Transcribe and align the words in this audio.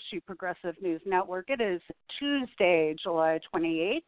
Hello 0.00 0.12
and 0.12 0.20
welcome 0.20 0.20
to 0.20 0.20
Progressive 0.26 0.82
News 0.82 1.00
Network. 1.04 1.50
It 1.50 1.60
is 1.60 1.80
Tuesday, 2.18 2.94
July 3.02 3.40
28th, 3.54 4.02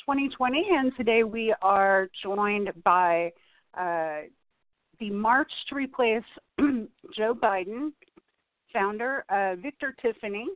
2020, 0.00 0.66
and 0.70 0.92
today 0.96 1.22
we 1.24 1.54
are 1.62 2.08
joined 2.22 2.70
by 2.84 3.32
uh, 3.78 4.22
the 5.00 5.10
March 5.10 5.50
to 5.68 5.74
Replace 5.74 6.22
Joe 7.16 7.34
Biden 7.34 7.92
founder, 8.72 9.24
uh, 9.28 9.56
Victor 9.56 9.94
Tiffany, 10.02 10.46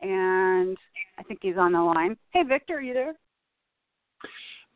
and 0.00 0.76
I 1.18 1.22
think 1.24 1.40
he's 1.42 1.58
on 1.58 1.72
the 1.72 1.80
line. 1.80 2.16
Hey, 2.30 2.42
Victor, 2.42 2.78
are 2.78 2.82
you 2.82 2.94
there? 2.94 3.14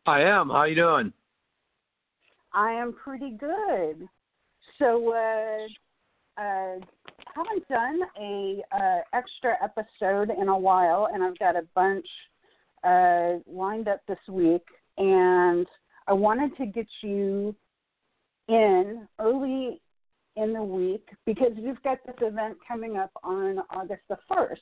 I 0.05 0.21
am. 0.21 0.49
How 0.49 0.63
you 0.65 0.75
doing? 0.75 1.13
I 2.53 2.71
am 2.71 2.93
pretty 2.93 3.31
good. 3.31 4.07
So, 4.77 5.13
uh, 5.13 6.41
uh, 6.41 6.79
haven't 7.35 7.67
done 7.67 7.99
a 8.19 8.61
uh, 8.75 8.99
extra 9.13 9.55
episode 9.63 10.29
in 10.29 10.49
a 10.49 10.57
while, 10.57 11.09
and 11.13 11.23
I've 11.23 11.37
got 11.39 11.55
a 11.55 11.63
bunch 11.75 12.05
uh, 12.83 13.39
lined 13.47 13.87
up 13.87 14.01
this 14.07 14.19
week, 14.29 14.65
and 14.97 15.67
I 16.07 16.13
wanted 16.13 16.55
to 16.57 16.65
get 16.65 16.87
you 17.01 17.55
in 18.47 19.07
early 19.19 19.81
in 20.35 20.53
the 20.53 20.63
week 20.63 21.07
because 21.25 21.51
you've 21.55 21.81
got 21.83 21.97
this 22.05 22.15
event 22.21 22.57
coming 22.67 22.97
up 22.97 23.11
on 23.23 23.59
August 23.69 24.01
the 24.09 24.17
1st. 24.31 24.57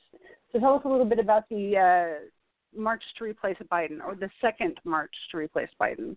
So 0.52 0.58
tell 0.58 0.74
us 0.74 0.82
a 0.84 0.88
little 0.88 1.06
bit 1.06 1.18
about 1.18 1.48
the 1.48 1.76
uh, 1.76 2.78
March 2.78 3.02
to 3.18 3.24
Replace 3.24 3.56
Biden 3.70 3.98
or 4.04 4.14
the 4.14 4.30
second 4.40 4.78
March 4.84 5.12
to 5.30 5.38
Replace 5.38 5.70
Biden. 5.80 6.16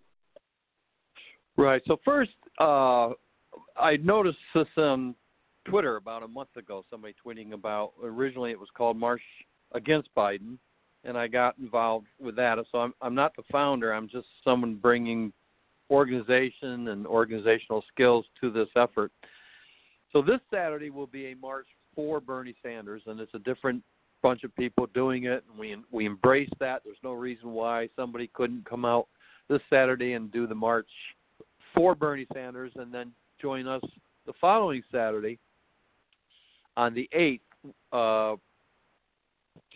Right. 1.57 1.81
So, 1.85 1.97
first, 2.03 2.31
uh, 2.59 3.09
I 3.77 3.97
noticed 4.01 4.37
this 4.55 4.67
on 4.77 5.15
Twitter 5.65 5.97
about 5.97 6.23
a 6.23 6.27
month 6.27 6.55
ago, 6.57 6.83
somebody 6.89 7.13
tweeting 7.25 7.53
about 7.53 7.93
originally 8.03 8.51
it 8.51 8.59
was 8.59 8.69
called 8.75 8.97
March 8.97 9.21
Against 9.73 10.09
Biden, 10.15 10.57
and 11.03 11.17
I 11.17 11.27
got 11.27 11.57
involved 11.57 12.07
with 12.19 12.35
that. 12.35 12.57
So, 12.71 12.79
I'm, 12.79 12.93
I'm 13.01 13.15
not 13.15 13.35
the 13.35 13.43
founder, 13.51 13.93
I'm 13.93 14.09
just 14.09 14.27
someone 14.43 14.75
bringing 14.75 15.31
organization 15.89 16.87
and 16.87 17.05
organizational 17.05 17.83
skills 17.93 18.25
to 18.39 18.49
this 18.49 18.69
effort. 18.75 19.11
So 20.11 20.21
this 20.21 20.39
Saturday 20.49 20.89
will 20.89 21.07
be 21.07 21.27
a 21.27 21.35
march 21.35 21.67
for 21.95 22.19
Bernie 22.19 22.55
Sanders, 22.63 23.03
and 23.05 23.19
it's 23.19 23.33
a 23.33 23.39
different 23.39 23.83
bunch 24.23 24.43
of 24.43 24.55
people 24.55 24.87
doing 24.93 25.25
it, 25.25 25.43
and 25.49 25.59
we 25.59 25.75
we 25.91 26.05
embrace 26.05 26.49
that. 26.59 26.81
There's 26.83 26.97
no 27.03 27.13
reason 27.13 27.51
why 27.51 27.89
somebody 27.95 28.29
couldn't 28.33 28.65
come 28.69 28.85
out 28.85 29.07
this 29.49 29.61
Saturday 29.69 30.13
and 30.13 30.31
do 30.31 30.47
the 30.47 30.55
march 30.55 30.89
for 31.73 31.95
Bernie 31.95 32.27
Sanders, 32.33 32.71
and 32.75 32.93
then 32.93 33.11
join 33.41 33.67
us 33.67 33.81
the 34.25 34.33
following 34.39 34.83
Saturday 34.91 35.39
on 36.77 36.93
the 36.93 37.09
8th 37.13 37.39
uh, 37.91 38.37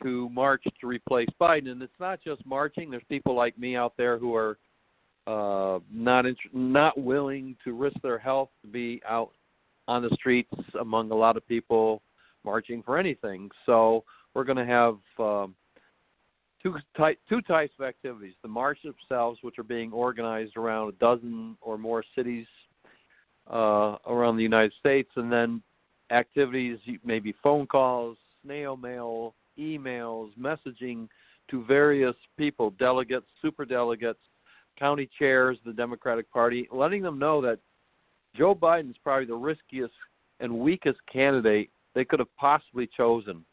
to 0.01 0.29
march 0.29 0.63
to 0.79 0.88
replace 0.88 1.29
Biden. 1.39 1.69
And 1.69 1.81
it's 1.81 1.94
not 2.00 2.22
just 2.23 2.45
marching. 2.45 2.89
There's 2.89 3.03
people 3.09 3.35
like 3.35 3.57
me 3.57 3.75
out 3.75 3.94
there 3.97 4.17
who 4.17 4.35
are 4.35 4.57
uh, 5.28 5.79
not 5.91 6.25
int- 6.25 6.38
not 6.53 7.00
willing 7.00 7.56
to 7.63 7.73
risk 7.73 7.97
their 8.01 8.19
health 8.19 8.50
to 8.61 8.67
be 8.67 9.01
out 9.07 9.31
on 9.88 10.01
the 10.01 10.09
streets 10.13 10.51
among 10.79 11.11
a 11.11 11.16
lot 11.16 11.38
of 11.38 11.47
people 11.47 12.01
marching 12.44 12.83
for 12.83 12.97
anything. 12.97 13.50
So 13.66 14.03
we're 14.33 14.44
going 14.44 14.57
to 14.57 14.66
have 14.66 14.97
um, 15.19 15.56
two 16.62 16.75
ty- 16.95 17.17
two 17.27 17.41
types 17.41 17.73
of 17.79 17.85
activities: 17.85 18.33
the 18.41 18.47
march 18.47 18.79
themselves, 18.83 19.39
which 19.41 19.57
are 19.57 19.63
being 19.63 19.91
organized 19.91 20.57
around 20.57 20.89
a 20.89 20.91
dozen 20.94 21.57
or 21.62 21.77
more 21.77 22.03
cities 22.16 22.45
uh, 23.51 23.97
around 24.07 24.38
the 24.38 24.44
United 24.44 24.73
States, 24.79 25.09
and 25.16 25.31
then 25.31 25.62
activities, 26.11 26.77
maybe 27.03 27.33
phone 27.43 27.67
calls, 27.67 28.17
snail 28.43 28.77
mail, 28.77 29.33
emails, 29.57 30.29
messaging 30.39 31.07
to 31.49 31.63
various 31.66 32.16
people, 32.38 32.71
delegates, 32.71 33.25
super 33.41 33.66
delegates, 33.66 34.19
county 34.77 35.09
chairs, 35.17 35.57
the 35.65 35.73
Democratic 35.73 36.29
Party, 36.31 36.67
letting 36.71 37.01
them 37.01 37.19
know 37.19 37.41
that 37.41 37.59
Joe 38.35 38.53
Biden 38.53 38.89
is 38.89 38.97
probably 39.03 39.25
the 39.25 39.35
riskiest 39.35 39.94
and 40.39 40.59
weakest 40.59 40.99
candidate 41.11 41.69
they 41.94 42.03
could 42.03 42.19
have 42.19 42.35
possibly 42.35 42.88
chosen. 42.95 43.45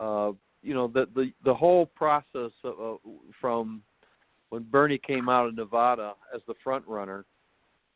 Uh, 0.00 0.32
you 0.62 0.72
know, 0.72 0.88
the 0.88 1.06
the 1.14 1.30
the 1.44 1.54
whole 1.54 1.86
process 1.86 2.50
of, 2.64 2.80
uh, 2.80 3.10
from 3.40 3.82
when 4.48 4.62
Bernie 4.62 4.98
came 4.98 5.28
out 5.28 5.46
of 5.46 5.54
Nevada 5.54 6.14
as 6.34 6.40
the 6.46 6.54
front 6.64 6.86
runner 6.86 7.26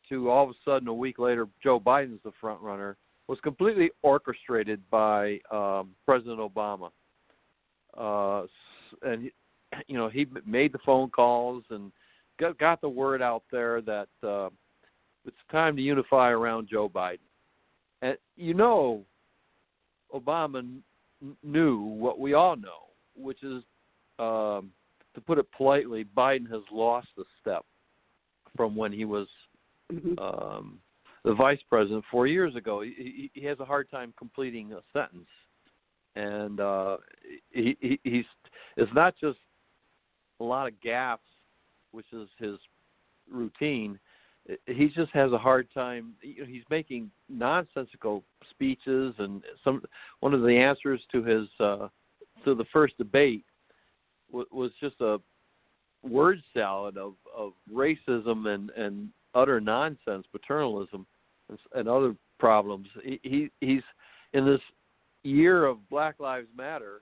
to 0.09 0.29
all 0.29 0.43
of 0.43 0.49
a 0.51 0.53
sudden 0.63 0.87
a 0.87 0.93
week 0.93 1.19
later 1.19 1.47
Joe 1.63 1.79
Biden's 1.79 2.21
the 2.23 2.31
front 2.39 2.61
runner 2.61 2.97
was 3.29 3.39
completely 3.43 3.91
orchestrated 4.01 4.81
by 4.89 5.39
um, 5.51 5.91
President 6.03 6.39
Obama. 6.39 6.89
Uh, 7.95 8.47
and 9.03 9.29
you 9.87 9.97
know 9.97 10.09
he 10.09 10.25
made 10.47 10.73
the 10.73 10.79
phone 10.83 11.11
calls 11.11 11.63
and 11.69 11.91
got, 12.39 12.57
got 12.57 12.81
the 12.81 12.89
word 12.89 13.21
out 13.21 13.43
there 13.51 13.81
that 13.81 14.07
uh, 14.27 14.49
it's 15.25 15.37
time 15.51 15.75
to 15.75 15.81
unify 15.81 16.31
around 16.31 16.67
Joe 16.71 16.89
Biden. 16.89 17.19
And 18.01 18.17
you 18.35 18.55
know, 18.55 19.03
Obama 20.13 20.59
n- 20.59 20.81
knew 21.43 21.81
what 21.81 22.19
we 22.19 22.33
all 22.33 22.55
know, 22.55 22.87
which 23.15 23.43
is, 23.43 23.61
um, 24.17 24.71
to 25.13 25.21
put 25.21 25.37
it 25.37 25.45
politely, 25.55 26.03
Biden 26.17 26.49
has 26.49 26.63
lost 26.71 27.09
a 27.19 27.23
step 27.39 27.63
from 28.57 28.75
when 28.75 28.91
he 28.91 29.05
was 29.05 29.27
mm-hmm. 29.93 30.17
um, 30.17 30.79
the 31.23 31.33
vice 31.33 31.59
president 31.69 32.03
four 32.11 32.27
years 32.27 32.55
ago. 32.55 32.81
He, 32.81 33.29
he 33.33 33.45
has 33.45 33.59
a 33.59 33.65
hard 33.65 33.89
time 33.89 34.13
completing 34.17 34.73
a 34.73 34.81
sentence, 34.93 35.29
and 36.15 36.59
uh, 36.59 36.97
he, 37.51 37.77
he, 37.81 37.99
he's 38.03 38.25
it's 38.77 38.93
not 38.93 39.15
just 39.19 39.37
a 40.39 40.43
lot 40.43 40.67
of 40.67 40.73
gaffes, 40.85 41.17
which 41.91 42.07
is 42.13 42.27
his 42.39 42.57
routine 43.31 43.99
he 44.65 44.89
just 44.89 45.11
has 45.11 45.31
a 45.31 45.37
hard 45.37 45.67
time. 45.73 46.13
You 46.21 46.41
know, 46.41 46.47
he's 46.47 46.63
making 46.69 47.11
nonsensical 47.27 48.23
speeches, 48.49 49.13
and 49.19 49.43
some 49.63 49.81
one 50.21 50.33
of 50.33 50.41
the 50.41 50.55
answers 50.55 51.01
to 51.11 51.23
his 51.23 51.47
uh, 51.59 51.87
to 52.45 52.55
the 52.55 52.65
first 52.71 52.97
debate 52.97 53.43
was 54.31 54.71
just 54.79 54.95
a 55.01 55.17
word 56.07 56.41
salad 56.53 56.97
of 56.97 57.13
of 57.35 57.53
racism 57.71 58.47
and 58.47 58.69
and 58.71 59.09
utter 59.33 59.59
nonsense, 59.59 60.25
paternalism, 60.31 61.05
and, 61.75 61.87
other 61.87 62.15
problems. 62.39 62.87
He, 63.03 63.19
he 63.23 63.51
he's 63.59 63.83
in 64.33 64.45
this 64.45 64.61
year 65.23 65.65
of 65.65 65.89
Black 65.89 66.19
Lives 66.19 66.47
Matter. 66.55 67.01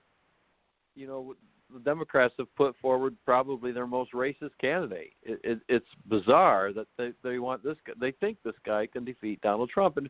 You 0.94 1.06
know, 1.06 1.34
the 1.72 1.80
Democrats 1.80 2.34
have 2.38 2.54
put 2.56 2.74
forward 2.80 3.14
probably 3.24 3.72
their 3.72 3.86
most 3.86 4.12
racist 4.12 4.50
candidate. 4.60 5.12
It, 5.22 5.40
it, 5.44 5.60
it's 5.68 5.86
bizarre 6.06 6.72
that 6.72 6.86
they 6.96 7.12
they 7.22 7.38
want 7.38 7.62
this. 7.62 7.76
They 8.00 8.12
think 8.12 8.38
this 8.44 8.54
guy 8.64 8.86
can 8.86 9.04
defeat 9.04 9.40
Donald 9.42 9.70
Trump, 9.70 9.96
and 9.96 10.08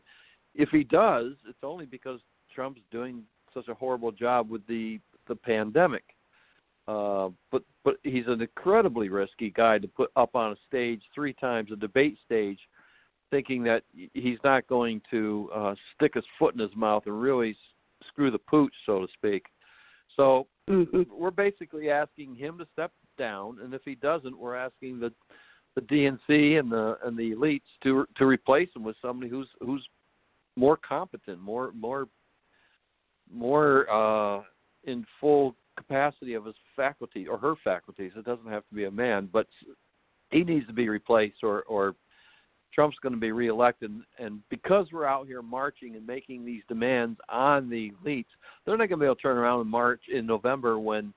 if 0.55 0.69
he 0.69 0.83
does, 0.83 1.33
it's 1.47 1.63
only 1.63 1.85
because 1.85 2.19
Trump's 2.53 2.81
doing 2.91 3.23
such 3.53 3.67
a 3.67 3.73
horrible 3.73 4.11
job 4.11 4.49
with 4.49 4.65
the 4.67 4.99
the 5.27 5.35
pandemic. 5.35 6.03
Uh, 6.89 7.29
but 7.51 7.61
but 7.83 7.97
he's 8.01 8.25
an 8.25 8.41
incredibly 8.41 9.09
risky 9.09 9.51
guy 9.51 9.77
to 9.77 9.87
put 9.87 10.09
up 10.15 10.35
on 10.35 10.53
a 10.53 10.55
stage 10.67 11.03
three 11.13 11.33
times, 11.33 11.69
a 11.71 11.75
debate 11.75 12.17
stage, 12.25 12.57
thinking 13.29 13.63
that 13.63 13.83
he's 14.13 14.39
not 14.43 14.65
going 14.65 14.99
to 15.11 15.51
uh, 15.53 15.75
stick 15.93 16.15
his 16.15 16.23
foot 16.39 16.55
in 16.55 16.59
his 16.59 16.75
mouth 16.75 17.03
and 17.05 17.21
really 17.21 17.55
screw 18.07 18.31
the 18.31 18.39
pooch, 18.39 18.73
so 18.87 19.01
to 19.01 19.07
speak. 19.13 19.45
So 20.15 20.47
mm-hmm. 20.67 21.03
we're 21.15 21.29
basically 21.29 21.91
asking 21.91 22.35
him 22.35 22.57
to 22.57 22.65
step 22.73 22.91
down, 23.19 23.59
and 23.61 23.71
if 23.75 23.81
he 23.85 23.93
doesn't, 23.93 24.35
we're 24.35 24.55
asking 24.55 24.99
the 24.99 25.13
the 25.75 25.81
DNC 25.81 26.59
and 26.59 26.71
the 26.71 26.97
and 27.03 27.15
the 27.15 27.35
elites 27.35 27.61
to 27.83 28.07
to 28.17 28.25
replace 28.25 28.69
him 28.75 28.83
with 28.83 28.95
somebody 28.99 29.29
who's 29.29 29.49
who's 29.61 29.87
more 30.55 30.75
competent, 30.75 31.39
more 31.39 31.71
more 31.71 32.07
more 33.31 33.87
uh, 33.91 34.41
in 34.85 35.05
full 35.21 35.55
capacity 35.79 36.33
of 36.33 36.45
his 36.45 36.55
faculty 36.75 37.27
or 37.27 37.37
her 37.37 37.55
faculties. 37.63 38.11
It 38.15 38.25
doesn't 38.25 38.49
have 38.51 38.67
to 38.69 38.75
be 38.75 38.85
a 38.85 38.91
man, 38.91 39.29
but 39.31 39.47
he 40.31 40.43
needs 40.43 40.67
to 40.67 40.73
be 40.73 40.89
replaced 40.89 41.43
or 41.43 41.63
or 41.63 41.95
Trump's 42.73 42.97
going 43.01 43.15
to 43.15 43.19
be 43.19 43.31
reelected, 43.31 43.91
and 44.19 44.41
because 44.49 44.87
we're 44.93 45.05
out 45.05 45.25
here 45.25 45.41
marching 45.41 45.95
and 45.95 46.05
making 46.05 46.45
these 46.45 46.61
demands 46.67 47.19
on 47.27 47.69
the 47.69 47.91
elites, 48.05 48.25
they're 48.63 48.77
not 48.77 48.89
going 48.89 48.99
to 48.99 49.03
be 49.03 49.05
able 49.05 49.15
to 49.15 49.21
turn 49.21 49.37
around 49.37 49.61
and 49.61 49.69
march 49.69 50.01
in 50.13 50.25
November 50.25 50.77
when, 50.77 51.13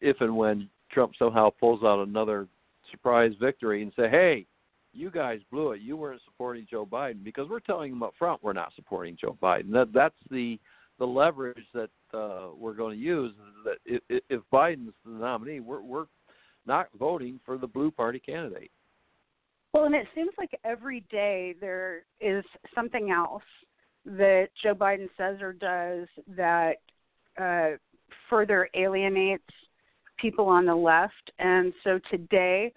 if 0.00 0.20
and 0.20 0.34
when 0.34 0.70
Trump 0.90 1.12
somehow 1.18 1.50
pulls 1.50 1.84
out 1.84 2.06
another 2.06 2.48
surprise 2.90 3.32
victory 3.40 3.82
and 3.82 3.92
say, 3.94 4.08
"Hey, 4.08 4.46
you 4.94 5.10
guys 5.10 5.40
blew 5.52 5.72
it. 5.72 5.82
You 5.82 5.96
weren't 5.96 6.22
supporting 6.24 6.66
Joe 6.68 6.86
Biden," 6.86 7.22
because 7.22 7.48
we're 7.48 7.60
telling 7.60 7.90
them 7.90 8.02
up 8.02 8.14
front 8.18 8.42
we're 8.42 8.54
not 8.54 8.72
supporting 8.74 9.16
Joe 9.20 9.36
Biden. 9.40 9.70
That 9.72 9.92
that's 9.92 10.18
the 10.30 10.58
the 10.98 11.06
leverage 11.06 11.66
that 11.74 11.90
uh, 12.14 12.48
we're 12.56 12.74
going 12.74 12.96
to 12.96 13.02
use. 13.02 13.32
That 13.64 13.78
if, 13.84 14.22
if 14.28 14.40
Biden's 14.52 14.92
the 15.04 15.12
nominee, 15.12 15.60
we're 15.60 15.82
we're 15.82 16.06
not 16.66 16.88
voting 16.98 17.40
for 17.44 17.58
the 17.58 17.66
blue 17.66 17.90
party 17.90 18.18
candidate. 18.18 18.70
Well, 19.72 19.84
and 19.84 19.94
it 19.94 20.06
seems 20.14 20.30
like 20.36 20.50
every 20.64 21.04
day 21.10 21.54
there 21.60 22.02
is 22.20 22.44
something 22.74 23.10
else 23.10 23.42
that 24.04 24.48
Joe 24.62 24.74
Biden 24.74 25.08
says 25.16 25.40
or 25.40 25.52
does 25.52 26.08
that 26.36 26.76
uh, 27.40 27.76
further 28.28 28.68
alienates 28.74 29.44
people 30.18 30.46
on 30.46 30.66
the 30.66 30.74
left. 30.74 31.30
And 31.38 31.72
so 31.84 32.00
today, 32.10 32.72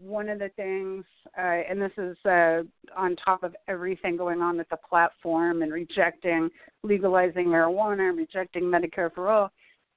one 0.00 0.28
of 0.28 0.38
the 0.38 0.50
things, 0.56 1.04
uh, 1.36 1.62
and 1.68 1.80
this 1.80 1.92
is 1.98 2.16
uh, 2.24 2.62
on 2.96 3.16
top 3.16 3.42
of 3.42 3.54
everything 3.66 4.16
going 4.16 4.40
on 4.40 4.56
with 4.56 4.68
the 4.68 4.76
platform 4.76 5.62
and 5.62 5.72
rejecting 5.72 6.50
legalizing 6.82 7.46
marijuana, 7.46 8.16
rejecting 8.16 8.64
Medicare 8.64 9.12
for 9.12 9.28
all. 9.28 9.50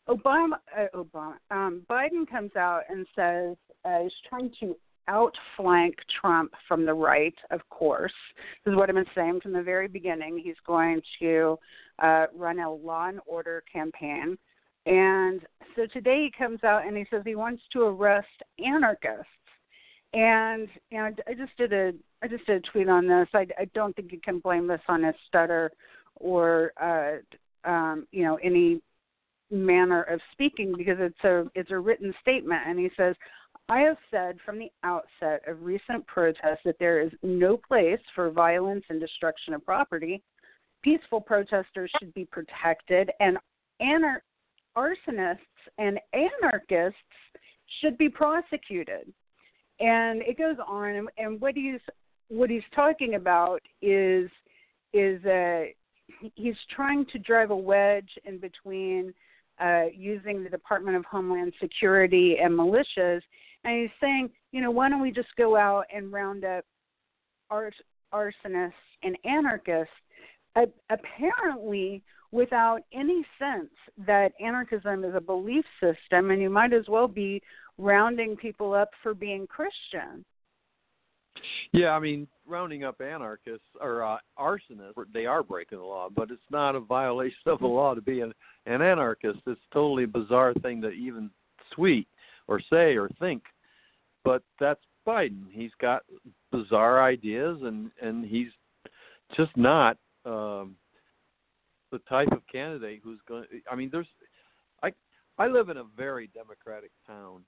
Obama, 0.09 0.53
uh, 0.77 0.87
Obama, 0.95 1.35
um, 1.51 1.83
Biden 1.89 2.29
comes 2.29 2.55
out 2.55 2.81
and 2.89 3.05
says 3.15 3.55
uh, 3.85 4.03
he's 4.03 4.11
trying 4.27 4.51
to 4.59 4.75
outflank 5.07 5.95
Trump 6.19 6.51
from 6.67 6.85
the 6.85 6.93
right. 6.93 7.35
Of 7.51 7.61
course, 7.69 8.13
this 8.65 8.71
is 8.71 8.77
what 8.77 8.89
I've 8.89 8.95
been 8.95 9.05
saying 9.15 9.41
from 9.41 9.53
the 9.53 9.61
very 9.61 9.87
beginning. 9.87 10.39
He's 10.43 10.55
going 10.65 11.01
to 11.19 11.57
uh, 11.99 12.27
run 12.35 12.59
a 12.59 12.71
law 12.71 13.07
and 13.07 13.19
order 13.25 13.63
campaign. 13.71 14.37
And 14.85 15.41
so 15.75 15.85
today 15.93 16.25
he 16.25 16.31
comes 16.35 16.63
out 16.63 16.85
and 16.87 16.97
he 16.97 17.05
says 17.09 17.21
he 17.25 17.35
wants 17.35 17.61
to 17.73 17.83
arrest 17.83 18.27
anarchists 18.63 19.27
and 20.13 20.67
know, 20.91 21.09
I 21.27 21.33
just 21.33 21.55
did 21.57 21.73
a 21.73 21.93
I 22.21 22.27
just 22.27 22.45
did 22.45 22.63
a 22.63 22.71
tweet 22.71 22.89
on 22.89 23.07
this. 23.07 23.27
I, 23.33 23.47
I 23.57 23.65
don't 23.73 23.95
think 23.95 24.11
you 24.11 24.19
can 24.19 24.39
blame 24.39 24.67
this 24.67 24.81
on 24.87 25.03
his 25.03 25.15
stutter 25.27 25.71
or 26.15 26.73
uh, 26.81 27.69
um, 27.69 28.07
you 28.11 28.23
know 28.23 28.37
any 28.43 28.81
manner 29.49 30.03
of 30.03 30.19
speaking 30.31 30.73
because 30.77 30.97
it's 30.99 31.23
a 31.23 31.45
it's 31.55 31.71
a 31.71 31.79
written 31.79 32.13
statement, 32.21 32.61
and 32.65 32.79
he 32.79 32.89
says. 32.97 33.15
I 33.69 33.81
have 33.81 33.97
said 34.09 34.37
from 34.45 34.59
the 34.59 34.69
outset 34.83 35.43
of 35.47 35.63
recent 35.63 36.05
protests 36.05 36.59
that 36.65 36.75
there 36.79 36.99
is 36.99 37.11
no 37.23 37.55
place 37.55 37.99
for 38.13 38.29
violence 38.29 38.83
and 38.89 38.99
destruction 38.99 39.53
of 39.53 39.63
property. 39.65 40.21
Peaceful 40.81 41.21
protesters 41.21 41.89
should 41.97 42.13
be 42.13 42.25
protected, 42.25 43.11
and 43.21 43.37
anar- 43.81 44.21
arsonists 44.75 45.37
and 45.77 45.99
anarchists 46.11 46.97
should 47.79 47.97
be 47.97 48.09
prosecuted 48.09 49.13
and 49.81 50.21
it 50.21 50.37
goes 50.37 50.57
on 50.65 50.89
and, 50.89 51.09
and 51.17 51.41
what 51.41 51.55
he's 51.55 51.79
what 52.29 52.49
he's 52.49 52.63
talking 52.73 53.15
about 53.15 53.61
is 53.81 54.29
is 54.93 55.23
uh 55.25 55.63
he's 56.35 56.55
trying 56.73 57.05
to 57.07 57.19
drive 57.19 57.51
a 57.51 57.55
wedge 57.55 58.09
in 58.25 58.37
between 58.37 59.13
uh 59.59 59.85
using 59.93 60.43
the 60.43 60.49
Department 60.49 60.95
of 60.95 61.05
Homeland 61.05 61.53
Security 61.59 62.37
and 62.41 62.53
militias. 62.53 63.21
And 63.63 63.81
he's 63.81 63.91
saying, 63.99 64.29
you 64.51 64.61
know, 64.61 64.71
why 64.71 64.89
don't 64.89 65.01
we 65.01 65.11
just 65.11 65.35
go 65.37 65.55
out 65.55 65.85
and 65.95 66.11
round 66.11 66.43
up 66.43 66.65
ars- 67.49 67.73
arsonists 68.13 68.71
and 69.03 69.17
anarchists? 69.23 69.93
Uh, 70.55 70.65
apparently 70.89 72.03
without 72.31 72.81
any 72.93 73.25
sense 73.37 73.69
that 74.05 74.33
anarchism 74.41 75.03
is 75.03 75.13
a 75.15 75.21
belief 75.21 75.65
system 75.79 76.31
and 76.31 76.41
you 76.41 76.49
might 76.49 76.73
as 76.73 76.85
well 76.87 77.07
be 77.07 77.41
rounding 77.81 78.35
people 78.35 78.73
up 78.73 78.89
for 79.01 79.13
being 79.13 79.47
Christian. 79.47 80.23
Yeah, 81.71 81.91
I 81.91 81.99
mean, 81.99 82.27
rounding 82.45 82.83
up 82.83 82.99
anarchists 83.01 83.65
or 83.79 84.03
uh, 84.03 84.17
arsonists, 84.37 84.93
they 85.13 85.25
are 85.25 85.43
breaking 85.43 85.77
the 85.79 85.83
law, 85.83 86.09
but 86.13 86.29
it's 86.29 86.41
not 86.49 86.75
a 86.75 86.79
violation 86.79 87.47
of 87.47 87.59
the 87.59 87.67
law 87.67 87.95
to 87.95 88.01
be 88.01 88.19
an, 88.19 88.33
an 88.65 88.81
anarchist. 88.81 89.39
It's 89.47 89.59
a 89.71 89.73
totally 89.73 90.05
bizarre 90.05 90.53
thing 90.55 90.81
to 90.81 90.89
even 90.89 91.29
tweet 91.73 92.07
or 92.47 92.59
say 92.69 92.97
or 92.97 93.09
think. 93.19 93.43
But 94.23 94.43
that's 94.59 94.81
Biden. 95.07 95.45
He's 95.49 95.71
got 95.79 96.03
bizarre 96.51 97.03
ideas, 97.03 97.59
and 97.63 97.91
and 98.01 98.25
he's 98.25 98.49
just 99.35 99.55
not 99.55 99.97
um, 100.25 100.75
the 101.91 101.99
type 102.09 102.31
of 102.31 102.41
candidate 102.51 103.01
who's 103.03 103.19
going. 103.27 103.45
I 103.71 103.75
mean, 103.75 103.89
there's. 103.91 104.07
I 104.83 104.91
I 105.37 105.47
live 105.47 105.69
in 105.69 105.77
a 105.77 105.85
very 105.97 106.29
democratic 106.35 106.91
town, 107.07 107.43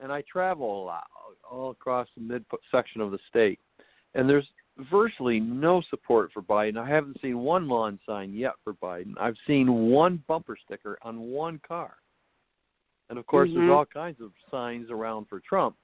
and 0.00 0.12
I 0.12 0.22
travel 0.30 0.82
a 0.82 0.84
lot 0.84 1.04
all 1.50 1.70
across 1.70 2.08
the 2.16 2.22
mid 2.22 2.44
section 2.70 3.00
of 3.00 3.10
the 3.10 3.18
state, 3.28 3.58
and 4.14 4.28
there's 4.28 4.48
virtually 4.90 5.40
no 5.40 5.82
support 5.90 6.30
for 6.32 6.42
Biden. 6.42 6.78
I 6.78 6.88
haven't 6.88 7.20
seen 7.20 7.38
one 7.38 7.68
lawn 7.68 7.98
sign 8.06 8.32
yet 8.32 8.52
for 8.62 8.74
Biden. 8.74 9.14
I've 9.18 9.36
seen 9.46 9.90
one 9.90 10.22
bumper 10.28 10.56
sticker 10.64 10.98
on 11.02 11.20
one 11.20 11.60
car, 11.66 11.94
and 13.10 13.18
of 13.18 13.26
course, 13.26 13.48
mm-hmm. 13.48 13.60
there's 13.60 13.70
all 13.70 13.86
kinds 13.86 14.20
of 14.20 14.30
signs 14.50 14.90
around 14.90 15.26
for 15.28 15.40
Trump. 15.40 15.76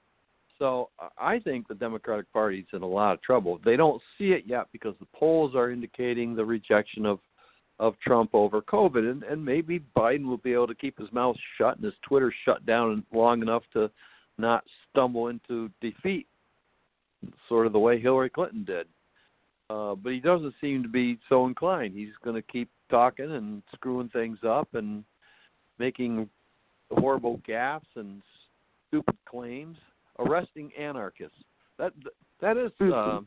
So 0.57 0.89
I 1.17 1.39
think 1.39 1.67
the 1.67 1.75
Democratic 1.75 2.31
Party's 2.31 2.65
in 2.71 2.81
a 2.81 2.87
lot 2.87 3.13
of 3.13 3.21
trouble. 3.21 3.59
They 3.65 3.75
don't 3.75 4.01
see 4.17 4.29
it 4.29 4.43
yet 4.45 4.67
because 4.71 4.95
the 5.01 5.07
polls 5.13 5.53
are 5.53 5.69
indicating 5.69 6.35
the 6.35 6.45
rejection 6.45 7.05
of 7.05 7.19
of 7.79 7.99
Trump 7.99 8.29
over 8.33 8.61
COVID, 8.61 9.09
and, 9.11 9.23
and 9.23 9.43
maybe 9.43 9.83
Biden 9.97 10.25
will 10.25 10.37
be 10.37 10.53
able 10.53 10.67
to 10.67 10.75
keep 10.75 10.97
his 10.97 11.11
mouth 11.11 11.35
shut 11.57 11.75
and 11.75 11.83
his 11.83 11.93
Twitter 12.07 12.33
shut 12.45 12.65
down 12.65 13.03
long 13.13 13.41
enough 13.41 13.63
to 13.73 13.91
not 14.37 14.63
stumble 14.89 15.27
into 15.27 15.69
defeat, 15.81 16.27
sort 17.47 17.65
of 17.65 17.73
the 17.73 17.79
way 17.79 17.99
Hillary 17.99 18.29
Clinton 18.29 18.63
did. 18.65 18.87
Uh, 19.69 19.95
but 19.95 20.11
he 20.11 20.19
doesn't 20.19 20.53
seem 20.61 20.83
to 20.83 20.89
be 20.89 21.17
so 21.27 21.47
inclined. 21.47 21.95
He's 21.95 22.13
going 22.23 22.35
to 22.35 22.41
keep 22.41 22.69
talking 22.89 23.31
and 23.31 23.63
screwing 23.73 24.09
things 24.09 24.37
up 24.47 24.67
and 24.73 25.03
making 25.79 26.29
horrible 26.91 27.41
gaffes 27.47 27.81
and 27.95 28.21
stupid 28.87 29.17
claims, 29.27 29.77
arresting 30.19 30.71
anarchists. 30.79 31.37
That 31.79 31.93
that 32.41 32.57
is 32.57 32.71
uh, 32.79 33.21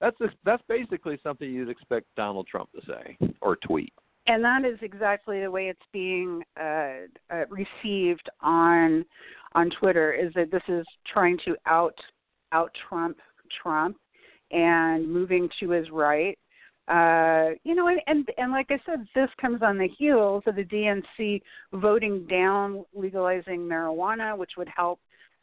that's 0.00 0.20
a, 0.20 0.26
that's 0.44 0.62
basically 0.68 1.18
something 1.22 1.50
you'd 1.50 1.68
expect 1.68 2.06
Donald 2.16 2.46
Trump 2.46 2.70
to 2.72 2.80
say 2.86 3.16
or 3.42 3.56
tweet. 3.56 3.92
And 4.28 4.42
that 4.44 4.64
is 4.64 4.78
exactly 4.82 5.40
the 5.40 5.50
way 5.50 5.68
it's 5.68 5.78
being 5.92 6.42
uh, 6.60 7.06
uh, 7.30 7.44
received 7.48 8.28
on 8.40 9.04
on 9.54 9.70
Twitter. 9.78 10.12
Is 10.12 10.32
that 10.34 10.50
this 10.50 10.62
is 10.68 10.84
trying 11.12 11.38
to 11.44 11.56
out 11.66 11.94
out 12.52 12.70
Trump 12.88 13.18
Trump 13.62 13.96
and 14.50 15.10
moving 15.10 15.48
to 15.60 15.70
his 15.70 15.90
right. 15.90 16.38
Uh, 16.88 17.54
you 17.64 17.74
know, 17.74 17.88
and, 17.88 18.00
and 18.06 18.28
and 18.38 18.52
like 18.52 18.66
I 18.70 18.80
said, 18.86 19.06
this 19.14 19.30
comes 19.40 19.62
on 19.62 19.78
the 19.78 19.88
heels 19.98 20.44
of 20.46 20.54
the 20.56 20.64
DNC 20.64 21.40
voting 21.72 22.26
down 22.28 22.84
legalizing 22.94 23.60
marijuana, 23.60 24.36
which 24.36 24.52
would 24.56 24.68
help 24.68 25.00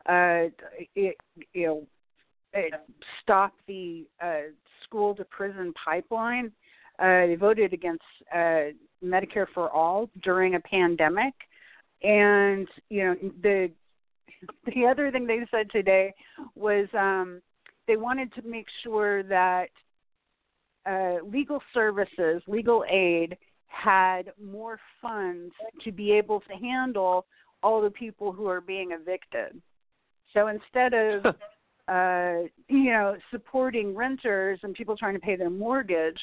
uh, 0.07 0.47
it, 0.95 1.15
you 1.53 1.67
know 1.67 1.87
stop 3.21 3.53
the 3.67 4.05
uh, 4.21 4.51
school 4.83 5.15
to 5.15 5.25
prison 5.25 5.73
pipeline. 5.83 6.51
Uh, 7.03 7.27
they 7.27 7.35
voted 7.35 7.73
against 7.73 8.03
uh, 8.33 8.71
Medicare 9.03 9.47
for 9.53 9.69
all 9.69 10.09
during 10.23 10.55
a 10.55 10.59
pandemic, 10.61 11.33
and 12.01 12.65
you 12.89 13.03
know 13.03 13.15
the 13.41 13.69
the 14.73 14.85
other 14.85 15.11
thing 15.11 15.27
they 15.27 15.39
said 15.51 15.69
today 15.69 16.13
was 16.55 16.87
um, 16.97 17.41
they 17.87 17.97
wanted 17.97 18.33
to 18.35 18.41
make 18.43 18.67
sure 18.83 19.21
that 19.23 19.67
uh, 20.85 21.15
legal 21.29 21.61
services, 21.73 22.41
legal 22.47 22.85
aid, 22.89 23.37
had 23.67 24.31
more 24.41 24.79
funds 25.01 25.53
to 25.83 25.91
be 25.91 26.13
able 26.13 26.39
to 26.39 26.53
handle 26.53 27.25
all 27.61 27.81
the 27.81 27.91
people 27.91 28.31
who 28.31 28.47
are 28.47 28.61
being 28.61 28.91
evicted. 28.91 29.61
So 30.33 30.47
instead 30.47 30.93
of 30.93 31.35
uh, 31.87 32.47
you 32.69 32.91
know, 32.91 33.17
supporting 33.29 33.93
renters 33.93 34.59
and 34.63 34.73
people 34.73 34.95
trying 34.95 35.15
to 35.15 35.19
pay 35.19 35.35
their 35.35 35.49
mortgage 35.49 36.19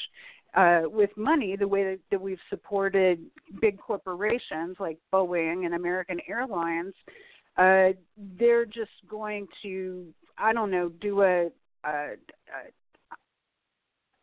uh, 0.53 0.81
with 0.85 1.09
money, 1.15 1.55
the 1.55 1.67
way 1.67 1.83
that, 1.83 1.99
that 2.11 2.21
we've 2.21 2.39
supported 2.49 3.19
big 3.61 3.79
corporations 3.79 4.77
like 4.79 4.97
Boeing 5.13 5.65
and 5.65 5.73
American 5.73 6.19
Airlines, 6.27 6.93
uh, 7.57 7.89
they're 8.39 8.65
just 8.65 8.91
going 9.09 9.47
to, 9.61 10.07
I 10.37 10.53
don't 10.53 10.71
know, 10.71 10.89
do 10.89 11.21
a, 11.21 11.47
a, 11.85 12.13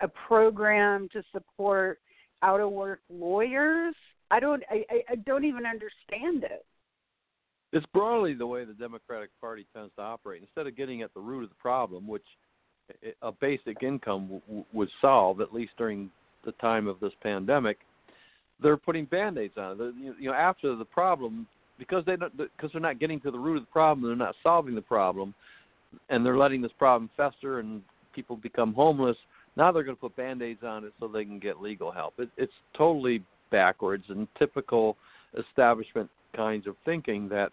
a 0.01 0.09
program 0.27 1.09
to 1.13 1.23
support 1.33 2.01
out 2.43 2.61
of 2.61 2.71
work 2.71 3.01
lawyers. 3.11 3.95
I 4.31 4.41
don't, 4.41 4.63
I, 4.71 4.85
I 5.09 5.15
don't 5.17 5.45
even 5.45 5.65
understand 5.67 6.45
it 6.45 6.65
it's 7.73 7.87
broadly 7.93 8.35
the 8.35 8.47
way 8.47 8.65
the 8.65 8.73
Democratic 8.73 9.31
Party 9.41 9.67
tends 9.75 9.93
to 9.97 10.03
operate. 10.03 10.41
Instead 10.41 10.67
of 10.67 10.77
getting 10.77 11.03
at 11.03 11.13
the 11.15 11.21
root 11.21 11.45
of 11.45 11.51
the 11.51 11.57
problem, 11.57 12.07
which 12.07 12.25
a 13.23 13.33
basic 13.33 13.83
income 13.83 14.41
w- 14.47 14.65
would 14.73 14.89
solve, 15.01 15.41
at 15.41 15.53
least 15.53 15.73
during 15.77 16.11
the 16.45 16.53
time 16.53 16.87
of 16.87 17.01
this 17.01 17.13
pandemic, 17.23 17.79
they're 18.63 18.77
putting 18.77 19.05
band-aids 19.05 19.57
on 19.57 19.81
it. 19.81 19.95
You 20.19 20.29
know, 20.31 20.35
after 20.35 20.75
the 20.75 20.85
problem, 20.85 21.47
because 21.79 22.05
they 22.07 22.17
don't, 22.17 22.37
because 22.37 22.71
they're 22.73 22.81
not 22.81 22.99
getting 22.99 23.21
to 23.21 23.31
the 23.31 23.39
root 23.39 23.57
of 23.57 23.63
the 23.63 23.73
problem, 23.73 24.07
they're 24.07 24.17
not 24.17 24.35
solving 24.43 24.75
the 24.75 24.81
problem, 24.81 25.35
and 26.09 26.25
they're 26.25 26.37
letting 26.37 26.61
this 26.61 26.73
problem 26.79 27.11
fester 27.17 27.61
and 27.61 27.83
people 28.15 28.37
become 28.37 28.75
homeless. 28.75 29.17
Now 29.57 29.73
they're 29.73 29.85
going 29.85 29.97
to 29.97 30.01
put 30.01 30.17
band-aids 30.17 30.63
on 30.65 30.85
it 30.85 30.93
so 30.99 31.09
they 31.09 31.25
can 31.25 31.39
get 31.39 31.61
legal 31.61 31.91
help. 31.91 32.15
It, 32.19 32.31
it's 32.37 32.53
totally 32.77 33.23
backwards 33.51 34.05
and 34.09 34.27
typical 34.39 34.97
establishment 35.39 36.11
kinds 36.35 36.67
of 36.67 36.75
thinking 36.85 37.29
that 37.29 37.53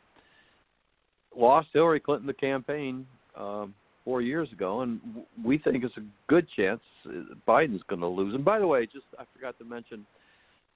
lost 1.36 1.68
Hillary 1.74 2.00
Clinton 2.00 2.28
the 2.28 2.34
campaign 2.34 3.06
um, 3.38 3.74
four 4.06 4.22
years 4.22 4.50
ago, 4.54 4.82
and 4.82 5.02
we 5.44 5.58
think 5.58 5.84
it's 5.84 5.98
a 5.98 6.04
good 6.28 6.48
chance 6.56 6.80
uh, 7.08 7.34
Biden's 7.48 7.82
going 7.90 8.02
to 8.02 8.08
lose. 8.08 8.36
And 8.36 8.46
by 8.46 8.60
the 8.60 8.68
way, 8.68 8.86
just 8.86 9.06
I 9.20 9.24
forgot 9.34 9.58
to 9.58 9.66
mention 9.66 10.06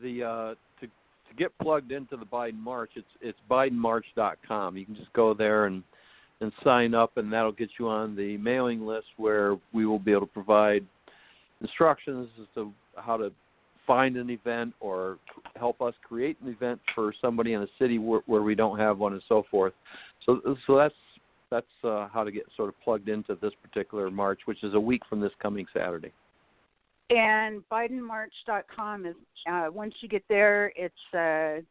the 0.01 0.23
uh, 0.23 0.55
to 0.81 0.87
to 0.87 1.35
get 1.37 1.57
plugged 1.59 1.91
into 1.91 2.17
the 2.17 2.25
Biden 2.25 2.59
March, 2.59 2.91
it's 2.95 3.07
it's 3.21 3.37
BidenMarch.com. 3.49 4.75
You 4.75 4.85
can 4.85 4.95
just 4.95 5.13
go 5.13 5.33
there 5.33 5.65
and 5.67 5.83
and 6.41 6.51
sign 6.63 6.93
up, 6.93 7.17
and 7.17 7.31
that'll 7.31 7.51
get 7.51 7.69
you 7.79 7.87
on 7.87 8.15
the 8.15 8.37
mailing 8.37 8.85
list 8.85 9.07
where 9.17 9.57
we 9.73 9.85
will 9.85 9.99
be 9.99 10.11
able 10.11 10.21
to 10.21 10.27
provide 10.27 10.85
instructions 11.61 12.29
as 12.41 12.47
to 12.55 12.71
how 12.95 13.17
to 13.17 13.31
find 13.85 14.15
an 14.17 14.29
event 14.29 14.73
or 14.79 15.17
help 15.55 15.81
us 15.81 15.93
create 16.03 16.37
an 16.41 16.49
event 16.49 16.79
for 16.95 17.13
somebody 17.21 17.53
in 17.53 17.63
a 17.63 17.67
city 17.77 17.97
where, 17.97 18.21
where 18.27 18.43
we 18.43 18.55
don't 18.55 18.79
have 18.79 18.99
one 18.99 19.13
and 19.13 19.21
so 19.27 19.43
forth. 19.51 19.73
So 20.25 20.41
so 20.65 20.77
that's 20.77 20.95
that's 21.51 21.65
uh, 21.83 22.07
how 22.13 22.23
to 22.23 22.31
get 22.31 22.43
sort 22.55 22.69
of 22.69 22.75
plugged 22.81 23.09
into 23.09 23.35
this 23.41 23.53
particular 23.61 24.09
march, 24.09 24.41
which 24.45 24.63
is 24.63 24.73
a 24.73 24.79
week 24.79 25.01
from 25.09 25.19
this 25.19 25.31
coming 25.41 25.65
Saturday. 25.73 26.11
And 27.09 27.63
BidenMarch.com 27.71 29.05
is 29.05 29.15
uh, 29.51 29.67
once 29.71 29.95
you 30.01 30.09
get 30.09 30.23
there, 30.29 30.71
it's 30.75 30.95
uh, 31.13 31.61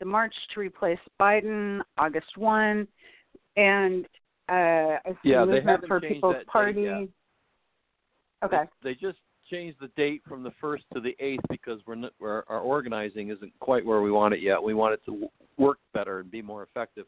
the 0.00 0.06
march 0.06 0.34
to 0.54 0.60
replace 0.60 0.98
Biden, 1.20 1.80
August 1.98 2.36
one, 2.36 2.88
and 3.56 4.06
uh, 4.48 4.96
yeah, 5.22 5.44
they 5.44 5.60
haven't 5.60 5.88
for 5.88 6.00
changed 6.00 6.14
People's 6.14 6.36
that 6.36 6.46
Party. 6.46 6.84
Date 6.84 7.00
yet. 7.00 7.08
Okay. 8.44 8.62
They, 8.82 8.90
they 8.90 8.94
just 8.94 9.18
changed 9.50 9.76
the 9.80 9.90
date 9.96 10.22
from 10.26 10.42
the 10.42 10.52
first 10.60 10.84
to 10.94 11.00
the 11.00 11.16
eighth 11.20 11.42
because 11.50 11.80
we're, 11.86 11.94
not, 11.96 12.12
we're 12.18 12.44
our 12.48 12.60
organizing 12.60 13.30
isn't 13.30 13.52
quite 13.60 13.84
where 13.84 14.00
we 14.00 14.10
want 14.10 14.32
it 14.32 14.40
yet. 14.40 14.62
We 14.62 14.74
want 14.74 14.94
it 14.94 15.00
to 15.06 15.28
work 15.58 15.78
better 15.92 16.20
and 16.20 16.30
be 16.30 16.40
more 16.40 16.62
effective. 16.62 17.06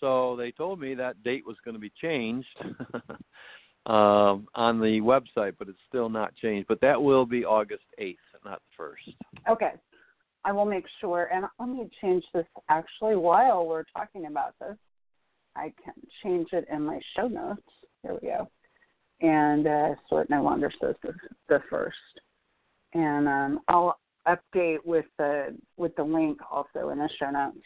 So 0.00 0.34
they 0.36 0.50
told 0.50 0.80
me 0.80 0.94
that 0.94 1.22
date 1.22 1.46
was 1.46 1.56
going 1.64 1.74
to 1.74 1.80
be 1.80 1.92
changed 2.00 2.48
um, 3.86 4.48
on 4.54 4.80
the 4.80 5.00
website, 5.00 5.54
but 5.58 5.68
it's 5.68 5.78
still 5.88 6.08
not 6.08 6.34
changed. 6.36 6.68
But 6.68 6.80
that 6.80 7.00
will 7.00 7.26
be 7.26 7.44
August 7.44 7.84
eighth, 7.98 8.18
not 8.44 8.60
the 8.60 8.74
first. 8.76 9.16
Okay. 9.48 9.72
I 10.44 10.52
will 10.52 10.64
make 10.64 10.86
sure. 11.00 11.28
And 11.32 11.44
let 11.58 11.68
me 11.68 11.90
change 12.00 12.24
this 12.32 12.46
actually 12.68 13.16
while 13.16 13.66
we're 13.66 13.84
talking 13.94 14.26
about 14.26 14.54
this. 14.58 14.76
I 15.56 15.72
can 15.84 15.94
change 16.22 16.48
it 16.52 16.66
in 16.72 16.82
my 16.82 17.00
show 17.16 17.28
notes. 17.28 17.62
There 18.02 18.14
we 18.14 18.28
go. 18.28 18.48
And 19.20 19.66
uh, 19.66 19.94
so 20.08 20.18
it 20.18 20.30
no 20.30 20.42
longer 20.42 20.72
says 20.80 20.94
the, 21.02 21.12
the 21.48 21.62
first. 21.68 21.96
And 22.94 23.28
um, 23.28 23.60
I'll 23.68 23.98
update 24.26 24.78
with 24.84 25.06
the 25.18 25.56
with 25.76 25.94
the 25.96 26.02
link 26.02 26.38
also 26.50 26.90
in 26.90 26.98
the 26.98 27.08
show 27.18 27.30
notes. 27.30 27.58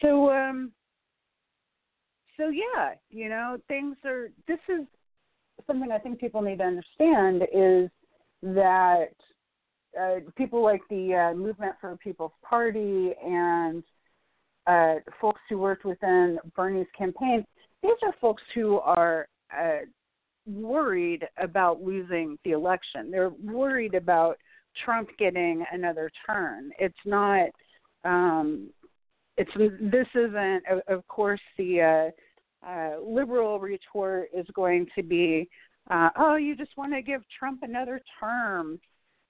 So 0.00 0.30
um, 0.30 0.72
so 2.36 2.48
yeah, 2.48 2.94
you 3.10 3.28
know, 3.28 3.58
things 3.68 3.96
are. 4.04 4.30
This 4.48 4.58
is 4.68 4.86
something 5.66 5.90
I 5.92 5.98
think 5.98 6.18
people 6.18 6.42
need 6.42 6.58
to 6.58 6.64
understand 6.64 7.42
is 7.52 7.90
that 8.42 9.14
uh, 10.00 10.16
people 10.36 10.62
like 10.62 10.82
the 10.90 11.30
uh, 11.32 11.36
Movement 11.36 11.74
for 11.80 11.96
People's 11.96 12.32
Party 12.42 13.12
and 13.24 13.82
uh, 14.66 14.94
folks 15.20 15.40
who 15.48 15.58
worked 15.58 15.84
within 15.84 16.38
Bernie's 16.56 16.86
campaign, 16.96 17.44
these 17.82 17.92
are 18.02 18.14
folks 18.20 18.42
who 18.54 18.78
are 18.78 19.28
uh, 19.56 19.80
worried 20.46 21.26
about 21.38 21.82
losing 21.82 22.38
the 22.44 22.52
election. 22.52 23.10
They're 23.10 23.32
worried 23.44 23.94
about 23.94 24.38
Trump 24.84 25.10
getting 25.18 25.64
another 25.72 26.10
turn. 26.26 26.70
It's 26.78 26.94
not. 27.04 27.50
Um, 28.04 28.70
it's 29.42 29.80
this 29.80 30.06
isn't. 30.14 30.62
Of 30.88 31.06
course, 31.08 31.40
the 31.58 32.12
uh, 32.64 32.68
uh, 32.68 33.00
liberal 33.04 33.58
retort 33.60 34.28
is 34.34 34.46
going 34.54 34.86
to 34.94 35.02
be, 35.02 35.48
uh, 35.90 36.10
"Oh, 36.16 36.36
you 36.36 36.56
just 36.56 36.76
want 36.76 36.92
to 36.92 37.02
give 37.02 37.22
Trump 37.38 37.62
another 37.62 38.00
term." 38.20 38.78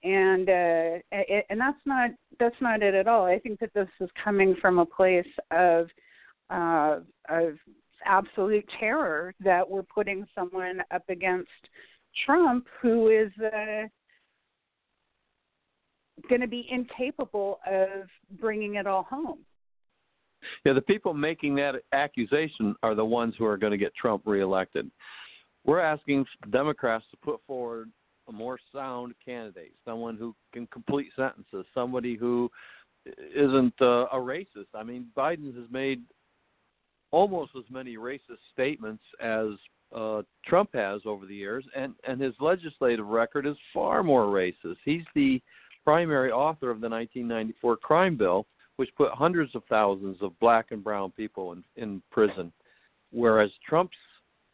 and 0.04 0.48
uh, 0.48 0.98
it, 1.12 1.46
and 1.48 1.60
that's 1.60 1.78
not 1.86 2.10
that's 2.40 2.60
not 2.60 2.82
it 2.82 2.94
at 2.94 3.06
all. 3.06 3.24
I 3.24 3.38
think 3.38 3.60
that 3.60 3.72
this 3.74 3.88
is 4.00 4.10
coming 4.22 4.56
from 4.60 4.78
a 4.78 4.86
place 4.86 5.26
of 5.50 5.88
uh, 6.50 7.00
of 7.28 7.54
absolute 8.04 8.68
terror 8.80 9.32
that 9.40 9.68
we're 9.68 9.84
putting 9.84 10.26
someone 10.34 10.82
up 10.90 11.04
against 11.08 11.50
Trump 12.26 12.66
who 12.80 13.08
is 13.08 13.30
uh, 13.44 13.86
going 16.28 16.40
to 16.40 16.48
be 16.48 16.66
incapable 16.70 17.60
of 17.66 18.08
bringing 18.40 18.74
it 18.74 18.86
all 18.86 19.04
home. 19.04 19.38
Yeah, 20.64 20.72
the 20.72 20.80
people 20.80 21.14
making 21.14 21.54
that 21.56 21.76
accusation 21.92 22.74
are 22.82 22.94
the 22.94 23.04
ones 23.04 23.34
who 23.38 23.44
are 23.44 23.56
going 23.56 23.72
to 23.72 23.78
get 23.78 23.94
Trump 23.94 24.22
reelected. 24.26 24.90
We're 25.64 25.80
asking 25.80 26.26
Democrats 26.50 27.04
to 27.10 27.16
put 27.18 27.40
forward 27.46 27.90
a 28.28 28.32
more 28.32 28.58
sound 28.72 29.14
candidate, 29.24 29.72
someone 29.84 30.16
who 30.16 30.34
can 30.52 30.66
complete 30.68 31.08
sentences, 31.16 31.66
somebody 31.74 32.16
who 32.16 32.50
isn't 33.34 33.74
uh, 33.80 34.06
a 34.06 34.16
racist. 34.16 34.68
I 34.74 34.82
mean, 34.82 35.06
Biden 35.16 35.54
has 35.56 35.70
made 35.70 36.02
almost 37.10 37.52
as 37.56 37.64
many 37.70 37.96
racist 37.96 38.38
statements 38.52 39.02
as 39.20 39.48
uh, 39.94 40.22
Trump 40.46 40.70
has 40.74 41.02
over 41.04 41.26
the 41.26 41.34
years, 41.34 41.64
and 41.76 41.94
and 42.06 42.20
his 42.20 42.34
legislative 42.40 43.06
record 43.06 43.46
is 43.46 43.56
far 43.74 44.02
more 44.02 44.26
racist. 44.26 44.76
He's 44.84 45.04
the 45.14 45.40
primary 45.84 46.30
author 46.30 46.70
of 46.70 46.80
the 46.80 46.88
1994 46.88 47.76
crime 47.78 48.16
bill, 48.16 48.46
which 48.76 48.90
put 48.96 49.10
hundreds 49.12 49.54
of 49.54 49.62
thousands 49.68 50.16
of 50.20 50.38
black 50.40 50.66
and 50.70 50.82
brown 50.82 51.10
people 51.12 51.52
in 51.52 51.64
in 51.76 52.02
prison, 52.10 52.52
whereas 53.10 53.50
Trump's 53.68 53.96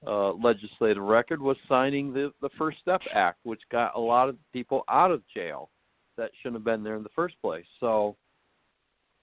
uh, 0.07 0.33
legislative 0.33 1.03
record 1.03 1.41
was 1.41 1.57
signing 1.69 2.13
the 2.13 2.33
the 2.41 2.51
First 2.59 2.79
Step 2.81 3.01
Act, 3.13 3.39
which 3.45 3.61
got 3.71 3.97
a 3.97 4.01
lot 4.01 4.29
of 4.29 4.37
people 4.53 4.85
out 4.89 5.11
of 5.11 5.23
jail 5.35 5.71
that 6.17 6.31
shouldn't 6.41 6.57
have 6.57 6.65
been 6.65 6.83
there 6.83 6.97
in 6.97 7.03
the 7.03 7.09
first 7.15 7.41
place. 7.41 7.65
So 7.81 8.17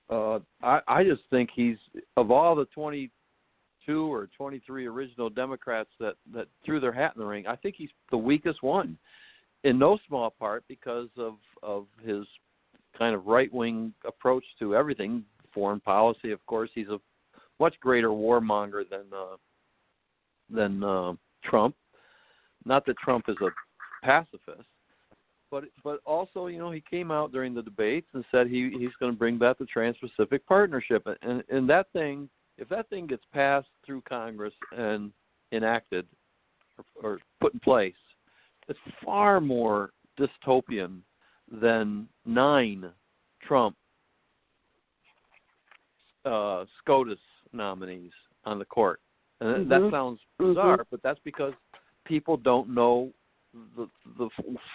uh, 0.09 0.39
I, 0.61 0.81
I 0.87 1.03
just 1.03 1.21
think 1.29 1.49
he's 1.55 1.77
of 2.17 2.31
all 2.31 2.55
the 2.55 2.65
22 2.65 4.13
or 4.13 4.29
23 4.37 4.85
original 4.87 5.29
Democrats 5.29 5.89
that 5.99 6.15
that 6.33 6.47
threw 6.65 6.79
their 6.79 6.91
hat 6.91 7.13
in 7.15 7.21
the 7.21 7.27
ring. 7.27 7.47
I 7.47 7.55
think 7.55 7.75
he's 7.77 7.89
the 8.11 8.17
weakest 8.17 8.63
one, 8.63 8.97
in 9.63 9.79
no 9.79 9.97
small 10.07 10.29
part 10.29 10.63
because 10.67 11.09
of 11.17 11.35
of 11.63 11.87
his 12.03 12.25
kind 12.97 13.15
of 13.15 13.25
right 13.25 13.53
wing 13.53 13.93
approach 14.05 14.43
to 14.59 14.75
everything, 14.75 15.23
foreign 15.53 15.79
policy. 15.79 16.31
Of 16.31 16.45
course, 16.45 16.69
he's 16.73 16.89
a 16.89 16.99
much 17.59 17.75
greater 17.79 18.09
warmonger 18.09 18.83
than 18.89 19.05
uh, 19.15 19.35
than 20.49 20.83
uh, 20.83 21.13
Trump. 21.43 21.75
Not 22.65 22.85
that 22.85 22.97
Trump 22.97 23.25
is 23.27 23.37
a 23.41 23.49
pacifist, 24.05 24.67
but 25.51 25.65
but 25.83 25.99
also 26.05 26.47
you 26.47 26.59
know 26.59 26.71
he 26.71 26.83
came 26.89 27.11
out 27.11 27.31
during 27.31 27.53
the 27.53 27.61
debates 27.61 28.07
and 28.13 28.25
said 28.31 28.47
he 28.47 28.71
he's 28.77 28.95
going 28.99 29.11
to 29.11 29.17
bring 29.17 29.37
back 29.37 29.57
the 29.57 29.65
Trans-Pacific 29.65 30.45
Partnership, 30.47 31.07
and 31.21 31.43
and 31.49 31.69
that 31.69 31.87
thing 31.93 32.29
if 32.57 32.69
that 32.69 32.89
thing 32.89 33.07
gets 33.07 33.23
passed 33.33 33.67
through 33.85 34.01
Congress 34.01 34.53
and 34.75 35.11
enacted 35.51 36.05
or, 36.77 37.11
or 37.11 37.19
put 37.41 37.53
in 37.53 37.59
place, 37.59 37.93
it's 38.67 38.79
far 39.03 39.41
more 39.41 39.91
dystopian 40.19 40.99
than 41.51 42.07
nine 42.25 42.89
Trump 43.47 43.75
uh, 46.25 46.65
SCOTUS 46.79 47.19
nominees 47.53 48.11
on 48.45 48.59
the 48.59 48.65
court. 48.65 48.99
And 49.41 49.67
mm-hmm. 49.67 49.69
that 49.69 49.91
sounds 49.91 50.19
bizarre, 50.39 50.77
mm-hmm. 50.77 50.83
but 50.89 51.03
that's 51.03 51.19
because 51.23 51.53
people 52.05 52.37
don't 52.37 52.73
know 52.73 53.11
the 53.77 53.87
the 54.17 54.29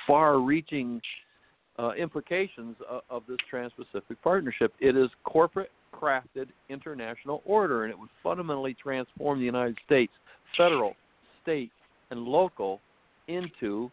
far-reaching 0.06 1.00
uh, 1.78 1.92
implications 1.92 2.76
of, 2.88 3.02
of 3.10 3.22
this 3.28 3.38
Trans-Pacific 3.48 4.22
Partnership. 4.22 4.72
It 4.80 4.96
is 4.96 5.08
corporate 5.24 5.70
crafted 5.94 6.46
international 6.68 7.42
order, 7.44 7.84
and 7.84 7.90
it 7.90 7.98
would 7.98 8.10
fundamentally 8.22 8.74
transform 8.74 9.38
the 9.38 9.44
United 9.44 9.78
States, 9.84 10.12
federal, 10.56 10.94
state, 11.42 11.70
and 12.10 12.20
local, 12.20 12.80
into 13.28 13.90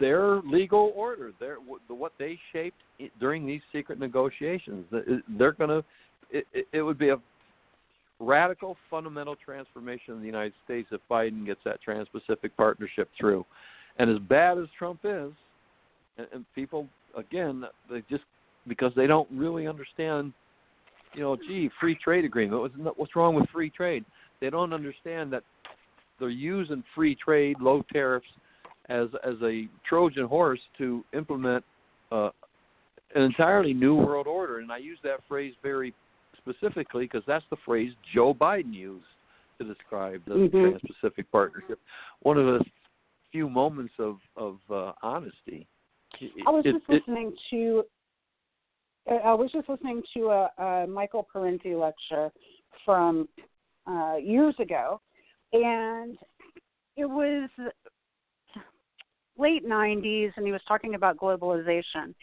their 0.00 0.40
legal 0.42 0.92
order. 0.96 1.32
Their 1.38 1.56
what 1.88 2.12
they 2.18 2.38
shaped 2.52 2.80
during 3.20 3.46
these 3.46 3.60
secret 3.72 4.00
negotiations. 4.00 4.86
They're 4.90 5.52
going 5.52 5.70
to. 5.70 5.84
It, 6.32 6.66
it 6.72 6.82
would 6.82 6.98
be 6.98 7.10
a 7.10 7.16
radical, 8.20 8.76
fundamental 8.88 9.34
transformation 9.34 10.14
in 10.14 10.20
the 10.20 10.26
United 10.26 10.52
States 10.64 10.88
if 10.92 11.00
Biden 11.10 11.44
gets 11.44 11.60
that 11.64 11.82
Trans-Pacific 11.82 12.56
Partnership 12.56 13.08
through. 13.18 13.44
And 13.98 14.10
as 14.10 14.18
bad 14.28 14.58
as 14.58 14.66
Trump 14.78 15.00
is, 15.04 15.32
and, 16.32 16.44
people 16.54 16.86
again, 17.16 17.64
they 17.90 18.02
just 18.08 18.22
because 18.68 18.92
they 18.94 19.06
don't 19.06 19.28
really 19.32 19.66
understand, 19.66 20.32
you 21.14 21.22
know, 21.22 21.36
gee, 21.36 21.70
free 21.80 21.96
trade 21.96 22.24
agreement. 22.24 22.72
What's 22.96 23.16
wrong 23.16 23.34
with 23.34 23.48
free 23.50 23.70
trade? 23.70 24.04
They 24.40 24.50
don't 24.50 24.72
understand 24.72 25.32
that 25.32 25.42
they're 26.18 26.28
using 26.28 26.84
free 26.94 27.16
trade, 27.16 27.56
low 27.60 27.82
tariffs, 27.92 28.28
as 28.90 29.08
as 29.24 29.36
a 29.42 29.68
Trojan 29.88 30.26
horse 30.26 30.60
to 30.78 31.04
implement 31.14 31.64
uh, 32.12 32.30
an 33.14 33.22
entirely 33.22 33.72
new 33.72 33.94
world 33.94 34.26
order. 34.26 34.58
And 34.58 34.70
I 34.70 34.78
use 34.78 34.98
that 35.04 35.20
phrase 35.28 35.54
very 35.62 35.94
specifically 36.36 37.04
because 37.04 37.22
that's 37.26 37.44
the 37.50 37.56
phrase 37.64 37.92
Joe 38.14 38.34
Biden 38.34 38.74
used 38.74 39.04
to 39.58 39.64
describe 39.64 40.22
the 40.26 40.34
mm-hmm. 40.34 40.58
Trans-Pacific 40.58 41.30
Partnership. 41.30 41.78
One 42.22 42.36
of 42.36 42.46
the 42.46 42.64
few 43.32 43.48
moments 43.48 43.94
of 43.98 44.18
of 44.36 44.58
uh, 44.70 44.92
honesty. 45.02 45.66
I 46.46 46.50
was 46.50 46.64
it, 46.66 46.72
just 46.72 46.84
it, 46.88 46.94
listening 46.94 47.32
to. 47.50 47.84
I 49.24 49.32
was 49.32 49.50
just 49.50 49.68
listening 49.68 50.02
to 50.14 50.26
a, 50.26 50.62
a 50.62 50.86
Michael 50.86 51.26
Parenti 51.32 51.74
lecture 51.74 52.30
from 52.84 53.28
uh, 53.86 54.16
years 54.16 54.54
ago, 54.58 55.00
and 55.52 56.18
it 56.96 57.06
was 57.06 57.48
late 59.40 59.66
90s, 59.66 60.32
and 60.36 60.46
he 60.46 60.52
was 60.52 60.60
talking 60.68 60.94
about 60.94 61.16
globalization. 61.16 62.14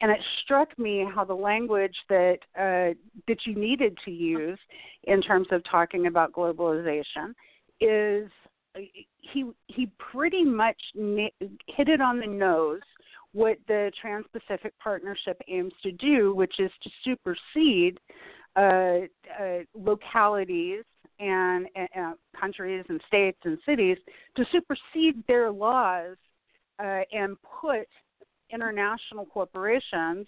And 0.00 0.10
it 0.10 0.20
struck 0.44 0.78
me 0.78 1.06
how 1.14 1.24
the 1.24 1.34
language 1.34 1.96
that 2.10 2.38
uh, 2.54 2.94
that 3.28 3.38
you 3.46 3.54
needed 3.54 3.96
to 4.04 4.10
use 4.10 4.58
in 5.04 5.22
terms 5.22 5.48
of 5.52 5.62
talking 5.64 6.06
about 6.06 6.32
globalization 6.32 7.32
is 7.80 8.30
he 9.20 9.44
he 9.68 9.90
pretty 9.98 10.44
much 10.44 10.76
hit 10.94 11.88
it 11.88 12.00
on 12.02 12.20
the 12.20 12.26
nose 12.26 12.82
what 13.32 13.58
the 13.68 13.92
Trans-Pacific 14.00 14.72
Partnership 14.82 15.38
aims 15.48 15.72
to 15.82 15.92
do, 15.92 16.34
which 16.34 16.58
is 16.58 16.70
to 16.82 16.90
supersede 17.04 17.98
uh, 18.56 19.06
uh, 19.38 19.58
localities 19.74 20.84
and 21.20 21.66
uh, 21.76 22.12
countries 22.38 22.84
and 22.88 23.00
states 23.06 23.38
and 23.44 23.58
cities 23.66 23.98
to 24.36 24.44
supersede 24.50 25.22
their 25.28 25.50
laws 25.50 26.16
uh, 26.78 27.00
and 27.12 27.36
put 27.60 27.88
international 28.50 29.26
corporations 29.26 30.26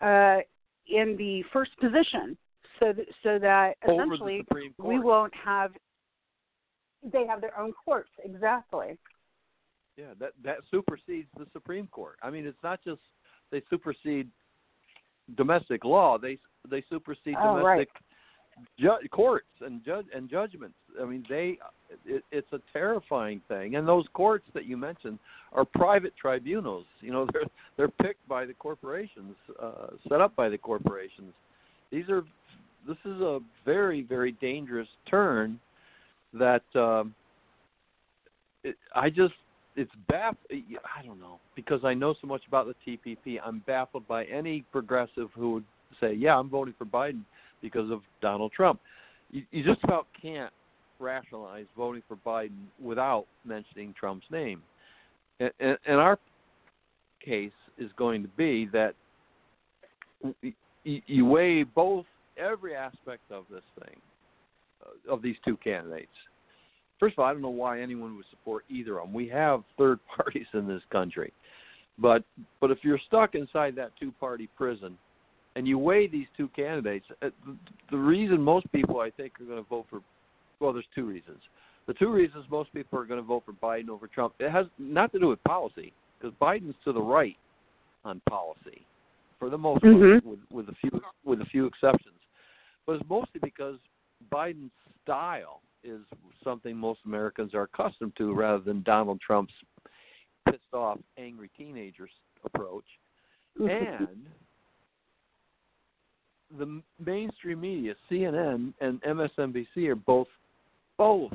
uh, 0.00 0.38
in 0.88 1.16
the 1.16 1.42
first 1.52 1.70
position, 1.78 2.36
so 2.80 2.92
that, 2.92 3.06
so 3.22 3.38
that 3.38 3.74
essentially 3.86 4.44
we 4.78 4.98
won't 4.98 5.32
have. 5.34 5.72
They 7.04 7.26
have 7.26 7.40
their 7.40 7.58
own 7.58 7.72
courts 7.84 8.10
exactly. 8.24 8.96
Yeah, 9.96 10.14
that 10.20 10.32
that 10.44 10.58
supersedes 10.70 11.28
the 11.36 11.46
Supreme 11.52 11.86
Court. 11.88 12.16
I 12.22 12.30
mean, 12.30 12.46
it's 12.46 12.62
not 12.62 12.80
just 12.84 13.00
they 13.50 13.62
supersede 13.68 14.28
domestic 15.36 15.84
law; 15.84 16.18
they 16.18 16.38
they 16.68 16.82
supersede 16.88 17.36
oh, 17.40 17.58
domestic 17.58 17.90
right. 18.78 19.00
ju- 19.00 19.08
courts 19.10 19.48
and 19.60 19.84
judge 19.84 20.06
and 20.14 20.30
judgments. 20.30 20.78
I 21.00 21.04
mean, 21.04 21.24
they 21.28 21.58
it, 22.04 22.24
it's 22.30 22.52
a 22.52 22.60
terrifying 22.72 23.40
thing. 23.48 23.76
And 23.76 23.86
those 23.86 24.04
courts 24.12 24.44
that 24.54 24.66
you 24.66 24.76
mentioned 24.76 25.18
are 25.52 25.64
private 25.64 26.12
tribunals. 26.20 26.86
You 27.00 27.12
know, 27.12 27.26
they're 27.32 27.46
they're 27.76 27.88
picked 27.88 28.26
by 28.28 28.44
the 28.46 28.54
corporations, 28.54 29.34
uh, 29.60 29.88
set 30.08 30.20
up 30.20 30.34
by 30.36 30.48
the 30.48 30.58
corporations. 30.58 31.32
These 31.90 32.08
are 32.08 32.22
this 32.86 32.96
is 33.04 33.20
a 33.20 33.38
very 33.64 34.02
very 34.02 34.32
dangerous 34.32 34.88
turn 35.08 35.58
that 36.34 36.64
um, 36.74 37.14
it, 38.64 38.76
I 38.94 39.10
just 39.10 39.34
it's 39.76 39.90
baff. 40.10 40.36
I 40.50 41.04
don't 41.04 41.20
know 41.20 41.38
because 41.54 41.84
I 41.84 41.94
know 41.94 42.14
so 42.20 42.26
much 42.26 42.42
about 42.46 42.66
the 42.66 42.98
TPP. 42.98 43.38
I'm 43.44 43.62
baffled 43.66 44.06
by 44.06 44.24
any 44.24 44.64
progressive 44.72 45.28
who 45.34 45.54
would 45.54 45.64
say, 46.00 46.14
"Yeah, 46.14 46.38
I'm 46.38 46.48
voting 46.48 46.74
for 46.76 46.84
Biden 46.84 47.22
because 47.60 47.90
of 47.90 48.00
Donald 48.20 48.52
Trump." 48.52 48.80
You, 49.30 49.42
you 49.50 49.64
just 49.64 49.82
about 49.84 50.06
can't 50.20 50.52
rationalize 51.02 51.66
voting 51.76 52.02
for 52.08 52.16
Biden 52.16 52.66
without 52.80 53.26
mentioning 53.44 53.94
Trump's 53.98 54.26
name. 54.30 54.62
And, 55.40 55.76
and, 55.86 55.98
our 55.98 56.18
case 57.24 57.52
is 57.78 57.90
going 57.96 58.22
to 58.22 58.28
be 58.28 58.68
that 58.72 58.94
you, 60.40 61.02
you 61.06 61.24
weigh 61.26 61.64
both 61.64 62.06
every 62.36 62.76
aspect 62.76 63.22
of 63.30 63.44
this 63.50 63.64
thing, 63.80 63.96
uh, 64.84 65.12
of 65.12 65.20
these 65.20 65.36
two 65.44 65.56
candidates 65.56 66.12
First 67.02 67.14
of 67.14 67.18
all, 67.18 67.24
I 67.24 67.32
don't 67.32 67.42
know 67.42 67.48
why 67.48 67.80
anyone 67.80 68.14
would 68.14 68.26
support 68.30 68.64
either 68.70 69.00
of 69.00 69.08
them. 69.08 69.12
We 69.12 69.26
have 69.30 69.64
third 69.76 69.98
parties 70.16 70.46
in 70.54 70.68
this 70.68 70.82
country, 70.92 71.32
but 71.98 72.22
but 72.60 72.70
if 72.70 72.78
you're 72.82 73.00
stuck 73.08 73.34
inside 73.34 73.74
that 73.74 73.90
two-party 73.98 74.48
prison, 74.56 74.96
and 75.56 75.66
you 75.66 75.78
weigh 75.78 76.06
these 76.06 76.28
two 76.36 76.46
candidates, 76.54 77.04
uh, 77.20 77.30
the 77.90 77.96
reason 77.96 78.40
most 78.40 78.70
people 78.70 79.00
I 79.00 79.10
think 79.10 79.32
are 79.40 79.44
going 79.44 79.64
to 79.64 79.68
vote 79.68 79.86
for, 79.90 80.00
well, 80.62 80.72
there's 80.72 80.86
two 80.94 81.04
reasons. 81.04 81.38
The 81.86 81.94
two 81.94 82.10
reasons 82.10 82.44
most 82.48 82.72
people 82.72 82.98
are 82.98 83.04
going 83.04 83.20
to 83.20 83.26
vote 83.26 83.42
for 83.44 83.52
Biden 83.52 83.88
over 83.88 84.06
Trump 84.06 84.34
it 84.38 84.50
has 84.50 84.66
not 84.78 85.12
to 85.12 85.18
do 85.18 85.28
with 85.28 85.42
policy 85.42 85.92
because 86.18 86.34
Biden's 86.40 86.76
to 86.84 86.92
the 86.92 87.02
right 87.02 87.36
on 88.04 88.22
policy 88.28 88.86
for 89.38 89.50
the 89.50 89.58
most 89.58 89.82
mm-hmm. 89.82 90.20
part, 90.20 90.24
with, 90.24 90.38
with 90.50 90.68
a 90.68 90.76
few 90.80 91.00
with 91.24 91.40
a 91.40 91.44
few 91.46 91.66
exceptions, 91.66 92.14
but 92.86 92.92
it's 92.92 93.08
mostly 93.08 93.40
because 93.42 93.76
Biden's 94.32 94.70
style 95.02 95.60
is 95.82 96.00
something 96.44 96.76
most 96.76 97.00
Americans 97.04 97.52
are 97.54 97.62
accustomed 97.62 98.12
to 98.16 98.32
rather 98.32 98.62
than 98.62 98.82
Donald 98.84 99.20
Trump's 99.20 99.52
pissed 100.48 100.60
off, 100.72 100.98
angry 101.18 101.50
teenagers 101.56 102.10
approach. 102.44 102.84
and 103.58 104.26
the 106.58 106.82
mainstream 107.04 107.60
media, 107.60 107.94
CNN 108.10 108.74
and 108.80 109.02
MSNBC, 109.02 109.88
are 109.88 109.96
both 109.96 110.28
both 111.02 111.32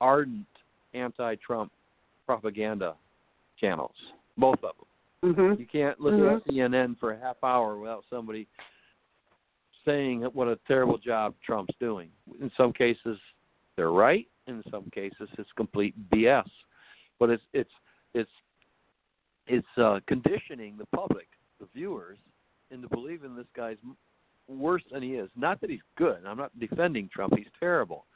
ardent 0.00 0.46
anti-Trump 0.92 1.70
propaganda 2.26 2.94
channels. 3.60 3.94
Both 4.36 4.58
of 4.64 4.72
them. 5.22 5.34
Mm-hmm. 5.34 5.60
You 5.60 5.66
can't 5.70 6.00
listen 6.00 6.20
mm-hmm. 6.20 6.50
to 6.50 6.56
CNN 6.56 6.98
for 6.98 7.12
a 7.12 7.18
half 7.18 7.36
hour 7.42 7.78
without 7.78 8.04
somebody 8.10 8.46
saying 9.84 10.22
what 10.32 10.48
a 10.48 10.58
terrible 10.66 10.98
job 10.98 11.34
Trump's 11.44 11.74
doing. 11.80 12.08
In 12.40 12.50
some 12.56 12.72
cases, 12.72 13.18
they're 13.76 13.92
right. 13.92 14.26
In 14.46 14.62
some 14.70 14.90
cases, 14.92 15.28
it's 15.38 15.48
complete 15.56 15.94
BS. 16.10 16.48
But 17.20 17.30
it's 17.30 17.42
it's 17.52 17.70
it's 18.14 18.30
it's 19.46 19.66
uh, 19.76 20.00
conditioning 20.06 20.76
the 20.76 20.86
public, 20.86 21.26
the 21.60 21.66
viewers, 21.74 22.18
into 22.70 22.88
believing 22.88 23.34
this 23.34 23.46
guy's 23.56 23.76
worse 24.48 24.82
than 24.92 25.02
he 25.02 25.14
is. 25.14 25.30
Not 25.36 25.60
that 25.60 25.70
he's 25.70 25.80
good. 25.96 26.18
I'm 26.26 26.36
not 26.36 26.56
defending 26.58 27.08
Trump. 27.12 27.34
He's 27.36 27.46
terrible. 27.58 28.06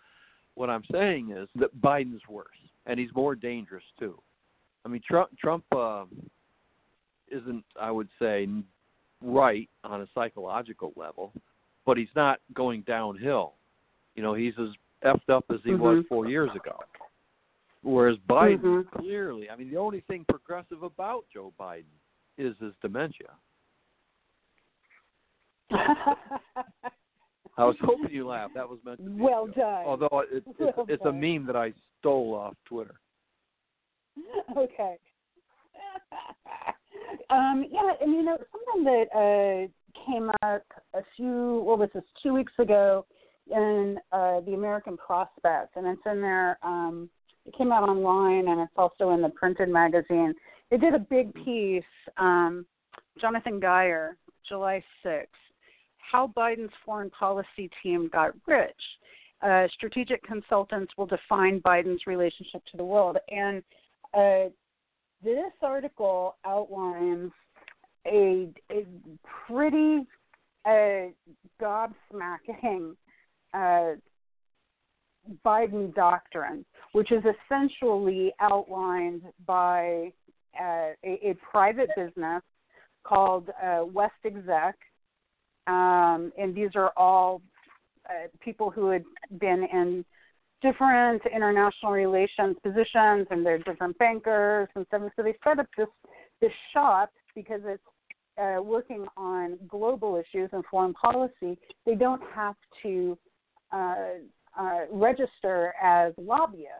What 0.54 0.70
I'm 0.70 0.84
saying 0.92 1.34
is 1.36 1.48
that 1.56 1.74
Biden's 1.80 2.22
worse, 2.28 2.46
and 2.86 2.98
he's 3.00 3.14
more 3.14 3.34
dangerous 3.34 3.84
too. 3.98 4.20
I 4.84 4.88
mean, 4.88 5.02
Trump 5.08 5.30
Trump 5.38 5.64
uh, 5.74 6.04
isn't, 7.30 7.64
I 7.80 7.90
would 7.90 8.08
say, 8.18 8.46
right 9.22 9.68
on 9.84 10.02
a 10.02 10.08
psychological 10.14 10.92
level, 10.96 11.32
but 11.86 11.96
he's 11.96 12.08
not 12.14 12.40
going 12.54 12.82
downhill. 12.82 13.54
You 14.14 14.22
know, 14.22 14.34
he's 14.34 14.54
as 14.60 14.68
effed 15.04 15.34
up 15.34 15.44
as 15.50 15.60
he 15.64 15.70
mm-hmm. 15.70 15.82
was 15.82 16.04
four 16.08 16.28
years 16.28 16.50
ago. 16.54 16.78
Whereas 17.82 18.16
Biden, 18.28 18.84
mm-hmm. 18.84 18.98
clearly, 18.98 19.50
I 19.50 19.56
mean, 19.56 19.70
the 19.70 19.78
only 19.78 20.04
thing 20.06 20.24
progressive 20.28 20.82
about 20.82 21.24
Joe 21.32 21.52
Biden 21.58 21.84
is 22.38 22.54
his 22.60 22.72
dementia. 22.80 23.30
I 27.58 27.64
was 27.64 27.76
hoping 27.80 28.10
you 28.10 28.26
laughed. 28.26 28.54
That 28.54 28.68
was 28.68 28.78
meant 28.84 28.98
to 29.04 29.10
be. 29.10 29.20
Well 29.20 29.46
done. 29.46 29.84
Although 29.84 30.24
it, 30.30 30.44
it's, 30.48 30.58
well 30.58 30.86
it's 30.88 31.04
a 31.04 31.12
meme 31.12 31.46
that 31.46 31.56
I 31.56 31.72
stole 31.98 32.34
off 32.34 32.54
Twitter. 32.66 32.94
Okay. 34.56 34.96
um, 37.30 37.64
yeah, 37.70 37.92
and 38.00 38.12
you 38.12 38.22
know 38.22 38.36
something 38.52 38.84
that 38.84 39.06
uh, 39.14 40.04
came 40.06 40.30
up 40.42 40.62
a 40.94 41.00
few. 41.16 41.62
What 41.64 41.78
was 41.78 41.88
this? 41.94 42.04
Two 42.22 42.34
weeks 42.34 42.52
ago 42.58 43.06
in 43.50 43.98
uh, 44.12 44.40
the 44.40 44.52
American 44.52 44.96
Prospect, 44.96 45.76
and 45.76 45.86
it's 45.86 46.02
in 46.04 46.20
there. 46.20 46.58
Um, 46.62 47.08
it 47.46 47.54
came 47.56 47.72
out 47.72 47.88
online, 47.88 48.48
and 48.48 48.60
it's 48.60 48.72
also 48.76 49.10
in 49.10 49.22
the 49.22 49.30
printed 49.30 49.68
magazine. 49.68 50.34
They 50.70 50.76
did 50.76 50.94
a 50.94 50.98
big 50.98 51.34
piece, 51.34 51.84
um, 52.16 52.64
Jonathan 53.20 53.60
Guyer, 53.60 54.12
July 54.48 54.82
6th, 55.04 55.26
how 56.10 56.32
Biden's 56.36 56.72
foreign 56.84 57.10
policy 57.10 57.70
team 57.82 58.08
got 58.12 58.32
rich. 58.46 58.70
Uh, 59.42 59.66
strategic 59.74 60.22
consultants 60.22 60.92
will 60.96 61.06
define 61.06 61.60
Biden's 61.60 62.06
relationship 62.06 62.62
to 62.70 62.76
the 62.76 62.84
world. 62.84 63.16
And 63.28 63.62
uh, 64.14 64.50
this 65.24 65.52
article 65.62 66.36
outlines 66.44 67.32
a, 68.06 68.48
a 68.70 68.86
pretty 69.46 70.06
uh, 70.64 71.10
gobsmacking 71.60 72.94
uh, 73.54 73.92
Biden 75.44 75.94
doctrine, 75.94 76.64
which 76.92 77.12
is 77.12 77.22
essentially 77.24 78.32
outlined 78.40 79.22
by 79.46 80.12
uh, 80.60 80.92
a, 81.04 81.30
a, 81.30 81.34
private 81.50 81.88
business 81.96 82.42
called 83.04 83.48
uh, 83.62 83.84
West 83.84 84.12
Exec. 84.24 84.76
Um, 85.66 86.32
and 86.38 86.54
these 86.54 86.70
are 86.74 86.92
all 86.96 87.40
uh, 88.08 88.28
people 88.40 88.70
who 88.70 88.88
had 88.88 89.04
been 89.38 89.66
in 89.72 90.04
different 90.60 91.22
international 91.34 91.92
relations 91.92 92.56
positions, 92.62 93.26
and 93.30 93.44
they're 93.44 93.58
different 93.58 93.96
bankers 93.98 94.68
and 94.74 94.86
stuff. 94.86 95.02
So 95.16 95.22
they 95.22 95.34
set 95.44 95.58
up 95.58 95.66
this 95.76 95.88
this 96.40 96.52
shop 96.72 97.10
because 97.34 97.60
it's 97.64 97.82
uh, 98.38 98.62
working 98.62 99.06
on 99.16 99.58
global 99.68 100.16
issues 100.16 100.50
and 100.52 100.64
foreign 100.70 100.94
policy. 100.94 101.58
They 101.86 101.94
don't 101.94 102.22
have 102.34 102.56
to 102.82 103.18
uh, 103.72 103.96
uh, 104.58 104.80
register 104.90 105.74
as 105.82 106.12
lobbyists. 106.16 106.72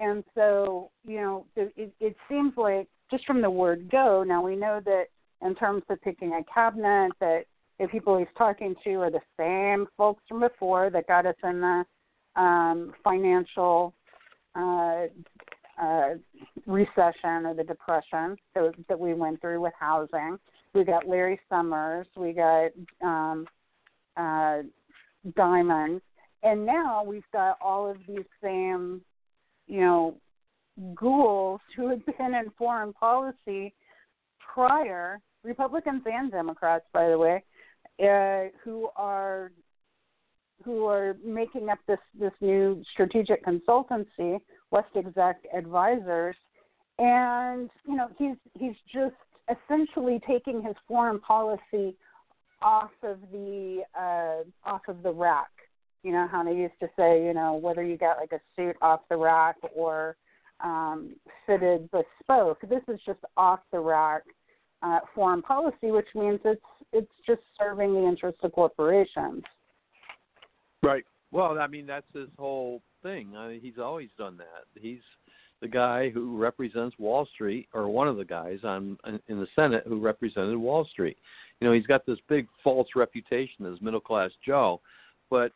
And 0.00 0.24
so, 0.34 0.90
you 1.06 1.20
know, 1.20 1.46
it, 1.54 1.92
it 2.00 2.16
seems 2.28 2.54
like 2.56 2.88
just 3.10 3.24
from 3.24 3.40
the 3.40 3.50
word 3.50 3.88
go, 3.90 4.24
now 4.26 4.42
we 4.44 4.56
know 4.56 4.80
that 4.84 5.04
in 5.42 5.54
terms 5.54 5.82
of 5.88 6.00
picking 6.02 6.32
a 6.32 6.42
cabinet 6.52 7.12
that 7.20 7.44
the 7.82 7.88
people 7.88 8.16
he's 8.16 8.28
talking 8.38 8.74
to 8.84 8.94
are 8.94 9.10
the 9.10 9.20
same 9.36 9.86
folks 9.96 10.22
from 10.28 10.40
before 10.40 10.88
that 10.90 11.06
got 11.08 11.26
us 11.26 11.34
in 11.42 11.60
the 11.60 12.40
um, 12.40 12.92
financial 13.02 13.92
uh, 14.54 15.06
uh, 15.82 16.10
recession 16.66 17.44
or 17.44 17.54
the 17.54 17.64
depression 17.64 18.36
that, 18.54 18.72
that 18.88 18.98
we 18.98 19.14
went 19.14 19.40
through 19.40 19.60
with 19.60 19.72
housing. 19.78 20.38
We 20.74 20.84
got 20.84 21.08
Larry 21.08 21.40
Summers, 21.48 22.06
we 22.16 22.32
got 22.32 22.70
um, 23.02 23.46
uh, 24.16 24.62
Dimon, 25.36 26.00
and 26.44 26.64
now 26.64 27.02
we've 27.04 27.22
got 27.32 27.58
all 27.60 27.90
of 27.90 27.96
these 28.06 28.24
same, 28.42 29.00
you 29.66 29.80
know, 29.80 30.14
ghouls 30.94 31.60
who 31.76 31.88
had 31.88 32.06
been 32.06 32.34
in 32.34 32.50
foreign 32.56 32.92
policy 32.92 33.74
prior, 34.54 35.18
Republicans 35.42 36.02
and 36.06 36.30
Democrats, 36.30 36.84
by 36.92 37.08
the 37.08 37.18
way, 37.18 37.42
uh, 38.00 38.44
who 38.62 38.88
are 38.96 39.52
who 40.64 40.86
are 40.86 41.16
making 41.24 41.68
up 41.68 41.78
this 41.86 41.98
this 42.18 42.32
new 42.40 42.82
strategic 42.92 43.44
consultancy, 43.44 44.38
West 44.70 44.88
Exec 44.96 45.36
Advisors, 45.54 46.36
and 46.98 47.70
you 47.86 47.96
know 47.96 48.08
he's 48.18 48.36
he's 48.58 48.76
just 48.92 49.14
essentially 49.50 50.20
taking 50.26 50.62
his 50.62 50.74
foreign 50.86 51.20
policy 51.20 51.96
off 52.62 52.90
of 53.02 53.18
the 53.32 53.82
uh, 53.98 54.68
off 54.68 54.82
of 54.88 55.02
the 55.02 55.12
rack. 55.12 55.50
You 56.02 56.12
know 56.12 56.26
how 56.30 56.42
they 56.44 56.54
used 56.54 56.78
to 56.80 56.88
say, 56.96 57.24
you 57.24 57.34
know, 57.34 57.54
whether 57.54 57.82
you 57.82 57.96
get 57.96 58.16
like 58.18 58.32
a 58.32 58.40
suit 58.56 58.76
off 58.82 59.00
the 59.08 59.16
rack 59.16 59.56
or 59.74 60.16
um, 60.62 61.16
fitted 61.46 61.90
bespoke. 61.90 62.60
This 62.68 62.82
is 62.88 63.00
just 63.04 63.20
off 63.36 63.60
the 63.72 63.80
rack 63.80 64.22
uh, 64.82 65.00
foreign 65.14 65.42
policy, 65.42 65.90
which 65.90 66.08
means 66.14 66.40
it's 66.44 66.60
it's 66.92 67.10
just 67.26 67.40
serving 67.58 67.94
the 67.94 68.06
interests 68.06 68.40
of 68.42 68.52
corporations. 68.52 69.42
Right. 70.82 71.04
Well, 71.30 71.58
I 71.58 71.66
mean 71.66 71.86
that's 71.86 72.06
his 72.14 72.28
whole 72.38 72.82
thing. 73.02 73.32
I 73.36 73.48
mean, 73.48 73.60
he's 73.60 73.78
always 73.78 74.08
done 74.18 74.36
that. 74.38 74.80
He's 74.80 75.00
the 75.60 75.68
guy 75.68 76.10
who 76.10 76.36
represents 76.36 76.98
Wall 76.98 77.26
Street, 77.34 77.68
or 77.72 77.88
one 77.88 78.08
of 78.08 78.16
the 78.16 78.24
guys 78.24 78.58
on 78.64 78.98
in 79.28 79.38
the 79.38 79.46
Senate 79.54 79.84
who 79.86 80.00
represented 80.00 80.56
Wall 80.56 80.84
Street. 80.90 81.16
You 81.60 81.68
know, 81.68 81.72
he's 81.72 81.86
got 81.86 82.04
this 82.04 82.18
big 82.28 82.48
false 82.64 82.88
reputation 82.96 83.64
as 83.72 83.80
middle 83.80 84.00
class 84.00 84.30
Joe, 84.44 84.80
but 85.30 85.52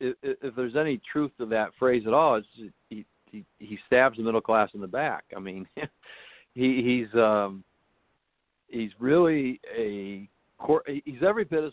if, 0.00 0.16
if 0.22 0.54
there's 0.54 0.76
any 0.76 1.00
truth 1.10 1.32
to 1.38 1.46
that 1.46 1.70
phrase 1.78 2.04
at 2.06 2.14
all, 2.14 2.36
it's 2.36 2.46
he 2.88 3.04
he, 3.30 3.44
he 3.58 3.78
stabs 3.86 4.16
the 4.16 4.22
middle 4.22 4.40
class 4.40 4.70
in 4.74 4.80
the 4.80 4.86
back. 4.86 5.24
I 5.36 5.40
mean, 5.40 5.66
he 6.54 6.82
he's 6.82 7.20
um 7.20 7.64
he's 8.68 8.92
really 8.98 9.60
a 9.76 10.28
he's 10.86 11.22
every 11.26 11.44
bit 11.44 11.64
as 11.64 11.72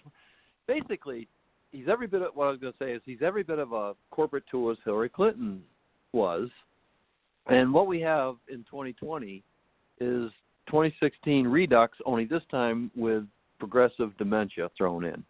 basically 0.67 1.27
he's 1.71 1.87
every 1.87 2.07
bit 2.07 2.21
of 2.21 2.35
what 2.35 2.47
I 2.47 2.51
was 2.51 2.59
going 2.59 2.73
to 2.73 2.79
say 2.79 2.91
is 2.93 3.01
he's 3.05 3.21
every 3.21 3.43
bit 3.43 3.59
of 3.59 3.73
a 3.73 3.93
corporate 4.11 4.43
tool 4.49 4.71
as 4.71 4.77
Hillary 4.85 5.09
Clinton 5.09 5.61
was, 6.13 6.49
and 7.47 7.73
what 7.73 7.87
we 7.87 7.99
have 8.01 8.35
in 8.49 8.59
2020 8.69 9.43
is 9.99 10.31
2016 10.67 11.47
redux, 11.47 11.97
only 12.05 12.25
this 12.25 12.43
time 12.51 12.91
with 12.95 13.23
progressive 13.59 14.15
dementia 14.17 14.69
thrown 14.77 15.05
in. 15.05 15.23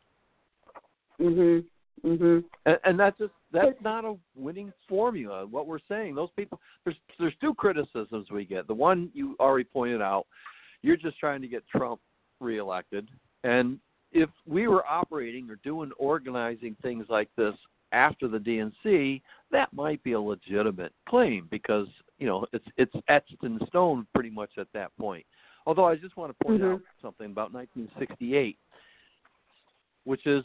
Mhm. 1.19 1.65
Mhm. 2.03 2.43
And, 2.65 2.79
and 2.83 2.99
that's 2.99 3.17
just 3.19 3.33
that's 3.51 3.79
not 3.81 4.05
a 4.05 4.17
winning 4.35 4.73
formula. 4.87 5.45
What 5.45 5.67
we're 5.67 5.79
saying, 5.87 6.15
those 6.15 6.31
people, 6.35 6.59
there's 6.83 6.95
there's 7.19 7.35
two 7.41 7.53
criticisms 7.53 8.31
we 8.31 8.45
get. 8.45 8.67
The 8.67 8.73
one 8.73 9.11
you 9.13 9.35
already 9.39 9.65
pointed 9.65 10.01
out, 10.01 10.25
you're 10.81 10.97
just 10.97 11.19
trying 11.19 11.41
to 11.41 11.47
get 11.47 11.67
Trump 11.67 11.99
reelected, 12.39 13.07
and 13.43 13.79
if 14.11 14.29
we 14.45 14.67
were 14.67 14.85
operating 14.85 15.49
or 15.49 15.55
doing 15.63 15.91
organizing 15.97 16.75
things 16.81 17.05
like 17.09 17.29
this 17.37 17.55
after 17.91 18.27
the 18.27 18.37
DNC, 18.37 19.21
that 19.51 19.71
might 19.73 20.01
be 20.03 20.13
a 20.13 20.21
legitimate 20.21 20.93
claim 21.07 21.47
because 21.51 21.87
you 22.19 22.27
know 22.27 22.45
it's 22.53 22.65
it's 22.77 22.93
etched 23.07 23.37
in 23.43 23.59
stone 23.67 24.05
pretty 24.13 24.29
much 24.29 24.51
at 24.57 24.67
that 24.73 24.95
point. 24.97 25.25
Although 25.65 25.85
I 25.85 25.95
just 25.95 26.17
want 26.17 26.35
to 26.37 26.45
point 26.45 26.61
mm-hmm. 26.61 26.73
out 26.73 26.81
something 27.01 27.27
about 27.27 27.53
1968, 27.53 28.57
which 30.05 30.25
is 30.25 30.43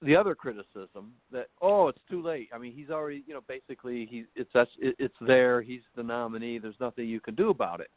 the 0.00 0.14
other 0.14 0.34
criticism 0.34 1.12
that 1.32 1.48
oh 1.60 1.88
it's 1.88 2.00
too 2.10 2.22
late. 2.22 2.48
I 2.52 2.58
mean 2.58 2.72
he's 2.72 2.90
already 2.90 3.24
you 3.26 3.34
know 3.34 3.42
basically 3.48 4.06
he 4.06 4.24
it's 4.36 4.50
that's 4.54 4.70
it's 4.78 5.14
there. 5.20 5.60
He's 5.60 5.82
the 5.96 6.02
nominee. 6.02 6.58
There's 6.58 6.74
nothing 6.80 7.08
you 7.08 7.20
can 7.20 7.34
do 7.34 7.50
about 7.50 7.80
it. 7.80 7.90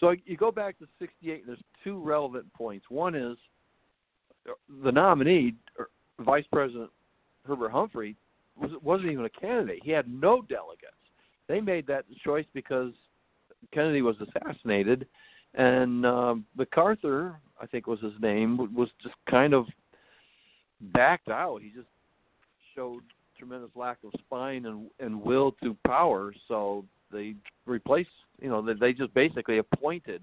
So 0.00 0.14
you 0.26 0.36
go 0.36 0.52
back 0.52 0.78
to 0.78 0.86
68. 0.98 1.46
There's 1.46 1.58
two 1.82 2.02
relevant 2.02 2.52
points. 2.52 2.86
One 2.90 3.14
is 3.14 3.38
the 4.82 4.92
nominee, 4.92 5.54
Vice 6.20 6.44
President 6.52 6.90
Hubert 7.46 7.70
Humphrey, 7.70 8.16
was, 8.60 8.70
wasn't 8.82 9.10
even 9.10 9.24
a 9.24 9.30
candidate. 9.30 9.80
He 9.82 9.90
had 9.90 10.08
no 10.08 10.42
delegates. 10.42 10.92
They 11.48 11.60
made 11.60 11.86
that 11.86 12.04
choice 12.24 12.46
because 12.54 12.92
Kennedy 13.72 14.02
was 14.02 14.16
assassinated, 14.20 15.06
and 15.54 16.04
um, 16.04 16.44
MacArthur, 16.56 17.36
I 17.60 17.66
think 17.66 17.86
was 17.86 18.00
his 18.00 18.12
name, 18.20 18.74
was 18.74 18.88
just 19.02 19.14
kind 19.30 19.54
of 19.54 19.66
backed 20.92 21.28
out. 21.28 21.62
He 21.62 21.70
just 21.70 21.88
showed 22.74 23.02
tremendous 23.38 23.70
lack 23.74 23.98
of 24.04 24.12
spine 24.18 24.66
and, 24.66 24.90
and 25.00 25.20
will 25.22 25.52
to 25.62 25.76
power. 25.86 26.34
So 26.48 26.84
they 27.12 27.34
replaced, 27.66 28.10
you 28.40 28.48
know, 28.48 28.62
they, 28.62 28.74
they 28.74 28.92
just 28.92 29.12
basically 29.14 29.58
appointed 29.58 30.22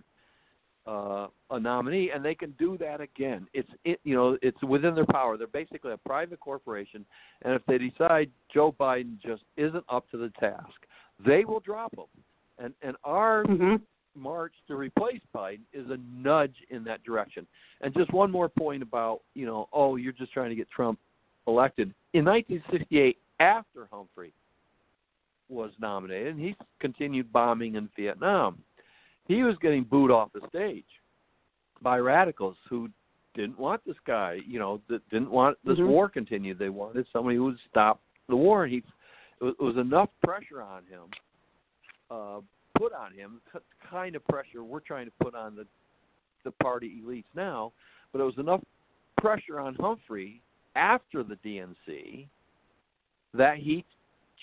uh, 0.85 1.27
a 1.51 1.59
nominee, 1.59 2.11
and 2.13 2.23
they 2.23 2.35
can 2.35 2.51
do 2.59 2.77
that 2.77 2.99
again. 2.99 3.47
It's 3.53 3.69
it, 3.85 3.99
you 4.03 4.15
know 4.15 4.37
it's 4.41 4.61
within 4.63 4.95
their 4.95 5.05
power. 5.05 5.37
They're 5.37 5.47
basically 5.47 5.93
a 5.93 5.97
private 5.97 6.39
corporation, 6.39 7.05
and 7.43 7.53
if 7.53 7.61
they 7.67 7.77
decide 7.77 8.29
Joe 8.53 8.75
Biden 8.77 9.17
just 9.21 9.43
isn't 9.55 9.85
up 9.89 10.09
to 10.11 10.17
the 10.17 10.29
task, 10.39 10.73
they 11.25 11.45
will 11.45 11.61
drop 11.61 11.93
him. 11.93 12.05
And 12.59 12.73
and 12.81 12.97
our 13.03 13.45
mm-hmm. 13.45 13.75
march 14.15 14.53
to 14.67 14.75
replace 14.75 15.21
Biden 15.33 15.61
is 15.71 15.89
a 15.89 15.97
nudge 16.13 16.55
in 16.69 16.83
that 16.83 17.03
direction. 17.03 17.47
And 17.81 17.93
just 17.93 18.11
one 18.13 18.31
more 18.31 18.49
point 18.49 18.83
about 18.83 19.21
you 19.35 19.45
know 19.45 19.69
oh 19.71 19.95
you're 19.95 20.13
just 20.13 20.33
trying 20.33 20.49
to 20.49 20.55
get 20.55 20.69
Trump 20.69 20.99
elected 21.47 21.93
in 22.13 22.25
1968 22.25 23.17
after 23.39 23.87
Humphrey 23.91 24.33
was 25.49 25.71
nominated, 25.79 26.35
and 26.35 26.43
he 26.43 26.55
continued 26.79 27.31
bombing 27.31 27.75
in 27.75 27.89
Vietnam 27.95 28.57
he 29.27 29.43
was 29.43 29.55
getting 29.61 29.83
booed 29.83 30.11
off 30.11 30.29
the 30.33 30.41
stage 30.49 30.85
by 31.81 31.97
radicals 31.97 32.55
who 32.69 32.89
didn't 33.35 33.57
want 33.57 33.81
this 33.85 33.95
guy, 34.05 34.37
you 34.47 34.59
know, 34.59 34.79
that 34.89 35.07
didn't 35.09 35.31
want 35.31 35.57
this 35.65 35.77
mm-hmm. 35.77 35.87
war 35.87 36.09
continued. 36.09 36.59
They 36.59 36.69
wanted 36.69 37.05
somebody 37.11 37.37
who 37.37 37.45
would 37.45 37.57
stop 37.69 37.99
the 38.29 38.35
war. 38.35 38.63
And 38.63 38.73
he, 38.73 38.77
it 38.79 39.43
was, 39.43 39.55
it 39.59 39.63
was 39.63 39.77
enough 39.77 40.09
pressure 40.23 40.61
on 40.61 40.83
him, 40.83 41.03
uh, 42.11 42.39
put 42.77 42.93
on 42.93 43.13
him, 43.13 43.41
kind 43.89 44.15
of 44.15 44.25
pressure 44.27 44.63
we're 44.63 44.79
trying 44.79 45.05
to 45.05 45.11
put 45.21 45.35
on 45.35 45.55
the 45.55 45.65
the 46.43 46.51
party 46.51 47.01
elites 47.05 47.23
now, 47.35 47.71
but 48.11 48.19
it 48.19 48.25
was 48.25 48.37
enough 48.37 48.61
pressure 49.17 49.59
on 49.59 49.75
Humphrey 49.75 50.41
after 50.75 51.23
the 51.23 51.35
DNC 51.35 52.27
that 53.33 53.57
he 53.57 53.85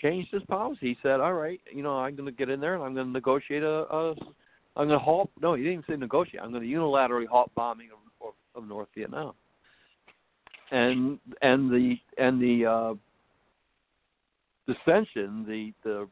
changed 0.00 0.32
his 0.32 0.42
policy. 0.44 0.78
He 0.80 0.96
said, 1.02 1.20
"All 1.20 1.34
right, 1.34 1.60
you 1.72 1.82
know, 1.82 1.98
I'm 1.98 2.16
going 2.16 2.26
to 2.26 2.32
get 2.32 2.48
in 2.48 2.60
there 2.60 2.74
and 2.74 2.82
I'm 2.82 2.94
going 2.94 3.06
to 3.06 3.12
negotiate 3.12 3.62
a, 3.62 3.84
a 3.94 4.14
I'm 4.76 4.86
going 4.86 4.98
to 4.98 5.04
halt. 5.04 5.30
No, 5.40 5.54
he 5.54 5.62
didn't 5.62 5.72
even 5.80 5.84
say 5.88 5.96
negotiate. 5.98 6.42
I'm 6.42 6.52
going 6.52 6.62
to 6.62 6.68
unilaterally 6.68 7.26
halt 7.26 7.50
bombing 7.54 7.88
of, 7.92 8.28
of, 8.28 8.62
of 8.62 8.68
North 8.68 8.88
Vietnam. 8.96 9.32
And 10.70 11.18
and 11.42 11.70
the 11.70 11.96
and 12.16 12.40
the 12.40 12.66
uh, 12.66 12.94
dissension, 14.72 15.44
the 15.46 15.72
the 15.82 16.08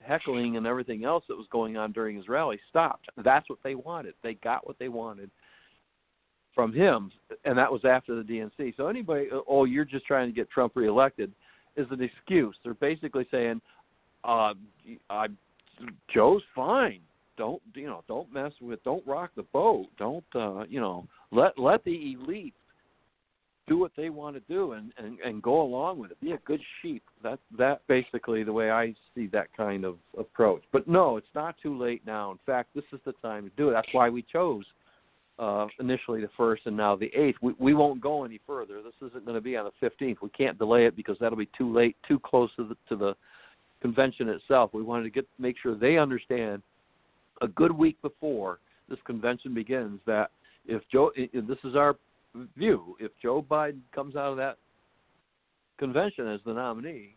heckling 0.00 0.56
and 0.56 0.66
everything 0.66 1.04
else 1.04 1.22
that 1.28 1.36
was 1.36 1.46
going 1.52 1.76
on 1.76 1.92
during 1.92 2.16
his 2.16 2.28
rally 2.28 2.58
stopped. 2.68 3.08
That's 3.24 3.48
what 3.48 3.60
they 3.62 3.76
wanted. 3.76 4.14
They 4.22 4.34
got 4.34 4.66
what 4.66 4.78
they 4.80 4.88
wanted 4.88 5.30
from 6.54 6.72
him, 6.72 7.12
and 7.44 7.56
that 7.56 7.70
was 7.70 7.84
after 7.84 8.20
the 8.20 8.22
DNC. 8.22 8.76
So 8.76 8.88
anybody, 8.88 9.28
oh, 9.48 9.64
you're 9.64 9.84
just 9.84 10.04
trying 10.04 10.28
to 10.28 10.34
get 10.34 10.50
Trump 10.50 10.72
reelected, 10.74 11.32
is 11.76 11.86
an 11.90 12.02
excuse. 12.02 12.56
They're 12.62 12.74
basically 12.74 13.26
saying, 13.30 13.60
uh, 14.24 14.54
I, 15.08 15.28
Joe's 16.12 16.42
fine 16.54 17.00
don't 17.36 17.62
you 17.74 17.86
know 17.86 18.02
don't 18.08 18.32
mess 18.32 18.52
with 18.60 18.82
don't 18.84 19.06
rock 19.06 19.30
the 19.36 19.42
boat. 19.44 19.86
Don't 19.98 20.24
uh 20.34 20.64
you 20.68 20.80
know 20.80 21.06
let 21.30 21.58
let 21.58 21.84
the 21.84 22.14
elite 22.14 22.54
do 23.68 23.78
what 23.78 23.92
they 23.96 24.10
want 24.10 24.36
to 24.36 24.42
do 24.52 24.72
and 24.72 24.92
and 24.98 25.18
and 25.20 25.42
go 25.42 25.62
along 25.62 25.98
with 25.98 26.10
it. 26.10 26.20
Be 26.20 26.32
a 26.32 26.38
good 26.38 26.60
sheep. 26.80 27.02
That 27.22 27.38
that 27.56 27.82
basically 27.88 28.42
the 28.42 28.52
way 28.52 28.70
i 28.70 28.94
see 29.14 29.26
that 29.28 29.48
kind 29.56 29.84
of 29.84 29.96
approach. 30.18 30.62
But 30.72 30.88
no 30.88 31.16
it's 31.16 31.26
not 31.34 31.56
too 31.62 31.78
late 31.78 32.02
now. 32.06 32.32
In 32.32 32.38
fact 32.44 32.70
this 32.74 32.84
is 32.92 33.00
the 33.04 33.12
time 33.22 33.44
to 33.44 33.50
do 33.56 33.70
it. 33.70 33.72
That's 33.72 33.92
why 33.92 34.08
we 34.08 34.22
chose 34.22 34.64
uh 35.38 35.66
initially 35.80 36.20
the 36.20 36.30
first 36.36 36.62
and 36.66 36.76
now 36.76 36.96
the 36.96 37.10
eighth. 37.14 37.38
We 37.40 37.54
we 37.58 37.74
won't 37.74 38.00
go 38.00 38.24
any 38.24 38.40
further. 38.46 38.82
This 38.82 39.08
isn't 39.08 39.24
going 39.24 39.36
to 39.36 39.40
be 39.40 39.56
on 39.56 39.64
the 39.64 39.72
fifteenth. 39.80 40.18
We 40.22 40.30
can't 40.30 40.58
delay 40.58 40.86
it 40.86 40.96
because 40.96 41.16
that'll 41.20 41.38
be 41.38 41.48
too 41.56 41.72
late 41.72 41.96
too 42.06 42.18
close 42.18 42.50
to 42.56 42.64
the 42.64 42.76
to 42.88 42.96
the 42.96 43.14
convention 43.80 44.28
itself. 44.28 44.70
We 44.72 44.82
wanted 44.82 45.04
to 45.04 45.10
get 45.10 45.26
make 45.38 45.56
sure 45.60 45.74
they 45.74 45.98
understand 45.98 46.62
a 47.42 47.48
good 47.48 47.72
week 47.72 48.00
before 48.00 48.58
this 48.88 48.98
convention 49.04 49.52
begins 49.52 50.00
that 50.06 50.30
if 50.66 50.82
Joe, 50.90 51.10
this 51.16 51.58
is 51.64 51.76
our 51.76 51.96
view, 52.56 52.96
if 53.00 53.10
Joe 53.20 53.44
Biden 53.48 53.80
comes 53.94 54.16
out 54.16 54.30
of 54.30 54.36
that 54.38 54.56
convention 55.78 56.28
as 56.28 56.40
the 56.46 56.54
nominee, 56.54 57.14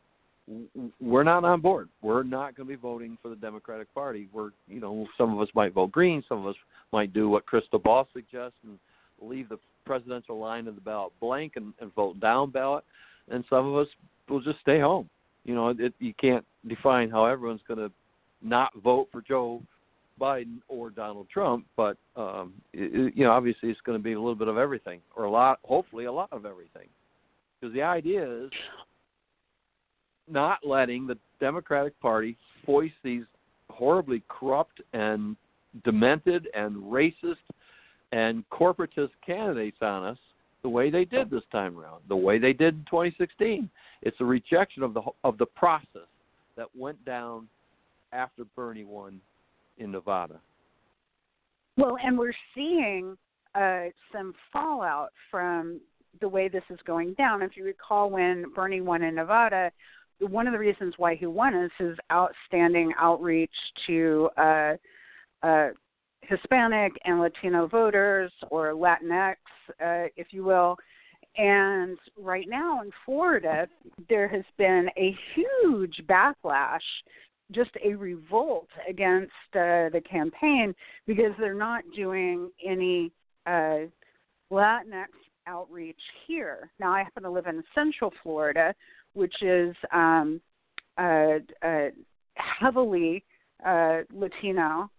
we're 1.02 1.24
not 1.24 1.44
on 1.44 1.62
board. 1.62 1.90
We're 2.02 2.24
not 2.24 2.56
going 2.56 2.68
to 2.68 2.76
be 2.76 2.80
voting 2.80 3.18
for 3.22 3.30
the 3.30 3.36
Democratic 3.36 3.92
Party. 3.94 4.28
We're, 4.32 4.52
you 4.68 4.80
know, 4.80 5.08
some 5.18 5.34
of 5.34 5.40
us 5.40 5.48
might 5.56 5.74
vote 5.74 5.92
green, 5.92 6.24
some 6.28 6.40
of 6.40 6.48
us 6.48 6.56
might 6.92 7.14
do 7.14 7.30
what 7.30 7.46
Krystal 7.46 7.82
Ball 7.82 8.08
suggests 8.14 8.58
and 8.64 8.78
leave 9.22 9.50
the 9.50 9.58
presidential 9.86 10.38
line 10.38 10.68
of 10.68 10.76
the 10.76 10.82
ballot 10.82 11.14
blank 11.20 11.54
and, 11.56 11.74
and 11.80 11.94
vote 11.96 12.20
down 12.20 12.52
ballot, 12.52 12.84
and 13.30 13.44
some 13.50 13.66
of 13.68 13.76
us 13.76 13.88
will 14.30 14.42
just 14.42 14.60
stay 14.62 14.80
home. 14.80 15.10
You 15.46 15.56
know, 15.56 15.70
it, 15.70 15.94
you 16.00 16.14
can't 16.20 16.46
define 16.68 17.10
how 17.10 17.26
everyone's 17.26 17.62
going 17.68 17.80
to 17.80 17.92
not 18.42 18.72
vote 18.84 19.08
for 19.12 19.22
Joe 19.22 19.62
Biden 20.20 20.60
or 20.68 20.90
Donald 20.90 21.28
Trump, 21.30 21.66
but 21.76 21.98
um, 22.16 22.54
it, 22.74 23.14
you 23.16 23.26
know, 23.26 23.32
obviously 23.32 23.70
it's 23.70 23.82
going 23.82 23.98
to 23.98 24.04
be 24.04 24.14
a 24.14 24.20
little 24.20 24.36
bit 24.36 24.48
of 24.48 24.58
everything, 24.58 25.02
or 25.16 25.26
a 25.26 25.30
lot, 25.30 25.60
hopefully 25.64 26.06
a 26.06 26.12
lot 26.12 26.30
of 26.32 26.46
everything, 26.46 26.88
because 27.60 27.74
the 27.74 27.82
idea 27.82 28.46
is 28.46 28.52
not 30.30 30.60
letting 30.66 31.06
the 31.06 31.18
Democratic 31.40 32.00
Party 32.00 32.38
foist 32.66 32.94
these 33.04 33.24
horribly 33.70 34.24
corrupt 34.28 34.82
and 34.94 35.36
demented 35.84 36.48
and 36.54 36.76
racist 36.76 37.36
and 38.12 38.44
corporatist 38.50 39.10
candidates 39.26 39.78
on 39.82 40.04
us 40.04 40.18
the 40.64 40.70
way 40.70 40.90
they 40.90 41.06
did 41.06 41.30
this 41.30 41.44
time 41.52 41.78
around, 41.78 42.02
the 42.08 42.16
way 42.16 42.40
they 42.40 42.54
did 42.54 42.76
in 42.76 42.86
2016. 42.90 43.70
It's 44.02 44.18
a 44.20 44.26
rejection 44.26 44.82
of 44.84 44.94
the 44.94 45.02
of 45.24 45.38
the 45.38 45.46
process 45.46 46.08
that 46.56 46.68
went 46.76 47.04
down 47.06 47.48
after 48.14 48.46
Bernie 48.56 48.84
won 48.84 49.20
in 49.78 49.92
Nevada. 49.92 50.40
Well, 51.78 51.98
and 52.04 52.18
we're 52.18 52.34
seeing 52.54 53.18
uh, 53.54 53.86
some 54.12 54.34
fallout 54.52 55.10
from 55.30 55.82
the 56.22 56.30
way 56.30 56.48
this 56.48 56.64
is 56.70 56.80
going 56.86 57.14
down. 57.16 57.42
If 57.42 57.58
you 57.58 57.66
recall, 57.66 58.10
when 58.10 58.46
Bernie 58.56 58.82
won 58.82 59.04
in 59.04 59.16
Nevada, 59.16 59.72
one 60.20 60.48
of 60.48 60.54
the 60.54 60.60
reasons 60.60 60.94
why 60.98 61.16
he 61.16 61.26
won 61.26 61.54
is 61.56 61.72
his 61.78 61.98
outstanding 62.12 62.94
outreach 62.98 63.52
to 63.88 64.30
uh, 64.38 64.74
uh, 65.44 65.70
Hispanic 66.22 66.94
and 67.04 67.20
Latino 67.20 67.68
voters, 67.68 68.32
or 68.50 68.72
Latinx, 68.72 69.36
uh, 69.70 70.08
if 70.16 70.28
you 70.32 70.44
will. 70.44 70.78
And 71.38 71.98
right 72.18 72.48
now 72.48 72.82
in 72.82 72.92
Florida, 73.06 73.68
there 74.08 74.28
has 74.30 74.46
been 74.58 74.90
a 74.98 75.16
huge 75.36 76.02
backlash, 76.08 76.80
just 77.52 77.72
a 77.84 77.94
revolt 77.94 78.70
against 78.90 79.32
uh, 79.54 79.90
the 79.92 80.02
campaign 80.10 80.74
because 81.06 81.32
they're 81.40 81.54
not 81.54 81.84
doing 81.96 82.50
any 82.66 83.12
uh, 83.46 83.86
Latinx 84.52 85.08
outreach 85.48 86.00
here. 86.28 86.72
Now, 86.80 86.92
I 86.92 87.04
happen 87.04 87.24
to 87.24 87.30
live 87.30 87.48
in 87.48 87.64
Central 87.74 88.12
Florida, 88.24 88.74
which 89.14 89.42
is 89.42 89.76
um, 89.94 90.42
uh, 90.98 91.36
uh, 91.62 91.88
heavily 92.36 93.24
uh, 93.66 94.02
Latino, 94.14 94.90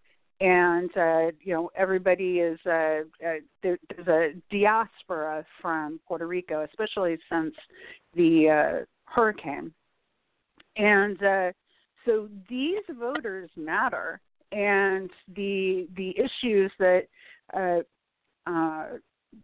and 0.40 0.90
uh, 0.96 1.30
you 1.42 1.52
know 1.54 1.70
everybody 1.74 2.40
is 2.40 2.58
uh, 2.66 3.00
uh, 3.24 3.40
there, 3.62 3.78
there's 3.88 4.08
a 4.08 4.54
diaspora 4.54 5.44
from 5.60 5.98
Puerto 6.06 6.26
Rico, 6.26 6.64
especially 6.64 7.16
since 7.30 7.54
the 8.14 8.48
uh, 8.48 8.84
hurricane, 9.04 9.72
and 10.76 11.22
uh, 11.22 11.52
so 12.06 12.28
these 12.48 12.82
voters 12.98 13.50
matter, 13.56 14.20
and 14.52 15.10
the 15.34 15.88
the 15.96 16.14
issues 16.16 16.70
that 16.78 17.02
uh, 17.52 17.80
uh, 18.48 18.86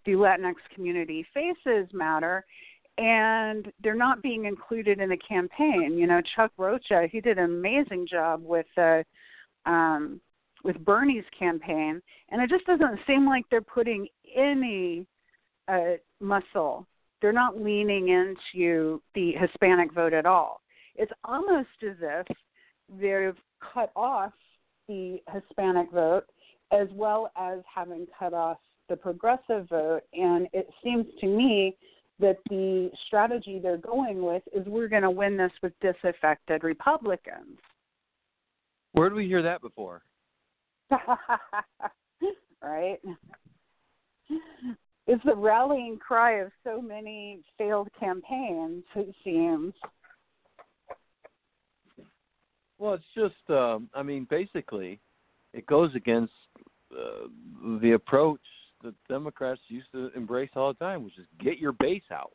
the 0.07 0.13
Latinx 0.13 0.55
community 0.75 1.27
faces 1.35 1.93
matter, 1.93 2.45
and 2.99 3.71
they're 3.83 3.95
not 3.95 4.23
being 4.23 4.45
included 4.47 5.01
in 5.01 5.11
the 5.11 5.17
campaign. 5.17 5.99
You 5.99 6.07
know, 6.07 6.23
Chuck 6.37 6.53
Rocha, 6.57 7.09
he 7.11 7.21
did 7.21 7.39
an 7.39 7.45
amazing 7.45 8.07
job 8.09 8.43
with 8.45 8.67
uh, 8.79 9.03
um, 9.67 10.21
with 10.65 10.83
Bernie's 10.85 11.25
campaign, 11.37 12.01
and 12.31 12.41
it 12.41 12.49
just 12.49 12.67
doesn't 12.67 13.01
seem 13.07 13.27
like 13.27 13.45
they're 13.51 13.61
putting 13.61 14.07
any 14.37 15.07
uh, 15.69 15.97
muscle. 16.21 16.87
They're 17.21 17.33
not 17.33 17.61
leaning 17.61 18.09
into 18.09 19.01
the 19.15 19.33
Hispanic 19.33 19.93
vote 19.93 20.13
at 20.13 20.27
all. 20.27 20.61
It's 20.95 21.13
almost 21.25 21.69
as 21.83 21.97
if 22.01 22.27
they've 22.89 23.37
cut 23.73 23.93
off 23.97 24.33
the 24.89 25.19
Hispanic 25.33 25.91
vote 25.93 26.25
as 26.73 26.89
well 26.93 27.31
as 27.37 27.61
having 27.73 28.07
cut 28.19 28.33
off 28.35 28.59
the 28.89 28.97
progressive 28.97 29.69
vote. 29.69 30.03
And 30.13 30.49
it 30.53 30.69
seems 30.83 31.07
to 31.21 31.27
me 31.27 31.77
that 32.19 32.39
the 32.49 32.91
strategy 33.07 33.59
they're 33.63 33.77
going 33.77 34.23
with 34.23 34.43
is 34.55 34.67
we're 34.67 34.89
going 34.89 35.03
to 35.03 35.11
win 35.11 35.37
this 35.37 35.53
with 35.63 35.73
disaffected 35.81 36.65
Republicans. 36.65 37.59
Where 38.93 39.09
did 39.09 39.17
we 39.17 39.27
hear 39.27 39.43
that 39.43 39.61
before? 39.61 40.03
right? 42.63 42.99
It's 45.07 45.25
the 45.25 45.35
rallying 45.35 45.99
cry 45.99 46.41
of 46.41 46.53
so 46.65 46.81
many 46.81 47.41
failed 47.59 47.89
campaigns, 47.99 48.85
it 48.95 49.15
seems. 49.25 49.75
Well, 52.83 52.95
it's 52.95 53.05
just, 53.15 53.49
um, 53.49 53.89
I 53.95 54.03
mean, 54.03 54.27
basically, 54.29 54.99
it 55.53 55.65
goes 55.67 55.95
against 55.95 56.33
uh, 56.91 57.29
the 57.81 57.93
approach 57.93 58.41
the 58.83 58.93
Democrats 59.09 59.61
used 59.69 59.87
to 59.93 60.11
embrace 60.17 60.51
all 60.57 60.73
the 60.73 60.85
time, 60.85 61.05
which 61.05 61.17
is 61.17 61.27
get 61.39 61.59
your 61.59 61.71
base 61.71 62.03
out. 62.11 62.33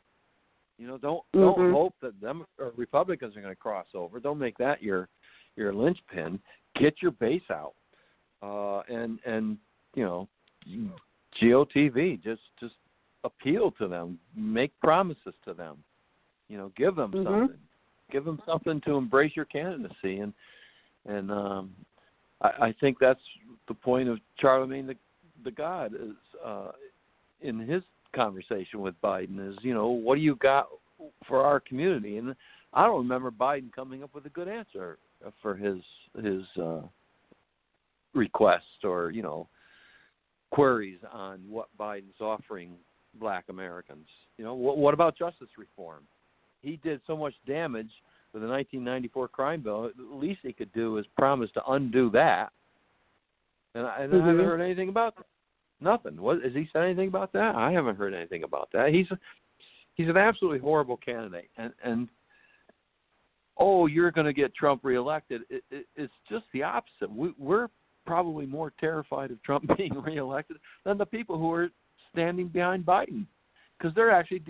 You 0.78 0.86
know, 0.86 0.96
don't 0.96 1.22
mm-hmm. 1.36 1.40
don't 1.40 1.72
hope 1.74 1.96
that 2.00 2.18
Dem- 2.22 2.46
or 2.58 2.72
Republicans 2.78 3.36
are 3.36 3.42
going 3.42 3.52
to 3.52 3.60
cross 3.60 3.88
over. 3.92 4.20
Don't 4.20 4.38
make 4.38 4.56
that 4.56 4.82
your 4.82 5.10
your 5.54 5.74
linchpin. 5.74 6.40
Get 6.80 7.02
your 7.02 7.10
base 7.10 7.42
out, 7.50 7.74
uh, 8.42 8.78
and 8.88 9.18
and 9.26 9.58
you 9.94 10.04
know, 10.04 10.28
GOTV 11.42 12.22
just 12.24 12.40
just 12.58 12.76
appeal 13.22 13.70
to 13.72 13.86
them, 13.86 14.18
make 14.34 14.72
promises 14.80 15.34
to 15.44 15.52
them. 15.52 15.76
You 16.48 16.56
know, 16.56 16.72
give 16.74 16.96
them 16.96 17.12
mm-hmm. 17.12 17.26
something, 17.26 17.58
give 18.10 18.24
them 18.24 18.40
something 18.46 18.80
to 18.82 18.96
embrace 18.96 19.32
your 19.34 19.44
candidacy, 19.44 20.18
and 20.18 20.32
and 21.06 21.30
um, 21.30 21.74
I, 22.40 22.48
I 22.48 22.74
think 22.80 22.98
that's 23.00 23.20
the 23.68 23.74
point 23.74 24.08
of 24.08 24.18
Charlamagne 24.42 24.86
the 24.86 24.96
the 25.44 25.50
God 25.50 25.94
is 25.94 26.16
uh, 26.44 26.72
in 27.40 27.58
his 27.58 27.82
conversation 28.14 28.80
with 28.80 28.94
Biden 29.02 29.50
is, 29.50 29.56
you 29.62 29.74
know, 29.74 29.88
what 29.88 30.16
do 30.16 30.20
you 30.20 30.36
got 30.36 30.68
for 31.26 31.42
our 31.42 31.60
community? 31.60 32.16
And 32.16 32.34
I 32.72 32.86
don't 32.86 32.98
remember 32.98 33.30
Biden 33.30 33.72
coming 33.72 34.02
up 34.02 34.14
with 34.14 34.26
a 34.26 34.30
good 34.30 34.48
answer 34.48 34.98
for 35.42 35.54
his 35.54 35.78
his 36.22 36.42
uh, 36.60 36.82
request 38.14 38.84
or 38.84 39.10
you 39.10 39.22
know 39.22 39.48
queries 40.50 40.98
on 41.12 41.40
what 41.48 41.68
Biden's 41.78 42.20
offering 42.20 42.72
Black 43.14 43.44
Americans. 43.48 44.06
You 44.36 44.44
know, 44.44 44.54
what, 44.54 44.78
what 44.78 44.94
about 44.94 45.16
justice 45.16 45.48
reform? 45.58 46.04
He 46.62 46.78
did 46.82 47.00
so 47.06 47.16
much 47.16 47.34
damage 47.46 47.90
with 48.32 48.42
the 48.42 48.48
1994 48.48 49.28
crime 49.28 49.62
bill. 49.62 49.90
The 49.96 50.14
least 50.14 50.40
he 50.42 50.52
could 50.52 50.72
do 50.72 50.98
is 50.98 51.06
promise 51.16 51.50
to 51.54 51.62
undo 51.66 52.10
that 52.10 52.52
and 53.74 53.86
I, 53.86 54.02
and 54.02 54.12
mm-hmm. 54.12 54.22
I 54.22 54.26
haven't 54.26 54.40
mm-hmm. 54.40 54.50
heard 54.50 54.60
anything 54.60 54.88
about 54.88 55.16
that. 55.16 55.26
Nothing. 55.80 56.20
What 56.20 56.42
has 56.42 56.52
he 56.52 56.68
said 56.72 56.84
anything 56.84 57.08
about 57.08 57.32
that? 57.32 57.54
I 57.54 57.70
haven't 57.70 57.96
heard 57.96 58.14
anything 58.14 58.42
about 58.42 58.68
that. 58.72 58.92
He's 58.92 59.10
a, 59.10 59.18
he's 59.94 60.08
an 60.08 60.16
absolutely 60.16 60.58
horrible 60.58 60.96
candidate, 60.96 61.50
and 61.56 61.72
and 61.84 62.08
oh, 63.58 63.86
you're 63.86 64.10
going 64.10 64.26
to 64.26 64.32
get 64.32 64.54
Trump 64.54 64.84
reelected. 64.84 65.42
It, 65.50 65.64
it, 65.70 65.86
it's 65.96 66.12
just 66.30 66.44
the 66.52 66.62
opposite. 66.62 67.10
We, 67.10 67.32
we're 67.38 67.68
probably 68.06 68.46
more 68.46 68.72
terrified 68.80 69.30
of 69.30 69.42
Trump 69.42 69.68
being 69.76 69.94
reelected 70.00 70.56
than 70.84 70.98
the 70.98 71.06
people 71.06 71.38
who 71.38 71.52
are 71.52 71.68
standing 72.12 72.48
behind 72.48 72.84
Biden, 72.84 73.26
because 73.78 73.94
they're 73.94 74.10
actually, 74.10 74.40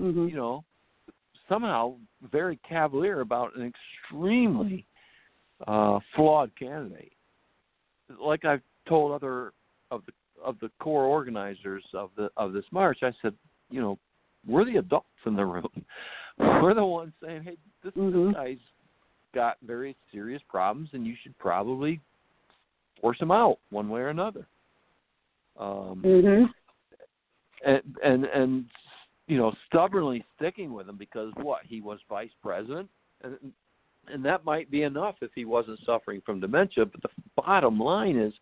mm-hmm. 0.00 0.28
you 0.28 0.36
know, 0.36 0.64
somehow 1.48 1.94
very 2.30 2.58
cavalier 2.68 3.20
about 3.20 3.56
an 3.56 3.72
extremely 4.10 4.86
uh, 5.66 5.98
flawed 6.14 6.50
candidate 6.58 7.12
like 8.20 8.44
I've 8.44 8.62
told 8.88 9.12
other 9.12 9.52
of 9.90 10.02
the 10.06 10.12
of 10.44 10.58
the 10.60 10.70
core 10.80 11.04
organizers 11.04 11.84
of 11.94 12.10
the 12.16 12.30
of 12.36 12.52
this 12.52 12.64
march, 12.70 12.98
I 13.02 13.12
said, 13.22 13.34
you 13.70 13.80
know, 13.80 13.98
we're 14.46 14.64
the 14.64 14.76
adults 14.76 15.06
in 15.26 15.34
the 15.34 15.44
room. 15.44 15.68
We're 16.38 16.74
the 16.74 16.84
ones 16.84 17.14
saying, 17.24 17.44
hey, 17.44 17.56
this, 17.82 17.94
mm-hmm. 17.94 18.26
this 18.26 18.34
guy's 18.34 18.58
got 19.34 19.56
very 19.66 19.96
serious 20.12 20.42
problems, 20.50 20.90
and 20.92 21.06
you 21.06 21.14
should 21.22 21.36
probably 21.38 21.98
force 23.00 23.18
him 23.18 23.30
out 23.30 23.58
one 23.70 23.88
way 23.88 24.02
or 24.02 24.10
another. 24.10 24.46
Um, 25.58 26.02
mm-hmm. 26.04 26.44
And 27.64 27.82
and 28.04 28.24
and 28.26 28.64
you 29.26 29.36
know, 29.36 29.52
stubbornly 29.66 30.24
sticking 30.36 30.72
with 30.72 30.88
him 30.88 30.96
because 30.96 31.32
what 31.42 31.62
he 31.64 31.80
was 31.80 31.98
vice 32.08 32.30
president, 32.42 32.88
and 33.22 33.36
and 34.08 34.24
that 34.24 34.44
might 34.44 34.70
be 34.70 34.82
enough 34.82 35.16
if 35.20 35.30
he 35.34 35.44
wasn't 35.44 35.80
suffering 35.84 36.22
from 36.24 36.40
dementia. 36.40 36.86
But 36.86 37.02
the 37.02 37.08
bottom 37.36 37.78
line 37.78 38.16
is 38.16 38.32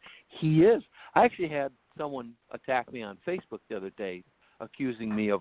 he 0.41 0.63
is. 0.63 0.83
I 1.15 1.25
actually 1.25 1.49
had 1.49 1.73
someone 1.97 2.33
attack 2.51 2.93
me 2.93 3.03
on 3.03 3.17
Facebook 3.27 3.61
the 3.69 3.77
other 3.77 3.91
day, 3.91 4.23
accusing 4.61 5.15
me 5.15 5.31
of 5.31 5.41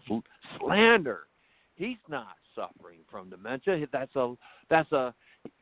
slander. 0.60 1.28
He's 1.76 1.98
not 2.08 2.36
suffering 2.56 3.00
from 3.10 3.30
dementia. 3.30 3.86
That's 3.92 4.16
a 4.16 4.36
that's 4.70 4.92
a 4.92 5.14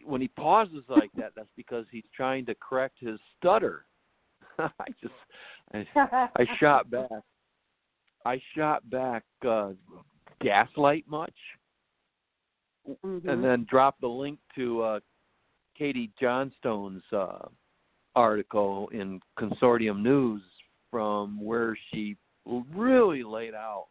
when 0.05 0.21
he 0.21 0.27
pauses 0.27 0.83
like 0.89 1.09
that, 1.17 1.31
that's 1.35 1.49
because 1.55 1.85
he's 1.91 2.03
trying 2.15 2.45
to 2.45 2.55
correct 2.55 2.97
his 2.99 3.19
stutter. 3.37 3.85
I 4.59 4.87
just 5.01 5.13
I, 5.73 5.85
I 6.35 6.45
shot 6.59 6.91
back. 6.91 7.09
I 8.25 8.41
shot 8.55 8.87
back. 8.89 9.23
Uh, 9.47 9.71
gaslight 10.41 11.05
much? 11.07 11.33
mm-hmm. 12.87 13.27
And 13.27 13.43
then 13.43 13.65
dropped 13.69 14.01
the 14.01 14.07
link 14.07 14.39
to 14.55 14.81
uh, 14.81 14.99
Katie 15.77 16.11
Johnstone's 16.19 17.03
uh, 17.13 17.47
article 18.15 18.89
in 18.91 19.19
Consortium 19.39 20.01
News 20.01 20.41
from 20.89 21.39
where 21.41 21.77
she 21.91 22.17
really 22.75 23.23
laid 23.23 23.53
out 23.53 23.87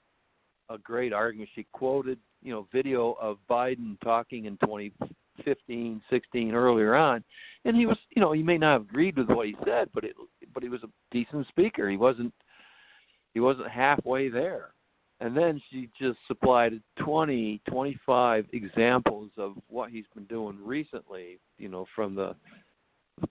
a 0.69 0.79
great 0.79 1.12
argument. 1.12 1.49
She 1.55 1.66
quoted, 1.73 2.19
you 2.43 2.53
know, 2.53 2.66
video 2.73 3.16
of 3.21 3.38
Biden 3.49 3.99
talking 4.03 4.45
in 4.45 4.57
2015, 4.59 6.03
16 6.11 6.55
earlier 6.55 6.95
on, 6.95 7.25
and 7.64 7.77
he 7.77 7.87
was, 7.87 7.97
you 8.14 8.21
know, 8.21 8.33
he 8.33 8.43
may 8.43 8.59
not 8.59 8.73
have 8.73 8.83
agreed 8.83 9.16
with 9.16 9.29
what 9.29 9.47
he 9.47 9.57
said, 9.64 9.88
but 9.95 10.05
it, 10.05 10.14
but 10.53 10.62
he 10.62 10.69
was 10.69 10.83
a 10.83 10.88
decent 11.11 11.47
speaker. 11.49 11.88
He 11.88 11.97
wasn't, 11.97 12.35
he 13.35 13.40
wasn't 13.40 13.69
halfway 13.69 14.29
there. 14.29 14.71
And 15.21 15.37
then 15.37 15.61
she 15.71 15.90
just 16.01 16.19
supplied 16.27 16.81
20, 17.05 17.61
25 17.69 18.47
examples 18.53 19.31
of 19.37 19.55
what 19.69 19.90
he's 19.90 20.07
been 20.14 20.25
doing 20.25 20.59
recently, 20.64 21.38
you 21.59 21.69
know, 21.69 21.87
from 21.95 22.14
the, 22.14 22.35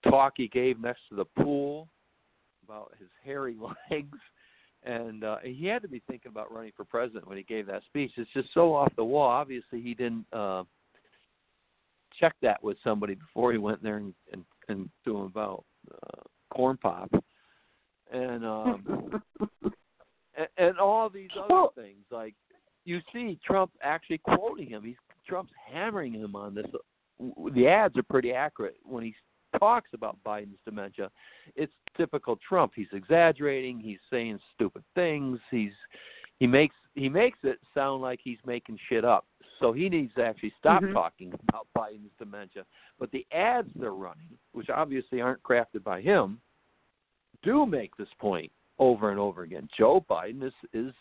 talk 0.08 0.34
he 0.38 0.48
gave 0.48 0.80
next 0.80 1.02
to 1.10 1.16
the 1.16 1.26
pool 1.26 1.88
about 2.64 2.94
his 3.00 3.10
hairy 3.26 3.58
legs 3.92 4.20
and 4.84 5.24
uh, 5.24 5.38
he 5.44 5.66
had 5.66 5.82
to 5.82 5.88
be 5.88 6.02
thinking 6.08 6.32
about 6.32 6.54
running 6.54 6.72
for 6.76 6.86
president 6.86 7.28
when 7.28 7.38
he 7.38 7.44
gave 7.44 7.68
that 7.68 7.84
speech. 7.86 8.12
It's 8.18 8.32
just 8.34 8.50
so 8.54 8.74
off 8.74 8.96
the 8.96 9.04
wall. 9.04 9.28
Obviously, 9.28 9.82
he 9.82 9.94
didn't 9.94 10.26
uh, 10.32 10.64
check 12.20 12.36
that 12.42 12.64
with 12.64 12.78
somebody 12.84 13.16
before 13.16 13.52
he 13.52 13.58
went 13.58 13.84
there 13.84 13.98
and 13.98 14.14
and, 14.32 14.46
and 14.70 14.90
to 15.06 15.18
him 15.18 15.24
about 15.24 15.66
uh, 15.92 16.22
corn 16.50 16.78
pop, 16.78 17.12
and 18.12 18.46
um, 18.46 19.22
and, 20.40 20.48
and 20.58 20.80
all 20.80 21.10
these 21.10 21.30
other 21.38 21.68
things. 21.76 22.06
Like 22.10 22.34
you 22.86 23.00
see, 23.14 23.38
Trump 23.46 23.72
actually 23.84 24.20
quoting 24.20 24.70
him. 24.70 24.84
He's 24.84 24.96
Trump's 25.28 25.54
hammering 25.72 26.14
him 26.14 26.36
on 26.36 26.56
this. 26.56 26.66
The 27.54 27.68
ads 27.68 27.98
are 27.98 28.04
pretty 28.04 28.32
accurate 28.32 28.78
when 28.84 29.04
he 29.04 29.14
talks 29.58 29.90
about 29.94 30.18
Biden's 30.26 30.60
dementia, 30.66 31.10
it's 31.56 31.74
typical 31.98 32.38
Trump. 32.48 32.74
He's 32.76 32.88
exaggerating. 32.94 33.80
He's 33.80 34.00
saying 34.12 34.40
stupid 34.54 34.84
things. 34.96 35.40
He's 35.50 35.72
he 36.40 36.48
makes 36.48 36.76
he 36.96 37.10
makes 37.10 37.40
it 37.44 37.60
sound 37.74 38.02
like 38.02 38.20
he's 38.24 38.38
making 38.46 38.78
shit 38.90 39.06
up. 39.06 39.26
So 39.60 39.74
he 39.74 39.90
needs 39.90 40.14
to 40.16 40.24
actually 40.24 40.54
stop 40.58 40.82
mm-hmm. 40.82 40.94
talking 40.94 41.34
about 41.48 41.68
Biden's 41.78 42.12
dementia. 42.18 42.64
But 42.98 43.12
the 43.12 43.26
ads 43.32 43.70
they're 43.76 43.92
running, 43.92 44.38
which 44.54 44.70
obviously 44.70 45.20
aren't 45.20 45.44
crafted 45.44 45.84
by 45.84 46.02
him, 46.02 46.40
do 47.44 47.66
make 47.66 47.96
this 47.98 48.08
point 48.20 48.52
over 48.80 49.12
and 49.12 49.20
over 49.20 49.44
again. 49.44 49.68
Joe 49.78 50.04
Biden 50.10 50.44
is 50.44 50.54
is 50.74 50.94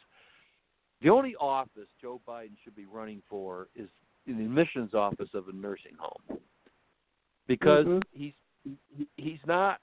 the 1.00 1.10
only 1.10 1.34
office 1.36 1.88
Joe 2.00 2.20
Biden 2.28 2.56
should 2.62 2.76
be 2.76 2.86
running 2.86 3.22
for 3.28 3.68
is 3.74 3.88
in 4.26 4.36
the 4.36 4.44
admissions 4.44 4.94
office 4.94 5.30
of 5.32 5.48
a 5.48 5.52
nursing 5.52 5.94
home 5.98 6.38
because 7.46 7.86
mm-hmm. 7.86 7.98
he's 8.12 8.32
he's 9.16 9.38
not 9.46 9.78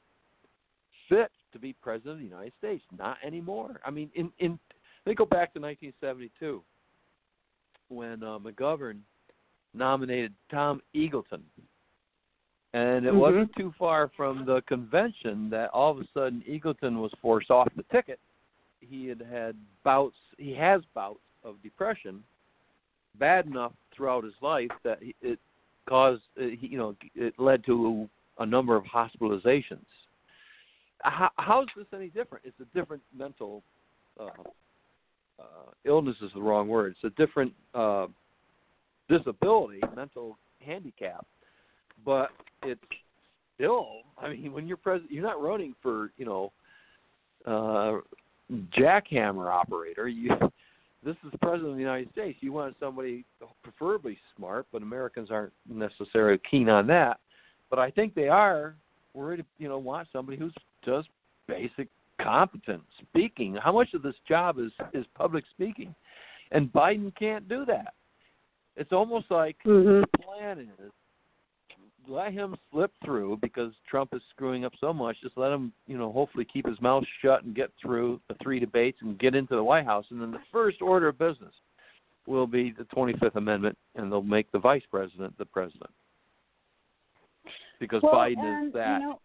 fit 1.09 1.31
to 1.53 1.59
be 1.59 1.73
president 1.81 2.13
of 2.13 2.19
the 2.19 2.25
United 2.25 2.53
States. 2.57 2.83
Not 2.97 3.17
anymore. 3.25 3.79
I 3.85 3.91
mean, 3.91 4.09
in 4.15 4.31
in 4.39 4.59
they 5.05 5.13
go 5.13 5.25
back 5.25 5.53
to 5.53 5.59
1972 5.59 6.63
when 7.89 8.23
uh, 8.23 8.39
McGovern 8.39 8.99
nominated 9.73 10.33
Tom 10.49 10.81
Eagleton, 10.95 11.41
and 12.75 13.05
it 13.05 13.09
mm-hmm. 13.09 13.19
wasn't 13.19 13.55
too 13.57 13.73
far 13.79 14.11
from 14.17 14.45
the 14.45 14.61
convention 14.67 15.49
that 15.49 15.69
all 15.69 15.91
of 15.91 15.99
a 15.99 16.07
sudden 16.13 16.43
Eagleton 16.47 16.97
was 16.97 17.11
forced 17.21 17.49
off 17.49 17.69
the 17.77 17.83
ticket. 17.83 18.19
He 18.81 19.07
had 19.07 19.21
had 19.31 19.55
bouts. 19.85 20.17
He 20.37 20.53
has 20.55 20.81
bouts 20.93 21.21
of 21.45 21.55
depression, 21.63 22.21
bad 23.17 23.45
enough 23.45 23.71
throughout 23.95 24.25
his 24.25 24.33
life 24.41 24.71
that 24.83 24.99
it 25.21 25.39
caused. 25.87 26.23
You 26.35 26.77
know, 26.77 26.95
it 27.15 27.33
led 27.37 27.65
to 27.65 28.09
a 28.39 28.45
number 28.45 28.75
of 28.75 28.83
hospitalizations. 28.83 29.85
How, 31.01 31.29
how 31.37 31.61
is 31.61 31.69
this 31.77 31.87
any 31.95 32.09
different? 32.09 32.43
It's 32.45 32.59
a 32.59 32.77
different 32.77 33.03
mental 33.17 33.63
uh, 34.19 34.25
uh, 35.39 35.71
illness 35.85 36.17
is 36.21 36.31
the 36.33 36.41
wrong 36.41 36.67
word. 36.67 36.93
It's 36.97 37.15
a 37.15 37.25
different 37.25 37.53
uh, 37.73 38.07
disability, 39.07 39.79
mental 39.95 40.37
handicap, 40.59 41.25
but 42.03 42.31
it's 42.65 42.81
still. 43.55 43.87
I 44.17 44.29
mean, 44.29 44.53
when 44.53 44.67
you're 44.67 44.77
president, 44.77 45.11
you're 45.11 45.23
not 45.23 45.41
running 45.41 45.75
for 45.81 46.11
you 46.17 46.25
know 46.25 46.51
uh, 47.45 47.99
jackhammer 48.77 49.51
operator. 49.51 50.07
You 50.07 50.29
this 51.03 51.15
is 51.23 51.31
the 51.31 51.37
president 51.37 51.69
of 51.69 51.75
the 51.75 51.81
United 51.81 52.11
States. 52.11 52.37
You 52.41 52.51
want 52.51 52.75
somebody 52.79 53.25
preferably 53.63 54.17
smart, 54.35 54.65
but 54.71 54.81
Americans 54.81 55.29
aren't 55.29 55.53
necessarily 55.69 56.39
keen 56.49 56.69
on 56.69 56.87
that 56.87 57.19
but 57.69 57.79
I 57.79 57.91
think 57.91 58.15
they 58.15 58.29
are 58.29 58.75
worried. 59.13 59.43
You 59.57 59.67
know, 59.67 59.77
want 59.77 60.07
somebody 60.11 60.37
who's 60.37 60.53
just 60.83 61.07
basic 61.47 61.87
competent 62.21 62.83
speaking. 63.01 63.55
How 63.55 63.71
much 63.73 63.93
of 63.93 64.01
this 64.01 64.15
job 64.27 64.59
is 64.59 64.71
is 64.93 65.05
public 65.15 65.43
speaking? 65.51 65.93
And 66.51 66.71
Biden 66.71 67.13
can't 67.17 67.49
do 67.49 67.65
that. 67.65 67.93
It's 68.77 68.91
almost 68.91 69.25
like 69.29 69.57
mm-hmm. 69.65 70.01
the 70.01 70.07
plan 70.23 70.59
is 70.59 70.91
let 72.09 72.33
him 72.33 72.55
slip 72.71 72.91
through 73.03 73.37
because 73.41 73.71
Trump 73.89 74.11
is 74.13 74.21
screwing 74.31 74.65
up 74.65 74.73
so 74.79 74.93
much. 74.93 75.17
Just 75.21 75.37
let 75.37 75.51
him, 75.51 75.71
you 75.87 75.97
know, 75.97 76.11
hopefully 76.11 76.45
keep 76.45 76.67
his 76.67 76.79
mouth 76.81 77.03
shut 77.21 77.43
and 77.43 77.55
get 77.55 77.71
through 77.81 78.19
the 78.27 78.35
three 78.41 78.59
debates 78.59 78.97
and 79.01 79.19
get 79.19 79.35
into 79.35 79.55
the 79.55 79.63
White 79.63 79.85
House. 79.85 80.05
And 80.09 80.21
then 80.21 80.31
the 80.31 80.39
first 80.51 80.81
order 80.81 81.07
of 81.07 81.17
business 81.17 81.53
will 82.27 82.47
be 82.47 82.73
the 82.77 82.85
25th 82.85 83.35
Amendment, 83.35 83.77
and 83.95 84.11
they'll 84.11 84.21
make 84.21 84.51
the 84.51 84.59
vice 84.59 84.83
president 84.89 85.37
the 85.37 85.45
president 85.45 85.91
because 87.79 88.01
well, 88.03 88.13
Biden 88.13 88.37
and, 88.39 88.67
is 88.67 88.73
that 88.73 88.99
you 88.99 89.07
know, 89.07 89.19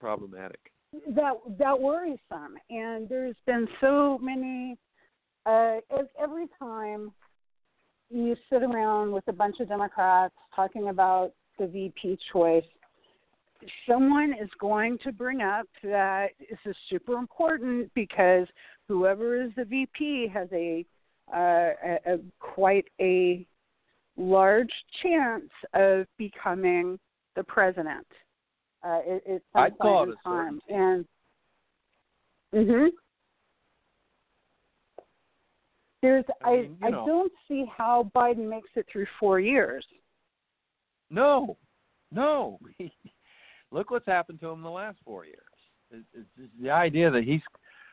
problematic. 0.00 0.60
That 1.14 1.34
that 1.58 1.78
worries 1.78 2.18
some, 2.28 2.56
and 2.70 3.08
there's 3.08 3.36
been 3.46 3.66
so 3.80 4.18
many. 4.22 4.76
Uh, 5.46 5.76
every 6.22 6.46
time 6.58 7.12
you 8.10 8.36
sit 8.50 8.62
around 8.62 9.12
with 9.12 9.26
a 9.28 9.32
bunch 9.32 9.56
of 9.60 9.68
Democrats 9.68 10.34
talking 10.54 10.88
about 10.88 11.32
the 11.58 11.66
VP 11.66 12.18
choice, 12.32 12.64
someone 13.88 14.34
is 14.40 14.50
going 14.58 14.98
to 15.04 15.12
bring 15.12 15.40
up 15.40 15.66
that 15.82 16.28
this 16.38 16.58
is 16.66 16.76
super 16.90 17.14
important 17.14 17.90
because 17.94 18.46
whoever 18.88 19.42
is 19.42 19.50
the 19.56 19.64
VP 19.64 20.28
has 20.32 20.48
a, 20.52 20.84
uh, 21.32 21.70
a, 22.06 22.14
a 22.14 22.18
quite 22.40 22.86
a 23.00 23.46
large 24.16 24.72
chance 25.02 25.50
of 25.72 26.06
becoming 26.18 26.98
the 27.36 27.44
president. 27.44 28.06
Uh, 28.82 29.00
it, 29.06 29.22
it's 29.26 29.44
some 29.52 29.62
I 29.62 29.70
point 29.70 30.10
in 30.10 30.16
time, 30.30 30.60
and 30.68 31.04
mhm. 32.54 32.88
There's 36.04 36.24
I, 36.44 36.50
mean, 36.50 36.76
I, 36.82 36.88
I 36.88 36.90
don't 36.90 37.32
see 37.48 37.64
how 37.74 38.10
Biden 38.14 38.46
makes 38.46 38.68
it 38.76 38.84
through 38.92 39.06
four 39.18 39.40
years. 39.40 39.86
No, 41.14 41.56
no. 42.10 42.58
Look 43.70 43.90
what's 43.90 44.06
happened 44.06 44.40
to 44.40 44.48
him 44.48 44.62
the 44.62 44.70
last 44.70 44.98
four 45.04 45.24
years. 45.24 45.38
It's, 45.90 46.04
it's 46.36 46.52
the 46.60 46.70
idea 46.70 47.10
that 47.10 47.22
he's. 47.22 47.40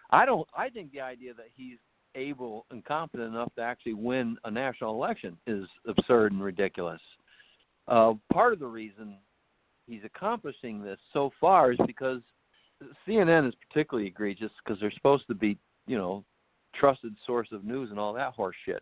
I 0.09 0.25
don't. 0.25 0.47
I 0.57 0.69
think 0.69 0.91
the 0.91 1.01
idea 1.01 1.33
that 1.35 1.47
he's 1.55 1.77
able 2.15 2.65
and 2.71 2.83
competent 2.83 3.33
enough 3.33 3.53
to 3.55 3.61
actually 3.61 3.93
win 3.93 4.37
a 4.43 4.51
national 4.51 4.95
election 4.95 5.37
is 5.45 5.65
absurd 5.87 6.31
and 6.33 6.43
ridiculous. 6.43 6.99
Uh, 7.87 8.13
part 8.33 8.53
of 8.53 8.59
the 8.59 8.65
reason 8.65 9.17
he's 9.87 10.03
accomplishing 10.03 10.81
this 10.83 10.99
so 11.13 11.31
far 11.39 11.71
is 11.71 11.79
because 11.85 12.21
CNN 13.07 13.47
is 13.47 13.53
particularly 13.67 14.07
egregious 14.07 14.51
because 14.63 14.79
they're 14.79 14.91
supposed 14.91 15.27
to 15.27 15.35
be, 15.35 15.57
you 15.87 15.97
know, 15.97 16.23
trusted 16.75 17.15
source 17.25 17.49
of 17.51 17.63
news 17.63 17.91
and 17.91 17.99
all 17.99 18.13
that 18.13 18.33
horse 18.33 18.55
shit. 18.65 18.81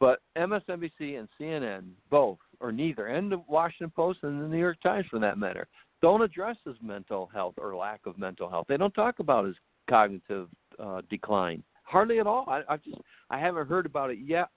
But 0.00 0.20
MSNBC 0.36 1.18
and 1.18 1.28
CNN, 1.40 1.90
both 2.10 2.38
or 2.60 2.72
neither, 2.72 3.06
and 3.06 3.30
the 3.30 3.42
Washington 3.48 3.92
Post 3.94 4.20
and 4.22 4.42
the 4.42 4.48
New 4.48 4.58
York 4.58 4.80
Times 4.82 5.06
for 5.10 5.18
that 5.18 5.38
matter, 5.38 5.66
don't 6.02 6.22
address 6.22 6.56
his 6.64 6.76
mental 6.82 7.28
health 7.32 7.54
or 7.58 7.76
lack 7.76 8.00
of 8.06 8.18
mental 8.18 8.48
health. 8.48 8.66
They 8.68 8.76
don't 8.76 8.94
talk 8.94 9.18
about 9.18 9.46
his 9.46 9.56
cognitive 9.88 10.48
uh, 10.78 11.02
decline 11.10 11.62
hardly 11.82 12.18
at 12.18 12.26
all. 12.26 12.44
I, 12.48 12.62
I 12.68 12.76
just 12.76 12.98
I 13.30 13.38
haven't 13.38 13.68
heard 13.68 13.86
about 13.86 14.10
it 14.10 14.18
yet 14.24 14.48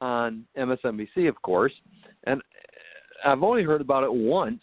on 0.00 0.44
MSNBC, 0.56 1.28
of 1.28 1.40
course, 1.42 1.72
and 2.24 2.40
I've 3.24 3.42
only 3.42 3.62
heard 3.62 3.80
about 3.80 4.04
it 4.04 4.12
once 4.12 4.62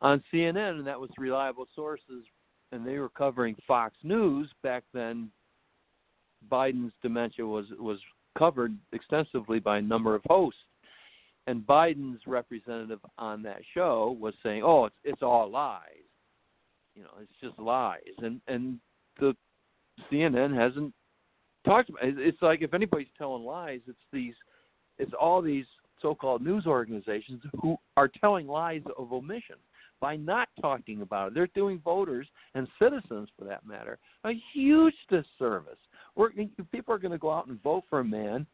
on 0.00 0.22
CNN, 0.32 0.78
and 0.78 0.86
that 0.86 0.98
was 0.98 1.10
reliable 1.18 1.66
sources 1.74 2.24
and 2.72 2.86
they 2.86 2.98
were 2.98 3.08
covering 3.08 3.56
Fox 3.66 3.94
News 4.02 4.50
back 4.62 4.84
then. 4.92 5.30
Biden's 6.50 6.92
dementia 7.02 7.44
was 7.44 7.66
was 7.78 7.98
covered 8.38 8.76
extensively 8.92 9.58
by 9.58 9.78
a 9.78 9.82
number 9.82 10.14
of 10.14 10.22
hosts, 10.28 10.60
and 11.48 11.66
Biden's 11.66 12.20
representative 12.26 13.00
on 13.16 13.42
that 13.42 13.60
show 13.74 14.16
was 14.20 14.34
saying, 14.42 14.62
"Oh, 14.62 14.84
it's 14.84 14.96
it's 15.02 15.22
all 15.22 15.50
lies, 15.50 15.80
you 16.94 17.02
know, 17.02 17.10
it's 17.20 17.32
just 17.42 17.58
lies," 17.58 18.00
and 18.18 18.40
and 18.48 18.78
the 19.18 19.34
CNN 20.12 20.54
hasn't 20.54 20.92
talked 21.64 21.88
about. 21.88 22.04
It. 22.04 22.18
It's 22.18 22.42
like 22.42 22.60
if 22.60 22.74
anybody's 22.74 23.08
telling 23.16 23.44
lies, 23.44 23.80
it's 23.88 23.98
these, 24.12 24.34
it's 24.98 25.12
all 25.18 25.40
these 25.40 25.64
so-called 26.02 26.42
news 26.42 26.66
organizations 26.66 27.42
who 27.60 27.76
are 27.96 28.08
telling 28.08 28.46
lies 28.46 28.82
of 28.98 29.12
omission 29.12 29.56
by 30.00 30.16
not 30.16 30.48
talking 30.60 31.00
about 31.00 31.28
it. 31.28 31.34
They're 31.34 31.48
doing 31.54 31.80
voters 31.84 32.28
and 32.54 32.68
citizens, 32.80 33.28
for 33.36 33.44
that 33.46 33.66
matter, 33.66 33.98
a 34.24 34.32
huge 34.52 34.94
disservice. 35.08 35.78
We're, 36.14 36.30
people 36.70 36.94
are 36.94 36.98
going 36.98 37.12
to 37.12 37.18
go 37.18 37.32
out 37.32 37.48
and 37.48 37.60
vote 37.62 37.84
for 37.90 38.00
a 38.00 38.04
man. 38.04 38.46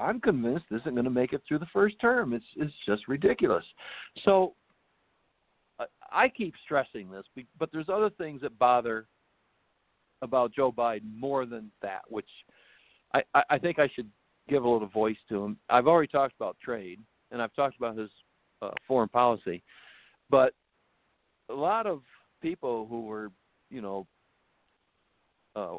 I'm 0.00 0.20
convinced 0.20 0.64
isn't 0.70 0.94
going 0.94 1.04
to 1.04 1.10
make 1.10 1.32
it 1.32 1.42
through 1.46 1.58
the 1.58 1.66
first 1.72 2.00
term. 2.00 2.32
It's 2.32 2.44
it's 2.56 2.72
just 2.86 3.06
ridiculous. 3.06 3.64
So 4.24 4.54
I 6.10 6.28
keep 6.28 6.54
stressing 6.64 7.10
this, 7.10 7.24
but 7.58 7.70
there's 7.72 7.88
other 7.88 8.10
things 8.10 8.40
that 8.42 8.58
bother 8.58 9.06
about 10.22 10.52
Joe 10.52 10.72
Biden 10.72 11.14
more 11.16 11.46
than 11.46 11.70
that, 11.82 12.02
which 12.08 12.28
I, 13.14 13.22
I 13.48 13.58
think 13.58 13.78
I 13.78 13.88
should 13.94 14.08
give 14.48 14.64
a 14.64 14.68
little 14.68 14.88
voice 14.88 15.16
to 15.28 15.44
him. 15.44 15.56
I've 15.68 15.86
already 15.86 16.08
talked 16.08 16.34
about 16.36 16.56
trade, 16.62 17.00
and 17.30 17.40
I've 17.40 17.54
talked 17.54 17.76
about 17.76 17.96
his 17.96 18.10
uh, 18.60 18.70
foreign 18.86 19.08
policy, 19.08 19.62
but 20.28 20.52
a 21.48 21.54
lot 21.54 21.86
of 21.86 22.02
people 22.42 22.86
who 22.88 23.02
were, 23.02 23.30
you 23.70 23.80
know, 23.80 24.06
uh, 25.56 25.78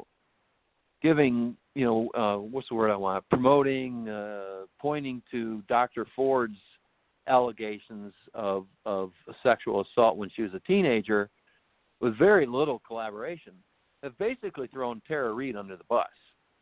giving, 1.02 1.56
you 1.74 1.84
know, 1.84 2.08
uh, 2.10 2.38
what's 2.38 2.68
the 2.68 2.74
word 2.74 2.90
I 2.90 2.96
want, 2.96 3.28
promoting, 3.28 4.08
uh, 4.08 4.66
pointing 4.80 5.22
to 5.30 5.62
Dr. 5.68 6.06
Ford's 6.14 6.58
allegations 7.28 8.12
of 8.34 8.66
of 8.84 9.12
sexual 9.42 9.82
assault 9.82 10.16
when 10.16 10.30
she 10.34 10.42
was 10.42 10.52
a 10.54 10.60
teenager, 10.60 11.30
with 12.00 12.18
very 12.18 12.46
little 12.46 12.80
collaboration 12.86 13.52
have 14.02 14.18
basically 14.18 14.66
thrown 14.66 15.00
Tara 15.06 15.32
Reade 15.32 15.56
under 15.56 15.76
the 15.76 15.84
bus. 15.84 16.08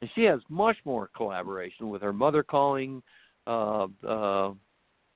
And 0.02 0.10
she 0.14 0.24
has 0.24 0.40
much 0.48 0.76
more 0.84 1.08
collaboration 1.16 1.88
with 1.88 2.02
her 2.02 2.12
mother 2.12 2.42
calling 2.42 3.02
uh 3.46 3.86
uh 4.06 4.52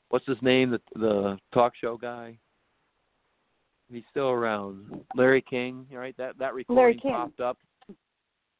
what's 0.09 0.27
his 0.27 0.39
name, 0.43 0.71
the 0.71 0.81
the 0.95 1.39
talk 1.53 1.73
show 1.81 1.97
guy? 1.97 2.39
He's 3.91 4.03
still 4.11 4.31
around. 4.31 5.05
Larry 5.15 5.43
King, 5.43 5.87
right? 5.93 6.17
That 6.17 6.39
that 6.39 6.55
recording 6.55 7.01
popped 7.01 7.41
up. 7.41 7.59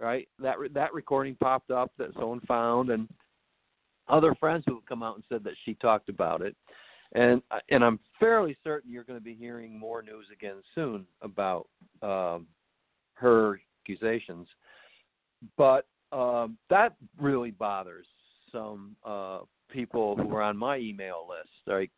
Right? 0.01 0.29
That 0.39 0.57
that 0.73 0.93
recording 0.93 1.37
popped 1.37 1.71
up 1.71 1.93
that 1.99 2.13
someone 2.15 2.41
found 2.41 2.91
and 2.91 3.09
other 4.09 4.35
friends 4.35 4.65
who 4.67 4.75
have 4.75 4.87
come 4.87 5.03
out 5.03 5.15
and 5.15 5.25
said 5.29 5.45
that 5.45 5.55
she 5.65 5.75
talked 5.75 6.09
about 6.09 6.43
it. 6.43 6.57
And 7.13 7.41
and 7.71 7.85
I'm 7.85 8.01
fairly 8.19 8.57
certain 8.65 8.91
you're 8.91 9.05
going 9.05 9.19
to 9.19 9.25
be 9.25 9.35
hearing 9.35 9.79
more 9.79 10.03
news 10.03 10.27
again 10.33 10.57
soon 10.75 11.07
about 11.23 11.69
um 12.03 12.47
her 13.15 13.61
accusations. 13.83 14.47
But 15.57 15.87
um, 16.13 16.57
that 16.71 16.95
really 17.21 17.51
bothers 17.51 18.07
some 18.53 18.97
uh, 19.05 19.41
people 19.69 20.17
who 20.17 20.35
are 20.35 20.43
on 20.43 20.57
my 20.57 20.79
email 20.79 21.27
list. 21.29 21.51
Like 21.67 21.91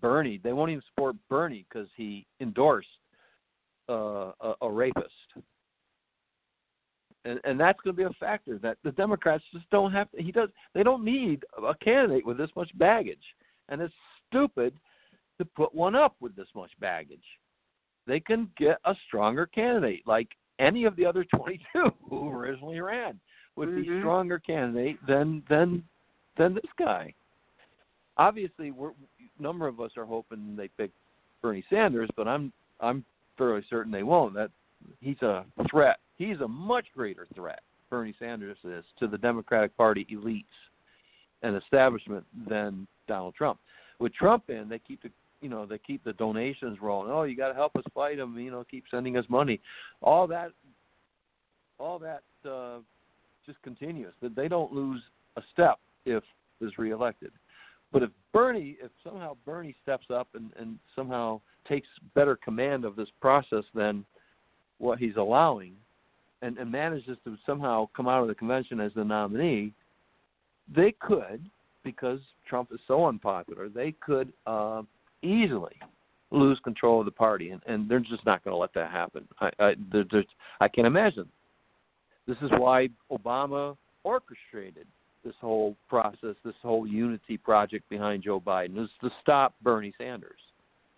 Bernie, 0.00 0.40
they 0.42 0.52
won't 0.52 0.70
even 0.70 0.82
support 0.88 1.16
Bernie 1.28 1.66
because 1.68 1.88
he 1.96 2.26
endorsed 2.40 2.88
uh, 3.88 4.32
a, 4.40 4.54
a 4.62 4.70
rapist. 4.70 5.08
And, 7.24 7.38
and 7.44 7.60
that's 7.60 7.78
going 7.82 7.94
to 7.94 8.02
be 8.02 8.08
a 8.08 8.18
factor 8.18 8.58
that 8.58 8.78
the 8.82 8.92
Democrats 8.92 9.44
just 9.52 9.68
don't 9.70 9.92
have. 9.92 10.10
To, 10.12 10.22
he 10.22 10.32
does. 10.32 10.48
They 10.74 10.82
don't 10.82 11.04
need 11.04 11.44
a 11.58 11.74
candidate 11.74 12.24
with 12.24 12.38
this 12.38 12.50
much 12.56 12.70
baggage, 12.78 13.18
and 13.68 13.80
it's 13.82 13.94
stupid 14.28 14.72
to 15.38 15.44
put 15.44 15.74
one 15.74 15.94
up 15.94 16.16
with 16.20 16.34
this 16.34 16.48
much 16.54 16.70
baggage. 16.80 17.18
They 18.06 18.20
can 18.20 18.50
get 18.56 18.78
a 18.84 18.94
stronger 19.06 19.46
candidate, 19.46 20.02
like 20.06 20.28
any 20.58 20.84
of 20.84 20.96
the 20.96 21.04
other 21.04 21.24
22 21.36 21.90
who 22.08 22.30
originally 22.30 22.80
ran 22.80 23.20
would 23.56 23.68
mm-hmm. 23.68 23.82
be 23.82 24.00
stronger 24.00 24.38
candidate 24.38 24.96
than 25.06 25.42
than 25.48 25.82
than 26.38 26.54
this 26.54 26.64
guy. 26.78 27.12
Obviously, 28.16 28.70
we're 28.70 28.90
a 28.90 29.42
number 29.42 29.66
of 29.66 29.80
us 29.80 29.92
are 29.96 30.04
hoping 30.04 30.56
they 30.56 30.68
pick 30.68 30.90
Bernie 31.42 31.64
Sanders, 31.70 32.08
but 32.16 32.28
I'm 32.28 32.52
I'm 32.80 33.04
fairly 33.36 33.64
certain 33.68 33.92
they 33.92 34.02
won't. 34.02 34.34
That 34.34 34.50
he's 35.00 35.20
a 35.22 35.44
threat. 35.70 35.98
He's 36.16 36.40
a 36.40 36.48
much 36.48 36.86
greater 36.94 37.26
threat. 37.34 37.60
Bernie 37.88 38.14
Sanders 38.18 38.58
is 38.64 38.84
to 38.98 39.08
the 39.08 39.18
Democratic 39.18 39.76
Party 39.76 40.06
elites 40.12 40.44
and 41.42 41.56
establishment 41.56 42.24
than 42.48 42.86
Donald 43.08 43.34
Trump. 43.34 43.58
With 43.98 44.14
Trump 44.14 44.44
in, 44.48 44.68
they 44.68 44.78
keep 44.78 45.02
the 45.02 45.10
you 45.40 45.48
know 45.48 45.66
they 45.66 45.78
keep 45.78 46.04
the 46.04 46.12
donations 46.14 46.78
rolling. 46.80 47.10
Oh, 47.10 47.22
you 47.22 47.36
got 47.36 47.48
to 47.48 47.54
help 47.54 47.74
us 47.76 47.84
fight 47.94 48.18
them. 48.18 48.38
You 48.38 48.50
know, 48.50 48.64
keep 48.70 48.84
sending 48.90 49.16
us 49.16 49.24
money. 49.28 49.60
All 50.02 50.26
that, 50.28 50.52
all 51.78 51.98
that 51.98 52.22
uh, 52.48 52.78
just 53.46 53.60
continues. 53.62 54.12
That 54.22 54.36
they 54.36 54.48
don't 54.48 54.72
lose 54.72 55.02
a 55.36 55.42
step 55.52 55.78
if 56.04 56.22
is 56.60 56.76
reelected. 56.78 57.32
But 57.92 58.02
if 58.02 58.10
Bernie, 58.32 58.76
if 58.82 58.90
somehow 59.02 59.36
Bernie 59.44 59.74
steps 59.82 60.06
up 60.14 60.28
and, 60.34 60.50
and 60.58 60.78
somehow 60.94 61.40
takes 61.68 61.88
better 62.14 62.36
command 62.36 62.84
of 62.84 62.96
this 62.96 63.08
process 63.20 63.64
than 63.74 64.04
what 64.80 64.98
he's 64.98 65.16
allowing, 65.16 65.74
and, 66.42 66.58
and 66.58 66.72
manages 66.72 67.16
to 67.24 67.36
somehow 67.46 67.88
come 67.96 68.08
out 68.08 68.22
of 68.22 68.28
the 68.28 68.34
convention 68.34 68.80
as 68.80 68.92
the 68.94 69.04
nominee, 69.04 69.72
they 70.74 70.92
could, 70.98 71.40
because 71.84 72.18
Trump 72.48 72.70
is 72.72 72.80
so 72.88 73.06
unpopular, 73.06 73.68
they 73.68 73.92
could 74.04 74.32
uh, 74.46 74.82
easily 75.22 75.76
lose 76.30 76.58
control 76.64 77.00
of 77.00 77.04
the 77.04 77.10
party, 77.10 77.50
and, 77.50 77.60
and 77.66 77.88
they're 77.88 78.00
just 78.00 78.24
not 78.24 78.42
going 78.42 78.52
to 78.52 78.58
let 78.58 78.72
that 78.74 78.90
happen. 78.90 79.28
I 79.40 79.50
I, 79.58 79.74
there, 79.92 80.04
I 80.60 80.68
can't 80.68 80.86
imagine. 80.86 81.28
This 82.26 82.38
is 82.42 82.50
why 82.56 82.88
Obama 83.10 83.76
orchestrated 84.04 84.86
this 85.24 85.34
whole 85.40 85.76
process, 85.88 86.36
this 86.44 86.54
whole 86.62 86.86
unity 86.86 87.36
project 87.36 87.88
behind 87.88 88.22
Joe 88.22 88.40
Biden, 88.40 88.82
is 88.82 88.90
to 89.02 89.10
stop 89.20 89.54
Bernie 89.62 89.92
Sanders. 89.98 90.40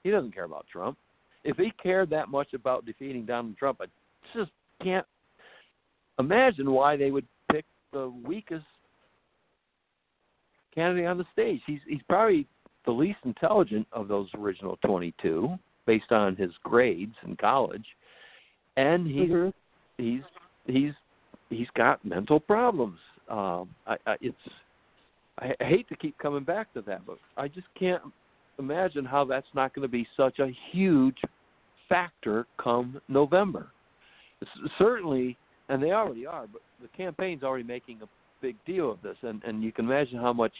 He 0.04 0.10
doesn't 0.10 0.32
care 0.32 0.44
about 0.44 0.66
Trump. 0.70 0.98
If 1.44 1.56
he 1.56 1.72
cared 1.82 2.10
that 2.10 2.28
much 2.28 2.54
about 2.54 2.86
defeating 2.86 3.26
Donald 3.26 3.56
Trump, 3.56 3.80
I 3.80 3.86
just 4.36 4.50
can't 4.82 5.06
imagine 6.18 6.70
why 6.70 6.96
they 6.96 7.10
would 7.10 7.26
pick 7.50 7.64
the 7.92 8.12
weakest 8.24 8.64
candidate 10.74 11.06
on 11.06 11.18
the 11.18 11.26
stage. 11.32 11.60
He's 11.66 11.80
he's 11.86 12.02
probably 12.08 12.46
the 12.84 12.92
least 12.92 13.18
intelligent 13.24 13.86
of 13.92 14.08
those 14.08 14.28
original 14.36 14.78
22 14.84 15.56
based 15.86 16.10
on 16.10 16.36
his 16.36 16.50
grades 16.64 17.14
in 17.24 17.36
college 17.36 17.84
and 18.76 19.06
he's 19.06 19.28
mm-hmm. 19.28 19.50
he's 20.02 20.22
he's 20.66 20.92
he's 21.50 21.68
got 21.76 22.04
mental 22.04 22.40
problems 22.40 22.98
um 23.28 23.68
i, 23.86 23.96
I 24.06 24.16
it's 24.20 24.36
I, 25.38 25.54
I 25.60 25.64
hate 25.64 25.88
to 25.88 25.96
keep 25.96 26.16
coming 26.18 26.44
back 26.44 26.72
to 26.74 26.82
that 26.82 27.06
but 27.06 27.18
i 27.36 27.48
just 27.48 27.66
can't 27.78 28.02
imagine 28.62 29.04
how 29.04 29.24
that's 29.24 29.46
not 29.54 29.74
going 29.74 29.82
to 29.82 29.92
be 29.92 30.06
such 30.16 30.38
a 30.38 30.50
huge 30.70 31.18
factor 31.88 32.46
come 32.62 33.00
november 33.08 33.68
it's 34.40 34.50
certainly 34.78 35.36
and 35.68 35.82
they 35.82 35.92
already 35.92 36.26
are 36.26 36.46
but 36.46 36.62
the 36.80 36.88
campaign's 36.96 37.42
already 37.42 37.64
making 37.64 38.00
a 38.02 38.06
big 38.40 38.56
deal 38.64 38.90
of 38.90 39.00
this 39.02 39.16
and 39.22 39.42
and 39.44 39.62
you 39.62 39.72
can 39.72 39.84
imagine 39.84 40.18
how 40.18 40.32
much 40.32 40.52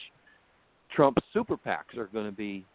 Trump 0.95 1.17
super 1.33 1.57
PACs 1.57 1.97
are 1.97 2.07
going 2.07 2.25
to 2.25 2.31
be 2.31 2.65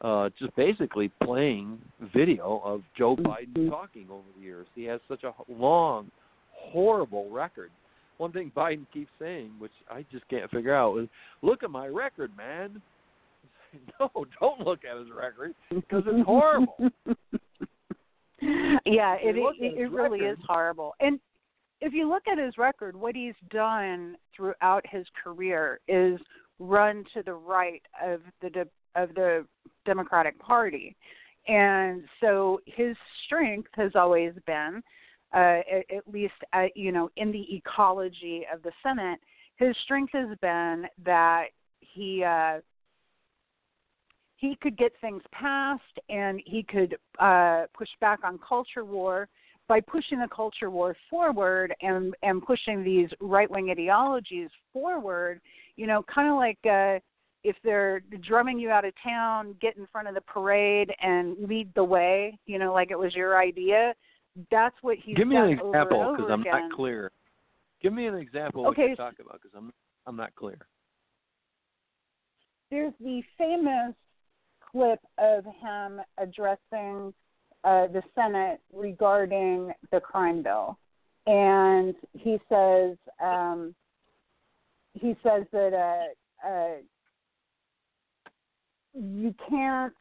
uh, 0.00 0.28
just 0.38 0.54
basically 0.56 1.10
playing 1.22 1.78
video 2.14 2.60
of 2.64 2.82
Joe 2.96 3.16
mm-hmm. 3.16 3.26
Biden 3.26 3.70
talking 3.70 4.06
over 4.10 4.24
the 4.36 4.42
years. 4.42 4.66
He 4.74 4.84
has 4.84 5.00
such 5.08 5.24
a 5.24 5.32
long, 5.48 6.10
horrible 6.52 7.30
record. 7.30 7.70
One 8.18 8.32
thing 8.32 8.50
Biden 8.56 8.86
keeps 8.92 9.10
saying, 9.18 9.52
which 9.58 9.72
I 9.90 10.04
just 10.10 10.26
can't 10.28 10.50
figure 10.50 10.74
out, 10.74 10.96
is 10.98 11.08
"Look 11.42 11.62
at 11.62 11.70
my 11.70 11.86
record, 11.86 12.30
man." 12.36 12.80
No, 14.00 14.10
don't 14.40 14.60
look 14.60 14.80
at 14.84 14.98
his 14.98 15.08
record 15.10 15.54
because 15.70 16.02
it's 16.06 16.26
horrible. 16.26 16.76
yeah, 18.40 19.16
it 19.20 19.36
it, 19.36 19.78
it 19.80 19.90
really 19.90 20.20
is 20.20 20.38
horrible. 20.46 20.94
And 21.00 21.18
if 21.80 21.92
you 21.92 22.08
look 22.08 22.22
at 22.30 22.38
his 22.38 22.58
record, 22.58 22.96
what 22.96 23.14
he's 23.14 23.34
done 23.50 24.16
throughout 24.34 24.84
his 24.88 25.06
career 25.22 25.80
is 25.88 26.20
run 26.58 27.04
to 27.14 27.22
the 27.22 27.34
right 27.34 27.82
of 28.04 28.20
the 28.42 28.50
de- 28.50 28.68
of 28.94 29.14
the 29.14 29.46
Democratic 29.84 30.38
Party, 30.38 30.96
and 31.48 32.04
so 32.20 32.60
his 32.66 32.96
strength 33.24 33.70
has 33.74 33.92
always 33.94 34.32
been, 34.46 34.82
uh, 35.34 35.60
at, 35.70 35.90
at 35.94 36.08
least 36.10 36.34
at, 36.52 36.76
you 36.76 36.92
know, 36.92 37.10
in 37.16 37.30
the 37.30 37.54
ecology 37.54 38.44
of 38.52 38.62
the 38.62 38.72
Senate, 38.82 39.20
his 39.56 39.76
strength 39.84 40.12
has 40.12 40.36
been 40.40 40.86
that 41.04 41.46
he. 41.80 42.22
Uh, 42.22 42.60
he 44.36 44.56
could 44.60 44.76
get 44.76 44.92
things 45.00 45.22
passed 45.32 45.82
and 46.08 46.40
he 46.44 46.62
could 46.62 46.96
uh, 47.18 47.64
push 47.76 47.88
back 48.00 48.20
on 48.22 48.38
culture 48.46 48.84
war, 48.84 49.28
by 49.68 49.80
pushing 49.80 50.20
the 50.20 50.28
culture 50.28 50.70
war 50.70 50.96
forward 51.10 51.74
and 51.80 52.14
and 52.22 52.42
pushing 52.42 52.84
these 52.84 53.08
right 53.20 53.50
wing 53.50 53.70
ideologies 53.70 54.50
forward, 54.72 55.40
you 55.76 55.86
know, 55.86 56.04
kind 56.12 56.28
of 56.28 56.36
like 56.36 56.58
uh, 56.64 57.00
if 57.42 57.56
they're 57.64 58.00
drumming 58.22 58.58
you 58.58 58.70
out 58.70 58.84
of 58.84 58.92
town, 59.02 59.56
get 59.60 59.76
in 59.76 59.86
front 59.90 60.08
of 60.08 60.14
the 60.14 60.20
parade 60.20 60.92
and 61.00 61.36
lead 61.48 61.72
the 61.74 61.82
way, 61.82 62.38
you 62.46 62.58
know, 62.58 62.72
like 62.72 62.90
it 62.90 62.98
was 62.98 63.14
your 63.14 63.40
idea. 63.40 63.94
That's 64.50 64.76
what 64.82 64.98
he's 65.02 65.16
Give 65.16 65.26
me 65.26 65.36
an 65.36 65.50
example 65.50 66.12
because 66.16 66.30
I'm 66.30 66.42
again. 66.42 66.68
not 66.68 66.72
clear. 66.72 67.10
Give 67.82 67.92
me 67.92 68.06
an 68.06 68.14
example 68.16 68.66
of 68.66 68.72
Okay, 68.72 68.82
what 68.82 68.86
you're 68.88 68.96
talking 68.96 69.26
about 69.26 69.40
because 69.42 69.56
I'm 69.56 69.72
I'm 70.06 70.16
not 70.16 70.34
clear. 70.36 70.58
there's 72.70 72.92
the 73.00 73.22
famous 73.38 73.94
clip 74.70 75.00
of 75.18 75.44
him 75.44 76.00
addressing 76.18 77.12
uh, 77.64 77.86
the 77.88 78.02
Senate 78.14 78.60
regarding 78.72 79.72
the 79.90 80.00
crime 80.00 80.42
bill, 80.42 80.78
and 81.26 81.94
he 82.12 82.38
says 82.48 82.96
um, 83.22 83.74
he 84.94 85.16
says 85.22 85.44
that 85.52 85.72
uh, 86.44 86.48
uh, 86.48 86.76
you 88.94 89.34
can't 89.48 89.94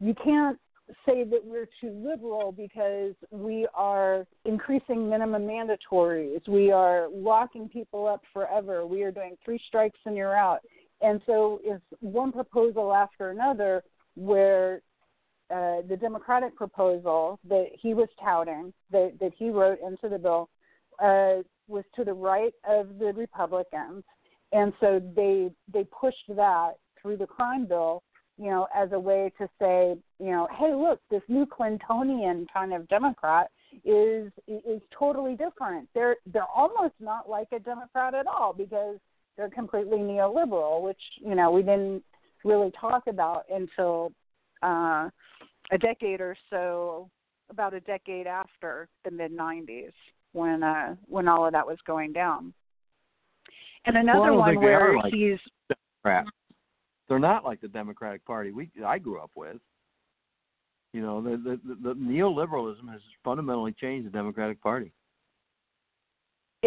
you 0.00 0.14
can't 0.22 0.58
say 1.04 1.24
that 1.24 1.44
we're 1.44 1.68
too 1.80 1.90
liberal 1.90 2.52
because 2.52 3.14
we 3.30 3.66
are 3.74 4.26
increasing 4.44 5.08
minimum 5.08 5.42
mandatories. 5.42 6.46
We 6.46 6.70
are 6.70 7.08
locking 7.12 7.68
people 7.68 8.06
up 8.06 8.22
forever. 8.32 8.86
We 8.86 9.02
are 9.02 9.10
doing 9.10 9.36
three 9.44 9.60
strikes 9.66 9.98
and 10.04 10.16
you're 10.16 10.36
out. 10.36 10.60
And 11.00 11.20
so 11.26 11.60
it's 11.62 11.82
one 12.00 12.32
proposal 12.32 12.92
after 12.92 13.30
another 13.30 13.82
where 14.14 14.80
uh, 15.50 15.82
the 15.88 15.96
Democratic 16.00 16.56
proposal 16.56 17.38
that 17.48 17.66
he 17.80 17.94
was 17.94 18.08
touting, 18.22 18.72
that, 18.90 19.12
that 19.20 19.32
he 19.36 19.50
wrote 19.50 19.78
into 19.80 20.08
the 20.08 20.18
bill, 20.18 20.48
uh, 21.02 21.42
was 21.68 21.84
to 21.94 22.04
the 22.04 22.12
right 22.12 22.54
of 22.68 22.98
the 22.98 23.12
Republicans. 23.12 24.02
And 24.52 24.72
so 24.80 25.02
they 25.14 25.50
they 25.72 25.84
pushed 25.84 26.24
that 26.28 26.74
through 27.00 27.16
the 27.18 27.26
crime 27.26 27.66
bill 27.66 28.02
you 28.38 28.50
know, 28.50 28.66
as 28.74 28.90
a 28.92 29.00
way 29.00 29.32
to 29.38 29.48
say, 29.58 29.96
you 30.18 30.30
know, 30.30 30.46
hey, 30.58 30.74
look, 30.74 31.00
this 31.10 31.22
new 31.28 31.46
Clintonian 31.46 32.46
kind 32.52 32.74
of 32.74 32.88
Democrat 32.88 33.50
is 33.84 34.30
is 34.46 34.80
totally 34.96 35.36
different. 35.36 35.88
They're 35.94 36.16
they're 36.32 36.46
almost 36.54 36.94
not 37.00 37.28
like 37.28 37.48
a 37.52 37.58
Democrat 37.58 38.14
at 38.14 38.26
all 38.26 38.52
because 38.52 38.96
they're 39.36 39.50
completely 39.50 39.98
neoliberal, 39.98 40.82
which 40.82 41.00
you 41.18 41.34
know 41.34 41.50
we 41.50 41.62
didn't 41.62 42.02
really 42.44 42.72
talk 42.78 43.06
about 43.06 43.44
until 43.50 44.12
uh, 44.62 45.08
a 45.72 45.78
decade 45.78 46.20
or 46.20 46.36
so, 46.50 47.10
about 47.50 47.74
a 47.74 47.80
decade 47.80 48.26
after 48.26 48.88
the 49.04 49.10
mid 49.10 49.32
'90s 49.32 49.92
when 50.32 50.62
uh, 50.62 50.94
when 51.08 51.28
all 51.28 51.46
of 51.46 51.52
that 51.52 51.66
was 51.66 51.78
going 51.86 52.12
down. 52.12 52.52
And 53.84 53.96
another 53.96 54.32
Well, 54.32 54.38
one 54.38 54.50
think 54.50 54.62
they 54.62 54.66
are 54.68 54.92
where 54.92 54.96
like 54.96 55.12
he's 55.12 55.38
Crap. 56.02 56.26
They're 57.08 57.18
not 57.18 57.44
like 57.44 57.60
the 57.60 57.68
Democratic 57.68 58.24
Party 58.24 58.52
we 58.52 58.70
I 58.84 58.98
grew 58.98 59.20
up 59.20 59.30
with. 59.34 59.56
You 60.92 61.02
know, 61.02 61.20
the 61.20 61.30
the, 61.36 61.60
the, 61.66 61.74
the 61.88 61.94
neoliberalism 61.94 62.90
has 62.90 63.00
fundamentally 63.24 63.74
changed 63.80 64.06
the 64.06 64.10
Democratic 64.10 64.60
Party. 64.62 64.92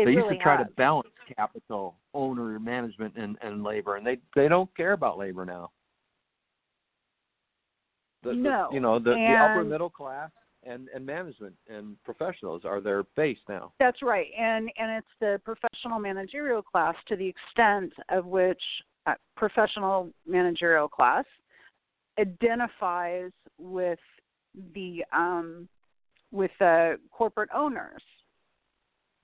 It 0.02 0.06
they 0.06 0.16
really 0.16 0.30
used 0.30 0.40
to 0.40 0.44
try 0.44 0.58
has. 0.58 0.68
to 0.68 0.74
balance 0.74 1.08
capital, 1.36 1.96
owner 2.14 2.60
management, 2.60 3.16
and, 3.16 3.38
and 3.42 3.64
labor, 3.64 3.96
and 3.96 4.06
they 4.06 4.18
they 4.36 4.48
don't 4.48 4.76
care 4.76 4.94
about 4.94 5.18
labor 5.18 5.46
now. 5.46 5.72
The, 8.24 8.30
the- 8.30 8.36
No, 8.36 8.70
you 8.72 8.80
know 8.80 9.00
the, 9.00 9.12
the 9.12 9.36
upper 9.40 9.64
middle 9.64 9.90
class 9.90 10.32
and 10.64 10.90
and 10.94 11.06
management 11.06 11.56
and 11.70 12.02
professionals 12.04 12.64
are 12.66 12.82
their 12.82 13.04
base 13.16 13.38
now. 13.48 13.72
That's 13.80 14.02
right, 14.02 14.28
and 14.38 14.70
and 14.78 14.92
it's 14.98 15.08
the 15.20 15.40
professional 15.44 16.00
managerial 16.00 16.62
class 16.62 16.96
to 17.08 17.16
the 17.16 17.28
extent 17.28 17.94
of 18.10 18.26
which 18.26 18.62
uh, 19.06 19.14
professional 19.36 20.10
managerial 20.28 20.88
class 20.88 21.26
identifies 22.20 23.32
with 23.58 24.00
the 24.74 25.04
um, 25.14 25.68
with 26.32 26.52
the 26.60 27.00
corporate 27.12 27.50
owners, 27.56 28.02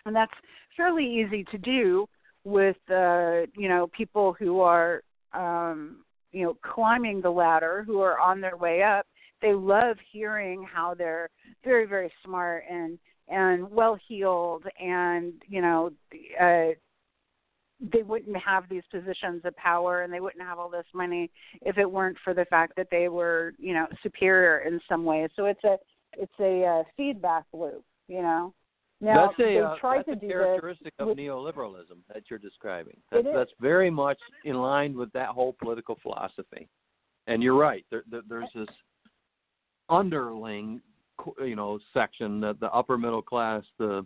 and 0.06 0.16
that's 0.16 0.34
fairly 0.76 1.06
easy 1.06 1.43
to 1.51 1.58
do 1.58 2.08
with 2.43 2.78
uh, 2.89 3.41
you 3.58 3.68
know 3.68 3.88
people 3.95 4.34
who 4.34 4.62
are 4.62 5.01
um, 5.34 6.03
you 6.32 6.43
know 6.43 6.58
climbing 6.62 7.22
the 7.22 7.30
ladder, 7.30 7.84
who 7.86 7.99
are 8.01 8.20
on 8.20 8.41
their 8.41 8.58
way 8.58 8.84
up. 8.84 9.06
They 9.41 9.53
love 9.53 9.97
hearing 10.12 10.66
how 10.72 10.93
they're 10.93 11.30
very 11.64 11.86
very 11.86 12.12
smart 12.24 12.64
and 12.70 12.97
and 13.28 13.70
well 13.72 13.97
heeled 14.08 14.64
and 14.80 15.34
you 15.47 15.62
know 15.62 15.91
uh 16.39 16.74
they 17.91 18.03
wouldn't 18.03 18.38
have 18.38 18.70
these 18.70 18.84
positions 18.89 19.41
of 19.43 19.56
power 19.58 20.03
and 20.03 20.14
they 20.14 20.22
wouldn't 20.22 20.43
have 20.43 20.60
all 20.60 20.70
this 20.70 20.86
money 20.93 21.30
if 21.62 21.78
it 21.78 21.89
weren't 21.89 22.18
for 22.24 22.34
the 22.34 22.45
fact 22.45 22.74
that 22.78 22.88
they 22.91 23.10
were 23.10 23.53
you 23.58 23.74
know 23.74 23.88
superior 24.01 24.60
in 24.60 24.80
some 24.88 25.03
ways 25.03 25.30
so 25.36 25.45
it's 25.45 25.64
a 25.64 25.78
it's 26.14 26.39
a 26.39 26.64
uh, 26.64 26.84
feedback 26.95 27.43
loop 27.51 27.84
you 28.08 28.22
know 28.22 28.53
now 29.01 29.27
that's 29.27 29.39
a 29.39 29.59
uh, 29.59 29.75
that's 29.81 30.07
a 30.07 30.15
characteristic 30.27 30.93
of 30.99 31.07
with- 31.09 31.17
neoliberalism 31.17 31.97
that 32.13 32.23
you're 32.29 32.39
describing. 32.39 32.97
That's 33.11 33.27
that's 33.33 33.51
very 33.59 33.89
much 33.89 34.19
in 34.43 34.55
line 34.55 34.95
with 34.97 35.11
that 35.13 35.29
whole 35.29 35.55
political 35.61 35.97
philosophy. 36.01 36.69
And 37.27 37.41
you're 37.41 37.57
right. 37.57 37.85
There, 37.89 38.03
there, 38.09 38.21
there's 38.29 38.49
this 38.53 38.67
underling, 39.89 40.81
you 41.43 41.55
know, 41.55 41.79
section 41.93 42.39
that 42.41 42.59
the 42.59 42.71
upper 42.71 42.97
middle 42.97 43.21
class, 43.21 43.63
the 43.79 44.05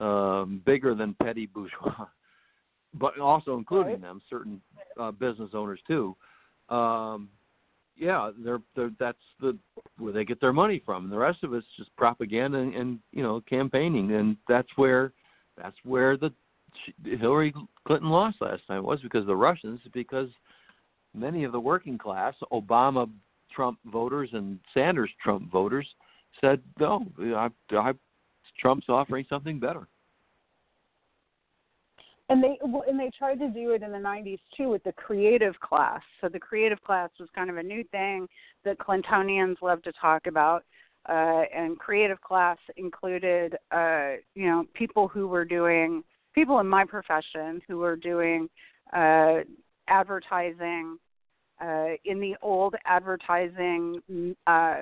um, 0.00 0.60
bigger 0.66 0.94
than 0.94 1.14
petty 1.22 1.46
bourgeois, 1.46 2.06
but 2.94 3.18
also 3.18 3.56
including 3.56 3.92
Right. 3.92 4.00
them, 4.00 4.20
certain 4.28 4.60
uh, 4.98 5.12
business 5.12 5.50
owners 5.54 5.80
too. 5.86 6.16
Um, 6.68 7.28
yeah, 7.96 8.30
they're, 8.44 8.60
they're 8.74 8.90
that's 8.98 9.18
the 9.40 9.56
where 9.98 10.12
they 10.12 10.24
get 10.24 10.40
their 10.40 10.52
money 10.52 10.82
from. 10.84 11.04
And 11.04 11.12
the 11.12 11.18
rest 11.18 11.44
of 11.44 11.54
it's 11.54 11.66
just 11.76 11.94
propaganda 11.96 12.58
and, 12.58 12.74
and 12.74 12.98
you 13.12 13.22
know 13.22 13.40
campaigning, 13.48 14.12
and 14.14 14.36
that's 14.48 14.68
where 14.76 15.12
that's 15.56 15.76
where 15.84 16.16
the 16.16 16.32
Hillary 17.04 17.54
Clinton 17.86 18.10
lost 18.10 18.38
last 18.40 18.62
time 18.66 18.84
was 18.84 19.00
because 19.00 19.26
the 19.26 19.36
Russians, 19.36 19.80
because 19.92 20.28
many 21.14 21.44
of 21.44 21.52
the 21.52 21.60
working 21.60 21.98
class, 21.98 22.34
Obama 22.52 23.08
Trump 23.54 23.78
voters 23.86 24.30
and 24.32 24.58
Sanders 24.72 25.10
Trump 25.22 25.50
voters 25.50 25.86
said 26.40 26.60
no, 26.80 27.06
I, 27.18 27.48
I, 27.72 27.92
Trump's 28.60 28.88
offering 28.88 29.24
something 29.28 29.60
better. 29.60 29.86
And 32.28 32.42
they 32.42 32.58
and 32.88 32.98
they 32.98 33.10
tried 33.16 33.38
to 33.38 33.48
do 33.50 33.70
it 33.70 33.82
in 33.82 33.92
the 33.92 33.98
90s 33.98 34.38
too 34.56 34.70
with 34.70 34.82
the 34.84 34.92
creative 34.92 35.58
class. 35.60 36.00
So 36.20 36.28
the 36.28 36.38
creative 36.38 36.80
class 36.82 37.10
was 37.20 37.28
kind 37.34 37.50
of 37.50 37.58
a 37.58 37.62
new 37.62 37.84
thing 37.84 38.26
that 38.64 38.78
Clintonians 38.78 39.56
love 39.60 39.82
to 39.82 39.92
talk 40.00 40.26
about. 40.26 40.64
Uh, 41.06 41.42
and 41.54 41.78
creative 41.78 42.18
class 42.22 42.56
included, 42.78 43.56
uh, 43.70 44.12
you 44.34 44.48
know, 44.48 44.64
people 44.72 45.06
who 45.06 45.28
were 45.28 45.44
doing, 45.44 46.02
people 46.34 46.60
in 46.60 46.66
my 46.66 46.82
profession 46.82 47.60
who 47.68 47.76
were 47.76 47.94
doing 47.94 48.48
uh, 48.94 49.40
advertising 49.88 50.98
uh, 51.60 51.88
in 52.06 52.20
the 52.20 52.34
old 52.40 52.74
advertising 52.86 54.00
uh, 54.46 54.76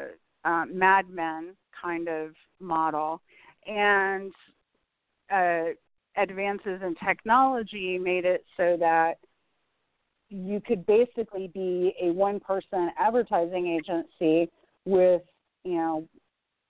uh, 0.45 0.64
Mad 0.72 1.11
Men 1.11 1.55
kind 1.80 2.09
of 2.09 2.30
model, 2.61 3.20
and 3.66 4.32
advances 6.16 6.80
in 6.82 6.94
technology 7.04 7.98
made 7.98 8.24
it 8.24 8.44
so 8.56 8.76
that 8.78 9.14
you 10.28 10.60
could 10.60 10.84
basically 10.86 11.48
be 11.48 11.94
a 12.02 12.10
one 12.10 12.40
person 12.40 12.90
advertising 12.98 13.66
agency 13.66 14.50
with 14.84 15.22
you 15.64 15.76
know 15.76 16.08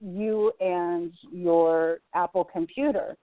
you 0.00 0.52
and 0.60 1.12
your 1.32 2.00
apple 2.14 2.44
computer. 2.44 3.16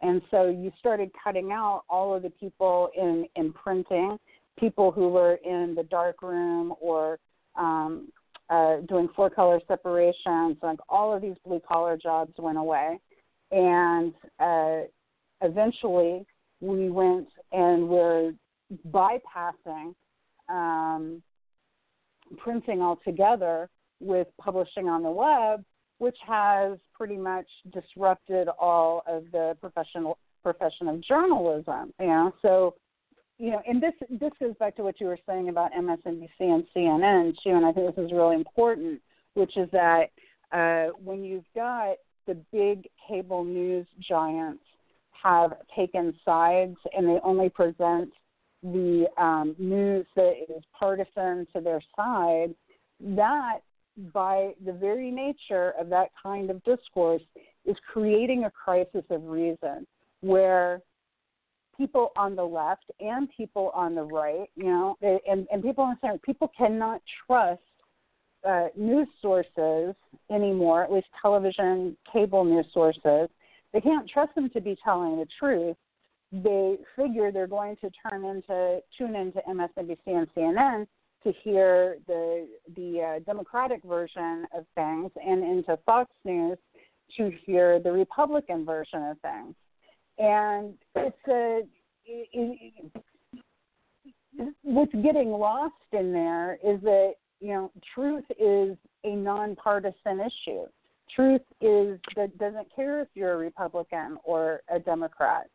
And 0.00 0.22
so 0.30 0.48
you 0.48 0.72
started 0.78 1.10
cutting 1.22 1.50
out 1.52 1.82
all 1.88 2.14
of 2.14 2.22
the 2.22 2.30
people 2.30 2.90
in 2.96 3.26
in 3.36 3.52
printing 3.52 4.18
people 4.58 4.92
who 4.92 5.08
were 5.08 5.38
in 5.44 5.74
the 5.74 5.82
dark 5.84 6.22
room 6.22 6.74
or 6.80 7.18
um 7.56 8.08
uh 8.50 8.76
doing 8.88 9.08
four 9.16 9.30
color 9.30 9.60
separations 9.66 10.56
like 10.62 10.78
all 10.88 11.14
of 11.14 11.22
these 11.22 11.36
blue 11.44 11.60
collar 11.66 11.96
jobs 11.96 12.32
went 12.38 12.58
away. 12.58 12.98
And 13.50 14.14
uh 14.38 14.82
eventually 15.42 16.26
we 16.60 16.90
went 16.90 17.28
and 17.52 17.88
we're 17.88 18.32
bypassing 18.90 19.94
um, 20.48 21.22
printing 22.38 22.80
altogether 22.80 23.68
with 24.00 24.26
publishing 24.40 24.88
on 24.88 25.02
the 25.02 25.10
web, 25.10 25.64
which 25.98 26.16
has 26.26 26.78
pretty 26.94 27.16
much 27.16 27.46
disrupted 27.72 28.48
all 28.58 29.02
of 29.06 29.24
the 29.32 29.56
professional 29.60 30.18
profession 30.42 30.88
of 30.88 31.00
journalism. 31.02 31.92
You 32.00 32.06
know, 32.06 32.34
so 32.42 32.74
you 33.38 33.50
know, 33.50 33.62
and 33.66 33.82
this 33.82 33.94
this 34.08 34.32
goes 34.40 34.54
back 34.58 34.76
to 34.76 34.82
what 34.82 35.00
you 35.00 35.06
were 35.06 35.18
saying 35.26 35.48
about 35.48 35.72
MSNBC 35.72 36.28
and 36.40 36.64
CNN 36.74 37.34
too, 37.42 37.50
and 37.50 37.64
I 37.64 37.72
think 37.72 37.94
this 37.94 38.04
is 38.04 38.12
really 38.12 38.36
important, 38.36 39.00
which 39.34 39.56
is 39.56 39.68
that 39.72 40.10
uh, 40.52 40.92
when 41.02 41.24
you've 41.24 41.44
got 41.54 41.96
the 42.26 42.34
big 42.52 42.88
cable 43.08 43.42
news 43.44 43.86
giants 44.08 44.62
have 45.22 45.52
taken 45.74 46.14
sides 46.24 46.76
and 46.96 47.06
they 47.06 47.18
only 47.22 47.48
present 47.48 48.10
the 48.62 49.06
um, 49.18 49.56
news 49.58 50.06
that 50.14 50.34
is 50.48 50.62
partisan 50.78 51.46
to 51.54 51.60
their 51.60 51.80
side, 51.96 52.54
that 53.00 53.58
by 54.12 54.52
the 54.64 54.72
very 54.72 55.10
nature 55.10 55.74
of 55.78 55.88
that 55.88 56.08
kind 56.22 56.50
of 56.50 56.62
discourse 56.64 57.22
is 57.66 57.76
creating 57.92 58.44
a 58.44 58.50
crisis 58.50 59.04
of 59.10 59.24
reason 59.24 59.86
where 60.20 60.80
people 61.76 62.12
on 62.16 62.36
the 62.36 62.42
left 62.42 62.84
and 63.00 63.28
people 63.36 63.70
on 63.74 63.94
the 63.94 64.02
right, 64.02 64.48
you 64.54 64.64
know, 64.64 64.96
and, 65.02 65.46
and 65.50 65.62
people 65.62 65.84
on 65.84 65.96
the 66.00 66.06
center, 66.06 66.18
people 66.24 66.50
cannot 66.56 67.02
trust 67.26 67.60
uh, 68.48 68.68
news 68.76 69.08
sources 69.20 69.94
anymore, 70.30 70.84
at 70.84 70.92
least 70.92 71.06
television, 71.20 71.96
cable 72.12 72.44
news 72.44 72.66
sources. 72.72 73.28
They 73.72 73.80
can't 73.80 74.08
trust 74.08 74.34
them 74.34 74.50
to 74.50 74.60
be 74.60 74.76
telling 74.84 75.18
the 75.18 75.26
truth. 75.38 75.76
They 76.30 76.78
figure 76.96 77.30
they're 77.30 77.46
going 77.46 77.76
to 77.76 77.90
turn 78.08 78.24
into 78.24 78.80
tune 78.96 79.14
into 79.14 79.40
MSNBC 79.48 79.98
and 80.06 80.26
CNN 80.34 80.86
to 81.24 81.32
hear 81.42 81.98
the 82.06 82.48
the 82.76 83.00
uh, 83.00 83.18
Democratic 83.24 83.82
version 83.84 84.46
of 84.54 84.64
things, 84.74 85.10
and 85.24 85.42
into 85.42 85.78
Fox 85.84 86.10
News 86.24 86.58
to 87.16 87.30
hear 87.44 87.78
the 87.78 87.92
Republican 87.92 88.64
version 88.64 89.02
of 89.02 89.18
things. 89.20 89.54
And 90.18 90.74
it's 90.96 91.16
a 91.28 91.60
it, 92.04 92.28
it, 92.32 93.02
what's 94.62 94.92
getting 95.02 95.30
lost 95.30 95.74
in 95.92 96.12
there 96.12 96.58
is 96.64 96.80
that 96.82 97.14
you 97.40 97.48
know 97.48 97.70
truth 97.94 98.24
is 98.38 98.76
a 99.04 99.14
nonpartisan 99.14 100.20
issue. 100.20 100.66
Truth 101.14 101.42
is 101.60 101.98
that 102.16 102.36
doesn't 102.38 102.68
care 102.74 103.00
if 103.00 103.08
you're 103.14 103.34
a 103.34 103.36
Republican 103.36 104.18
or 104.24 104.62
a 104.74 104.78
Democrat, 104.78 105.48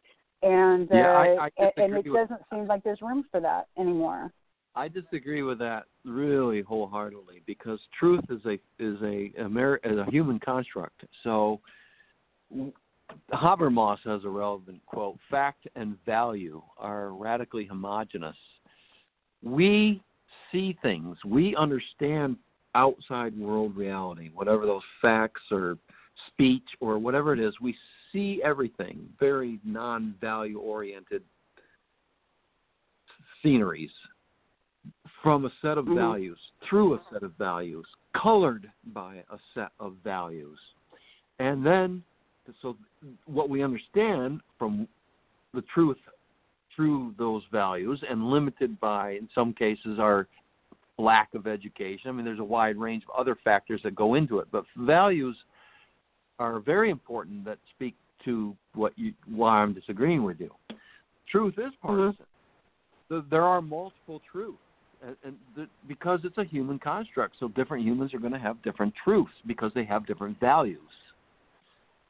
and 0.43 0.87
yeah, 0.91 1.09
uh, 1.09 1.13
I, 1.13 1.49
I 1.49 1.71
and 1.77 1.95
it 1.95 2.05
doesn't 2.05 2.41
seem 2.51 2.67
like 2.67 2.83
there's 2.83 3.01
room 3.01 3.25
for 3.31 3.39
that 3.41 3.67
anymore. 3.77 4.31
I 4.75 4.87
disagree 4.87 5.41
with 5.41 5.57
that 5.59 5.85
really 6.05 6.61
wholeheartedly 6.61 7.41
because 7.47 7.79
truth 7.99 8.23
is 8.29 8.41
a 8.45 8.53
is 8.77 9.01
a 9.01 9.31
Ameri- 9.41 9.79
is 9.83 9.97
a 9.97 10.05
human 10.11 10.39
construct. 10.39 11.03
So 11.23 11.59
Habermas 13.33 13.97
has 14.03 14.23
a 14.25 14.29
relevant 14.29 14.85
quote: 14.85 15.17
"Fact 15.31 15.67
and 15.75 15.97
value 16.05 16.61
are 16.77 17.09
radically 17.09 17.65
homogenous. 17.65 18.37
We 19.41 20.03
see 20.51 20.77
things, 20.81 21.17
we 21.25 21.55
understand 21.55 22.37
outside 22.77 23.37
world 23.37 23.75
reality, 23.75 24.29
whatever 24.33 24.65
those 24.65 24.83
facts 25.01 25.41
or 25.51 25.77
speech 26.27 26.63
or 26.79 26.97
whatever 26.99 27.33
it 27.33 27.39
is. 27.39 27.53
We 27.59 27.75
see 28.13 28.41
everything 28.43 29.09
very 29.19 29.59
non-value 29.65 30.59
oriented 30.59 31.23
sceneries 33.41 33.91
from 35.23 35.45
a 35.45 35.49
set 35.61 35.77
of 35.77 35.85
mm-hmm. 35.85 35.95
values, 35.95 36.37
through 36.69 36.93
a 36.93 37.01
set 37.11 37.23
of 37.23 37.33
values, 37.37 37.85
colored 38.15 38.69
by 38.93 39.15
a 39.31 39.37
set 39.53 39.71
of 39.79 39.95
values. 40.03 40.59
And 41.39 41.65
then, 41.65 42.03
so 42.61 42.77
what 43.25 43.49
we 43.49 43.63
understand 43.63 44.41
from 44.57 44.87
the 45.53 45.63
truth 45.73 45.97
through 46.75 47.15
those 47.17 47.41
values 47.51 48.01
and 48.07 48.29
limited 48.29 48.79
by, 48.79 49.11
in 49.11 49.27
some 49.33 49.53
cases, 49.53 49.97
our 49.99 50.27
lack 50.97 51.33
of 51.33 51.47
education. 51.47 52.09
I 52.09 52.11
mean, 52.11 52.25
there's 52.25 52.39
a 52.39 52.43
wide 52.43 52.77
range 52.77 53.03
of 53.03 53.19
other 53.19 53.37
factors 53.43 53.81
that 53.83 53.95
go 53.95 54.15
into 54.15 54.39
it, 54.39 54.47
but 54.51 54.65
values 54.77 55.35
are 56.39 56.59
very 56.59 56.89
important 56.89 57.45
that 57.45 57.57
speak 57.75 57.95
to 58.25 58.55
what 58.73 58.93
you 58.97 59.13
why 59.27 59.61
I'm 59.61 59.73
disagreeing 59.73 60.23
with 60.23 60.39
you. 60.39 60.51
Truth 61.29 61.55
is 61.57 61.65
mm-hmm. 61.65 61.87
partisan. 61.87 62.25
Mm-hmm. 63.11 63.29
There 63.29 63.43
are 63.43 63.61
multiple 63.61 64.21
truths 64.31 64.59
and 65.23 65.35
the, 65.55 65.67
because 65.87 66.19
it's 66.23 66.37
a 66.37 66.43
human 66.43 66.79
construct, 66.79 67.35
so 67.39 67.47
different 67.49 67.85
humans 67.85 68.13
are 68.13 68.19
going 68.19 68.33
to 68.33 68.39
have 68.39 68.61
different 68.63 68.93
truths 69.03 69.33
because 69.45 69.71
they 69.75 69.85
have 69.85 70.05
different 70.07 70.39
values. 70.39 70.79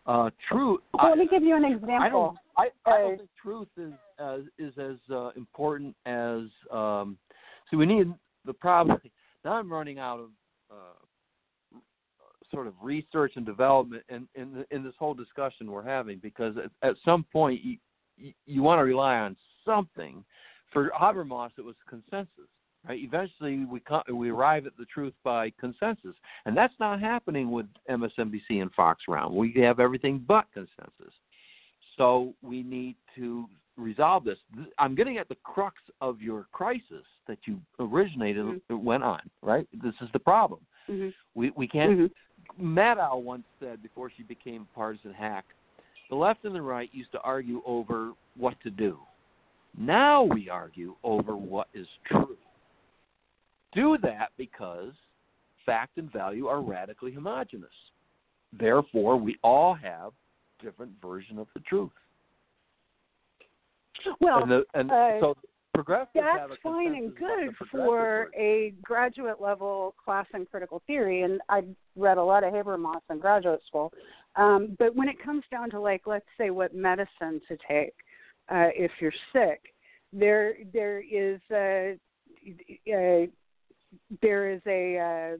Uh, 0.06 0.30
truth. 0.50 0.80
Well, 0.94 1.10
let 1.10 1.18
me 1.18 1.28
give 1.30 1.44
you 1.44 1.56
an 1.56 1.66
example. 1.66 1.98
I 2.00 2.10
don't. 2.10 2.38
I, 2.58 2.90
I 2.90 3.00
don't 3.00 3.18
think 3.18 3.30
truth 3.42 3.68
is 3.78 3.92
as 4.20 4.42
is 4.58 4.74
as 4.78 4.96
uh, 5.14 5.32
important 5.36 5.96
as. 6.06 6.44
Um, 6.72 7.18
so 7.70 7.78
we 7.78 7.86
need 7.86 8.14
the 8.48 8.54
problem. 8.54 9.00
Now 9.46 9.54
I'm 9.54 9.72
running 9.72 9.98
out 9.98 10.20
of 10.20 10.30
uh, 10.70 11.78
sort 12.52 12.68
of 12.68 12.74
research 12.82 13.34
and 13.36 13.46
development 13.46 14.04
in 14.10 14.28
in, 14.36 14.52
the, 14.52 14.76
in 14.76 14.84
this 14.84 14.96
whole 15.00 15.14
discussion 15.14 15.72
we're 15.72 15.84
having 15.84 16.18
because 16.18 16.56
at, 16.58 16.72
at 16.86 16.96
some 17.06 17.24
point 17.32 17.64
you 17.64 17.78
you, 18.18 18.34
you 18.46 18.62
want 18.62 18.80
to 18.80 18.84
rely 18.84 19.16
on 19.18 19.38
something. 19.66 20.26
For 20.74 20.92
Habermas, 21.00 21.52
it 21.58 21.64
was 21.64 21.76
consensus. 21.88 22.50
Right? 22.88 23.00
Eventually, 23.02 23.66
we 23.66 23.80
come, 23.80 24.02
we 24.14 24.30
arrive 24.30 24.66
at 24.66 24.76
the 24.78 24.86
truth 24.86 25.14
by 25.24 25.52
consensus, 25.60 26.16
and 26.46 26.56
that's 26.56 26.74
not 26.80 27.00
happening 27.00 27.52
with 27.52 27.68
MSNBC 27.90 28.62
and 28.62 28.74
Fox 28.74 29.04
Round. 29.08 29.36
We 29.36 29.54
have 29.62 29.80
everything 29.80 30.24
but 30.28 30.46
consensus. 30.54 31.14
So 31.98 32.34
we 32.42 32.64
need 32.64 32.96
to 33.16 33.46
resolve 33.78 34.24
this. 34.24 34.38
I'm 34.78 34.96
getting 34.96 35.18
at 35.18 35.30
the 35.30 35.38
crux 35.44 35.76
of 36.02 36.22
your 36.22 36.48
crisis 36.52 37.06
that 37.28 37.38
you 37.46 37.60
originated 37.80 38.46
mm-hmm. 38.46 38.84
went 38.84 39.04
on. 39.04 39.22
Right? 39.42 39.68
This 39.84 39.94
is 40.02 40.10
the 40.14 40.20
problem. 40.20 40.62
Mm-hmm. 40.90 41.10
We 41.36 41.52
we 41.56 41.68
can't. 41.68 41.92
Mm-hmm. 41.92 42.78
Maddow 42.78 43.22
once 43.22 43.44
said 43.60 43.84
before 43.84 44.10
she 44.16 44.24
became 44.24 44.66
a 44.72 44.76
partisan 44.76 45.14
hack, 45.14 45.46
the 46.10 46.16
left 46.16 46.46
and 46.46 46.56
the 46.56 46.62
right 46.62 46.90
used 46.94 47.12
to 47.12 47.20
argue 47.22 47.62
over 47.66 48.14
what 48.38 48.56
to 48.62 48.70
do. 48.70 48.98
Now 49.78 50.24
we 50.24 50.50
argue 50.50 50.96
over 51.04 51.36
what 51.36 51.68
is 51.74 51.88
true 52.08 52.38
do 53.78 53.98
that 54.02 54.30
because 54.38 54.92
fact 55.66 55.98
and 55.98 56.12
value 56.12 56.48
are 56.48 56.62
radically 56.62 57.12
homogenous. 57.12 57.70
Therefore, 58.58 59.18
we 59.18 59.38
all 59.44 59.74
have 59.76 60.12
different 60.62 60.92
version 61.02 61.38
of 61.38 61.48
the 61.54 61.60
truth. 61.62 61.92
Well, 64.20 64.44
and, 64.44 64.52
the, 64.52 64.64
and 64.74 64.92
uh, 64.92 65.20
so 65.20 65.38
progressives 65.74 66.14
that's 66.16 66.54
fine 66.64 66.96
and 66.96 67.16
good 67.16 67.54
for 67.72 68.32
a 68.36 68.74
graduate 68.82 69.40
level 69.40 69.94
class 70.04 70.26
in 70.34 70.46
critical 70.46 70.82
theory, 70.88 71.22
and 71.22 71.40
I 71.50 71.64
read 71.96 72.18
a 72.18 72.24
lot 72.24 72.44
of 72.44 72.54
Habermas 72.54 73.02
in 73.12 73.20
graduate 73.20 73.62
school. 73.68 73.94
Um, 74.36 74.76
but 74.80 74.96
when 74.96 75.08
it 75.08 75.24
comes 75.24 75.44
down 75.52 75.70
to 75.72 75.80
like, 75.80 76.04
let's 76.06 76.26
say, 76.38 76.50
what 76.50 76.74
medicine 76.76 77.42
to 77.48 77.58
take 77.68 77.94
uh, 78.50 78.70
if 78.76 78.92
you're 79.00 79.14
sick, 79.34 79.62
there 80.14 80.56
there 80.74 81.00
is 81.00 81.40
a, 81.52 81.98
a 82.88 83.30
there 84.22 84.52
is 84.52 84.62
a 84.66 84.98
uh, 84.98 85.38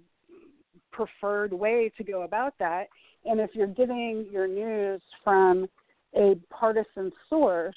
preferred 0.92 1.54
way 1.54 1.92
to 1.98 2.04
go 2.04 2.24
about 2.24 2.54
that. 2.60 2.88
And 3.26 3.40
if 3.40 3.52
you're 3.54 3.68
getting 3.68 4.28
your 4.32 4.48
news 4.48 5.02
from 5.24 5.68
a 6.16 6.36
partisan 6.50 7.12
source 7.30 7.76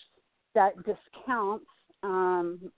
that 0.55 0.75
discounts 0.79 1.67
um, 2.03 2.71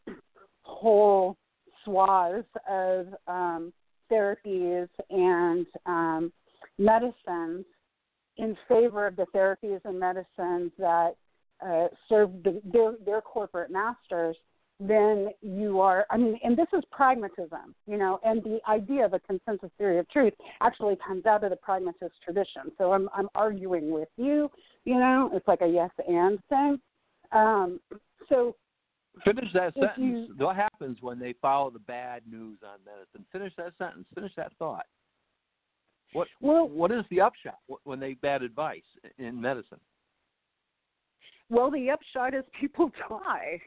whole 0.62 1.36
swaths 1.84 2.46
of 2.68 3.06
um, 3.26 3.72
therapies 4.10 4.88
and 5.10 5.66
um, 5.86 6.32
medicines 6.78 7.64
in 8.38 8.56
favor 8.68 9.06
of 9.06 9.16
the 9.16 9.26
therapies 9.34 9.80
and 9.84 9.98
medicines 9.98 10.72
that 10.78 11.12
uh, 11.64 11.88
serve 12.08 12.30
the, 12.42 12.60
their, 12.64 12.94
their 13.04 13.20
corporate 13.20 13.70
masters, 13.70 14.36
then 14.80 15.28
you 15.42 15.80
are 15.80 16.06
i 16.10 16.16
mean 16.16 16.38
and 16.42 16.56
this 16.56 16.66
is 16.76 16.82
pragmatism 16.90 17.74
you 17.86 17.96
know 17.96 18.18
and 18.24 18.42
the 18.42 18.58
idea 18.68 19.04
of 19.04 19.12
a 19.12 19.20
consensus 19.20 19.70
theory 19.78 19.98
of 19.98 20.08
truth 20.08 20.32
actually 20.60 20.96
comes 21.06 21.24
out 21.26 21.44
of 21.44 21.50
the 21.50 21.56
pragmatist 21.56 22.14
tradition. 22.24 22.72
So 22.78 22.92
i'm 22.92 23.08
i'm 23.14 23.28
arguing 23.34 23.90
with 23.90 24.08
you 24.16 24.50
you 24.84 24.98
know 24.98 25.30
it's 25.32 25.46
like 25.46 25.60
a 25.60 25.66
yes 25.66 25.90
and 26.08 26.38
thing 26.48 26.80
um 27.32 27.80
so 28.28 28.54
finish 29.24 29.48
that 29.52 29.74
sentence 29.74 29.94
you, 29.98 30.34
what 30.38 30.56
happens 30.56 30.98
when 31.00 31.18
they 31.18 31.34
follow 31.40 31.70
the 31.70 31.78
bad 31.80 32.22
news 32.30 32.58
on 32.64 32.78
medicine 32.84 33.24
finish 33.32 33.52
that 33.56 33.72
sentence 33.78 34.06
finish 34.14 34.32
that 34.36 34.52
thought 34.58 34.86
what 36.12 36.28
well, 36.40 36.68
what 36.68 36.90
is 36.90 37.04
the 37.10 37.20
upshot 37.20 37.58
when 37.84 37.98
they 37.98 38.14
bad 38.14 38.42
advice 38.42 38.82
in 39.18 39.40
medicine 39.40 39.80
well, 41.52 41.70
the 41.70 41.90
upshot 41.90 42.32
is 42.34 42.44
people 42.58 42.90
die. 43.08 43.60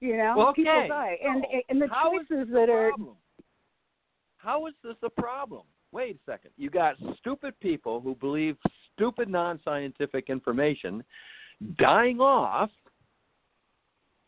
You 0.00 0.16
know, 0.16 0.34
well, 0.36 0.48
okay. 0.48 0.62
people 0.62 0.88
die, 0.88 1.16
and 1.24 1.44
so, 1.48 1.60
and 1.68 1.80
the 1.80 1.86
choices 1.86 2.48
that 2.52 2.68
are. 2.68 2.90
How 4.38 4.66
is 4.66 4.74
this 4.82 4.96
a 5.04 5.08
problem? 5.08 5.62
Wait 5.92 6.16
a 6.16 6.30
second. 6.30 6.50
You 6.56 6.68
got 6.68 6.96
stupid 7.18 7.54
people 7.60 8.00
who 8.00 8.16
believe 8.16 8.56
stupid 8.92 9.28
non-scientific 9.28 10.30
information 10.30 11.04
dying 11.78 12.18
off, 12.18 12.70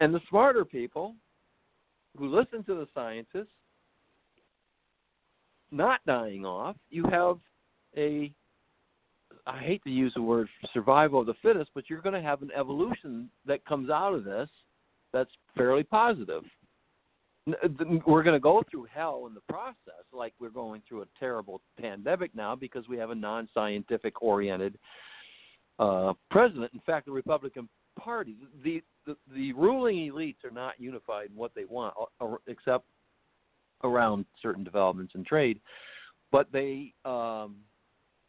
and 0.00 0.14
the 0.14 0.20
smarter 0.28 0.64
people 0.64 1.14
who 2.16 2.28
listen 2.28 2.64
to 2.64 2.74
the 2.74 2.86
scientists 2.94 3.52
not 5.70 6.00
dying 6.06 6.44
off. 6.44 6.76
You 6.90 7.04
have 7.10 7.38
a 7.96 8.32
I 9.46 9.58
hate 9.58 9.82
to 9.84 9.90
use 9.90 10.12
the 10.14 10.22
word 10.22 10.48
survival 10.72 11.20
of 11.20 11.26
the 11.26 11.34
fittest, 11.42 11.70
but 11.74 11.90
you're 11.90 12.00
going 12.00 12.14
to 12.14 12.22
have 12.22 12.40
an 12.40 12.50
evolution 12.56 13.28
that 13.46 13.64
comes 13.66 13.90
out 13.90 14.14
of 14.14 14.24
this 14.24 14.48
that's 15.12 15.30
fairly 15.56 15.82
positive. 15.82 16.42
We're 18.06 18.22
going 18.22 18.36
to 18.36 18.40
go 18.40 18.62
through 18.70 18.86
hell 18.92 19.26
in 19.26 19.34
the 19.34 19.42
process, 19.50 20.04
like 20.14 20.32
we're 20.40 20.48
going 20.48 20.82
through 20.88 21.02
a 21.02 21.06
terrible 21.20 21.60
pandemic 21.78 22.34
now 22.34 22.56
because 22.56 22.88
we 22.88 22.96
have 22.96 23.10
a 23.10 23.14
non-scientific 23.14 24.22
oriented 24.22 24.78
uh, 25.78 26.14
president. 26.30 26.72
In 26.72 26.80
fact, 26.80 27.04
the 27.04 27.12
Republican 27.12 27.68
Party, 27.98 28.36
the, 28.62 28.82
the 29.06 29.16
the 29.34 29.52
ruling 29.52 29.96
elites 30.10 30.44
are 30.44 30.50
not 30.50 30.74
unified 30.78 31.30
in 31.30 31.36
what 31.36 31.52
they 31.54 31.64
want, 31.64 31.94
except 32.46 32.84
around 33.82 34.24
certain 34.40 34.64
developments 34.64 35.12
in 35.14 35.24
trade, 35.24 35.60
but 36.32 36.48
they 36.52 36.92
um, 37.04 37.56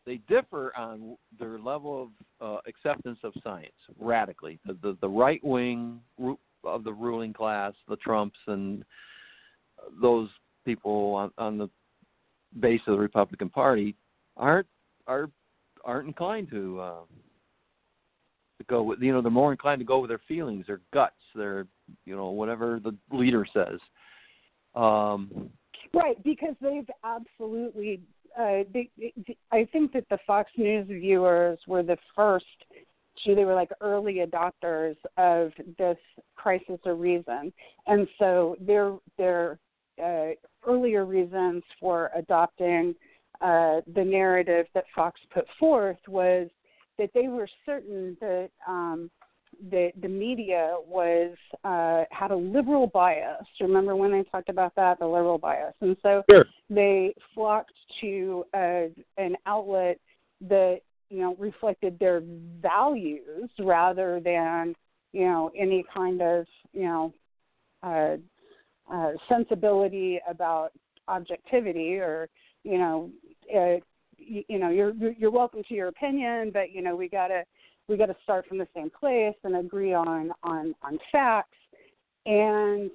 they 0.06 0.18
differ 0.28 0.74
on 0.78 1.18
their 1.40 1.58
level 1.60 2.04
of 2.04 2.10
uh, 2.48 2.60
acceptance 2.68 3.20
of 3.24 3.34
science 3.44 3.72
radically. 4.00 4.60
The 4.66 4.78
the, 4.82 4.98
the 5.02 5.10
right 5.10 5.44
wing 5.44 6.00
of 6.64 6.84
the 6.84 6.94
ruling 6.94 7.34
class, 7.34 7.74
the 7.88 7.96
Trumps 7.98 8.40
and 8.48 8.84
those 10.02 10.30
people 10.66 11.14
on, 11.16 11.32
on 11.38 11.58
the 11.58 11.70
base 12.60 12.82
of 12.88 12.94
the 12.94 13.00
Republican 13.00 13.50
Party, 13.50 13.96
aren't 14.38 14.68
are 15.08 15.30
aren't 15.84 16.08
inclined 16.08 16.50
to 16.50 16.80
uh, 16.80 17.02
go 18.68 18.84
with 18.84 19.02
you 19.02 19.12
know 19.12 19.22
they're 19.22 19.32
more 19.32 19.52
inclined 19.52 19.80
to 19.80 19.86
go 19.86 20.00
with 20.00 20.10
their 20.10 20.22
feelings, 20.28 20.66
their 20.68 20.82
guts, 20.94 21.16
their 21.36 21.68
you 22.06 22.16
know 22.16 22.30
whatever 22.30 22.80
the 22.84 22.96
leader 23.16 23.46
says. 23.54 23.80
Um, 24.76 25.50
right, 25.94 26.22
because 26.24 26.56
they've 26.62 26.90
absolutely 27.04 28.02
uh, 28.38 28.64
they, 28.74 28.90
I 29.52 29.68
think 29.72 29.94
that 29.94 30.08
the 30.10 30.18
Fox 30.28 30.52
News 30.58 30.88
viewers 30.88 31.60
were 31.68 31.84
the 31.84 31.98
first 32.16 32.46
to, 33.24 33.36
they 33.36 33.46
were 33.46 33.54
like 33.54 33.72
early 33.82 34.16
adopters 34.26 34.96
of 35.18 35.52
this 35.78 35.98
crisis 36.36 36.80
of 36.86 37.00
reason. 37.00 37.54
And 37.88 38.08
so 38.20 38.56
their, 38.60 38.96
their 39.18 39.60
uh, 40.04 40.34
earlier 40.68 41.06
reasons 41.06 41.64
for 41.80 42.12
adopting 42.16 42.96
uh, 43.42 43.82
the 43.94 44.04
narrative 44.04 44.66
that 44.74 44.86
Fox 44.94 45.20
put 45.34 45.46
forth 45.60 45.98
was 46.08 46.50
that 46.98 47.12
they 47.14 47.28
were 47.28 47.48
certain 47.66 48.18
that 48.22 48.50
um, 48.68 49.10
the 49.70 49.92
the 50.02 50.08
media 50.08 50.76
was 50.88 51.36
uh, 51.64 52.04
had 52.12 52.32
a 52.32 52.36
liberal 52.36 52.88
bias. 52.88 53.46
Remember 53.60 53.96
when 53.96 54.12
they 54.12 54.24
talked 54.24 54.50
about 54.50 54.76
that, 54.76 55.00
the 55.00 55.08
liberal 55.08 55.38
bias, 55.38 55.74
and 55.82 55.96
so 56.02 56.24
sure. 56.30 56.46
they 56.70 57.14
flocked 57.34 57.74
to 58.02 58.46
uh, 58.54 58.84
an 59.18 59.36
outlet 59.46 60.00
that 60.42 60.82
you 61.10 61.20
know 61.20 61.36
reflected 61.36 61.98
their 62.00 62.22
values 62.62 63.50
rather 63.60 64.20
than 64.20 64.76
you 65.14 65.26
know 65.26 65.52
any 65.58 65.86
kind 65.94 66.22
of 66.22 66.46
you 66.74 66.84
know 66.84 67.14
uh, 67.84 68.18
uh, 68.92 69.12
sensibility 69.30 70.20
about 70.28 70.72
objectivity 71.08 71.96
or 71.96 72.28
you 72.64 72.78
know 72.78 73.10
uh, 73.56 73.80
you, 74.18 74.44
you 74.48 74.60
know 74.60 74.70
you're 74.70 74.94
you're 75.18 75.32
welcome 75.32 75.64
to 75.68 75.74
your 75.74 75.88
opinion, 75.88 76.52
but 76.54 76.72
you 76.72 76.82
know 76.82 76.96
we 76.96 77.08
gotta 77.08 77.44
we 77.88 77.98
got 77.98 78.08
to 78.08 78.16
start 78.24 78.48
from 78.48 78.58
the 78.58 78.68
same 78.76 78.90
place 78.90 79.36
and 79.44 79.56
agree 79.56 79.94
on 79.94 80.32
on 80.44 80.74
on 80.82 80.98
facts. 81.12 81.58
And 82.26 82.90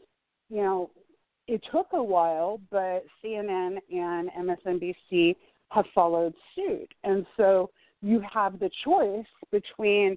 you 0.49 0.63
know 0.63 0.91
it 1.47 1.63
took 1.73 1.89
a 1.93 2.03
while 2.03 2.61
but 2.71 3.05
cnn 3.25 3.79
and 3.91 4.31
msnbc 4.39 5.37
have 5.71 5.85
followed 5.95 6.35
suit. 6.55 6.93
And 7.05 7.27
so 7.37 7.71
you 8.03 8.23
have 8.33 8.59
the 8.59 8.71
choice 8.85 9.27
between 9.51 10.17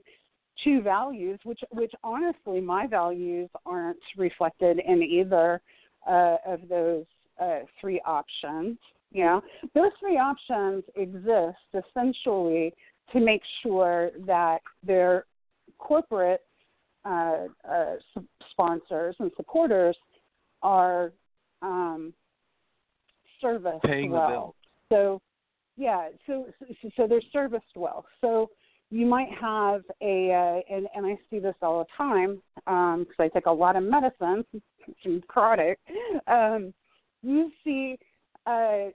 two 0.64 0.82
values 0.82 1.40
which 1.44 1.62
which 1.72 1.92
honestly 2.04 2.62
my 2.62 2.88
values 2.88 3.50
aren't 3.66 3.98
reflected 4.18 4.80
in 4.86 5.02
either 5.02 5.62
uh, 6.08 6.38
of 6.46 6.68
those 6.70 7.06
uh, 7.42 7.60
three 7.80 8.00
options 8.06 8.78
you 9.14 9.24
know 9.24 9.42
those 9.74 9.92
three 10.00 10.18
options 10.18 10.84
exist 10.96 11.58
essentially 11.74 12.74
to 13.12 13.20
make 13.20 13.42
sure 13.62 14.12
that 14.26 14.62
their 14.86 15.26
corporate 15.78 16.42
uh, 17.06 17.48
uh, 17.70 17.96
sponsors 18.52 19.16
and 19.20 19.32
supporters 19.36 19.96
are 20.62 21.12
um, 21.62 22.14
serviced 23.42 23.84
Paying 23.84 24.12
well. 24.12 24.56
So, 24.90 25.22
yeah, 25.76 26.10
so, 26.26 26.48
so 26.60 26.90
so 26.96 27.08
they're 27.08 27.22
serviced 27.32 27.76
well. 27.76 28.06
So 28.22 28.50
you 28.90 29.06
might 29.06 29.30
have 29.40 29.82
a, 30.02 30.32
uh, 30.32 30.74
and, 30.74 30.88
and 30.96 31.06
I 31.06 31.18
see 31.30 31.40
this 31.40 31.56
all 31.62 31.80
the 31.80 31.86
time 31.98 32.42
because 32.56 33.06
um, 33.06 33.06
I 33.20 33.28
take 33.28 33.48
a 33.48 33.52
lot 33.52 33.76
of 33.76 33.84
medicine, 33.84 34.46
some 35.04 35.22
chronic. 35.28 35.80
Um, 36.28 36.74
you 37.22 37.52
see 37.64 37.98
uh, 38.46 38.90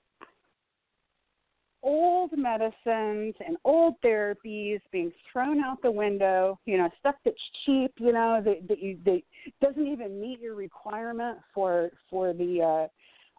old 1.82 2.30
medicines 2.36 3.34
and 3.46 3.56
old 3.64 3.94
therapies 4.04 4.80
being 4.90 5.12
thrown 5.32 5.60
out 5.60 5.80
the 5.82 5.90
window, 5.90 6.58
you 6.66 6.76
know, 6.76 6.88
stuff 6.98 7.14
that's 7.24 7.36
cheap, 7.64 7.92
you 7.98 8.12
know, 8.12 8.42
that, 8.44 8.66
that 8.68 8.82
you 8.82 8.98
that 9.04 9.20
doesn't 9.60 9.86
even 9.86 10.20
meet 10.20 10.40
your 10.40 10.54
requirement 10.54 11.38
for 11.54 11.90
for 12.10 12.32
the 12.32 12.88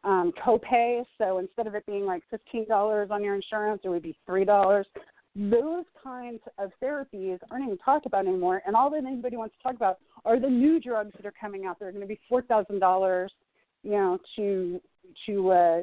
uh 0.03 0.07
um 0.07 0.31
copay. 0.43 1.03
So 1.17 1.39
instead 1.39 1.67
of 1.67 1.75
it 1.75 1.85
being 1.85 2.05
like 2.05 2.23
fifteen 2.29 2.67
dollars 2.67 3.09
on 3.11 3.23
your 3.23 3.35
insurance, 3.35 3.81
it 3.83 3.89
would 3.89 4.03
be 4.03 4.17
three 4.25 4.45
dollars. 4.45 4.87
Those 5.35 5.85
kinds 6.03 6.41
of 6.57 6.71
therapies 6.81 7.37
aren't 7.51 7.65
even 7.65 7.77
talked 7.77 8.05
about 8.05 8.25
anymore, 8.25 8.61
and 8.65 8.75
all 8.75 8.89
that 8.91 9.05
anybody 9.05 9.37
wants 9.37 9.55
to 9.57 9.63
talk 9.63 9.75
about 9.75 9.99
are 10.25 10.39
the 10.39 10.49
new 10.49 10.79
drugs 10.79 11.11
that 11.17 11.25
are 11.25 11.33
coming 11.39 11.65
out. 11.65 11.77
They're 11.79 11.91
going 11.91 12.01
to 12.01 12.07
be 12.07 12.19
four 12.27 12.41
thousand 12.41 12.79
dollars, 12.79 13.31
you 13.83 13.91
know, 13.91 14.17
to 14.35 14.81
to 15.25 15.51
uh, 15.51 15.81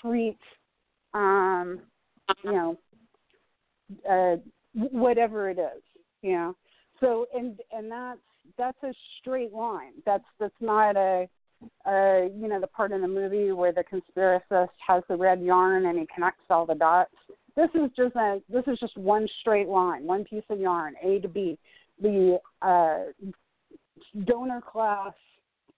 treat 0.00 0.38
um, 1.14 1.80
you 2.44 2.52
know, 2.52 2.78
uh, 4.08 4.36
whatever 4.74 5.50
it 5.50 5.58
is, 5.58 5.82
you 6.22 6.32
know. 6.32 6.56
So 7.00 7.26
and 7.34 7.58
and 7.72 7.90
that's 7.90 8.20
that's 8.56 8.82
a 8.82 8.92
straight 9.20 9.52
line. 9.52 9.92
That's 10.04 10.24
that's 10.38 10.54
not 10.60 10.96
a 10.96 11.28
uh, 11.86 12.28
you 12.36 12.48
know, 12.48 12.60
the 12.60 12.68
part 12.68 12.92
in 12.92 13.00
the 13.00 13.08
movie 13.08 13.50
where 13.52 13.72
the 13.72 13.82
conspiracist 13.84 14.68
has 14.86 15.02
the 15.08 15.16
red 15.16 15.42
yarn 15.42 15.86
and 15.86 15.98
he 15.98 16.06
connects 16.12 16.44
all 16.50 16.66
the 16.66 16.74
dots. 16.74 17.10
This 17.56 17.70
is 17.74 17.90
just 17.96 18.14
a 18.14 18.40
this 18.48 18.64
is 18.66 18.78
just 18.78 18.96
one 18.96 19.26
straight 19.40 19.68
line, 19.68 20.04
one 20.04 20.24
piece 20.24 20.44
of 20.50 20.60
yarn, 20.60 20.94
A 21.02 21.18
to 21.20 21.28
B. 21.28 21.58
The 22.00 22.38
uh, 22.62 23.06
donor 24.24 24.60
class 24.60 25.14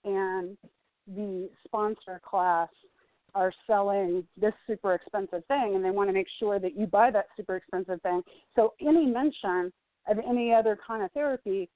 and 0.05 0.57
the 1.07 1.49
sponsor 1.65 2.21
class 2.23 2.69
are 3.35 3.53
selling 3.67 4.25
this 4.37 4.53
super 4.67 4.95
expensive 4.95 5.45
thing 5.47 5.73
and 5.75 5.85
they 5.85 5.91
want 5.91 6.09
to 6.09 6.13
make 6.13 6.29
sure 6.39 6.59
that 6.59 6.77
you 6.77 6.87
buy 6.87 7.11
that 7.11 7.27
super 7.37 7.57
expensive 7.57 8.01
thing. 8.03 8.23
So 8.57 8.75
any 8.81 9.07
mention 9.07 9.73
of 10.09 10.19
any 10.27 10.53
other 10.53 10.79
kind 10.87 11.03
of 11.03 11.13
therapy 11.13 11.69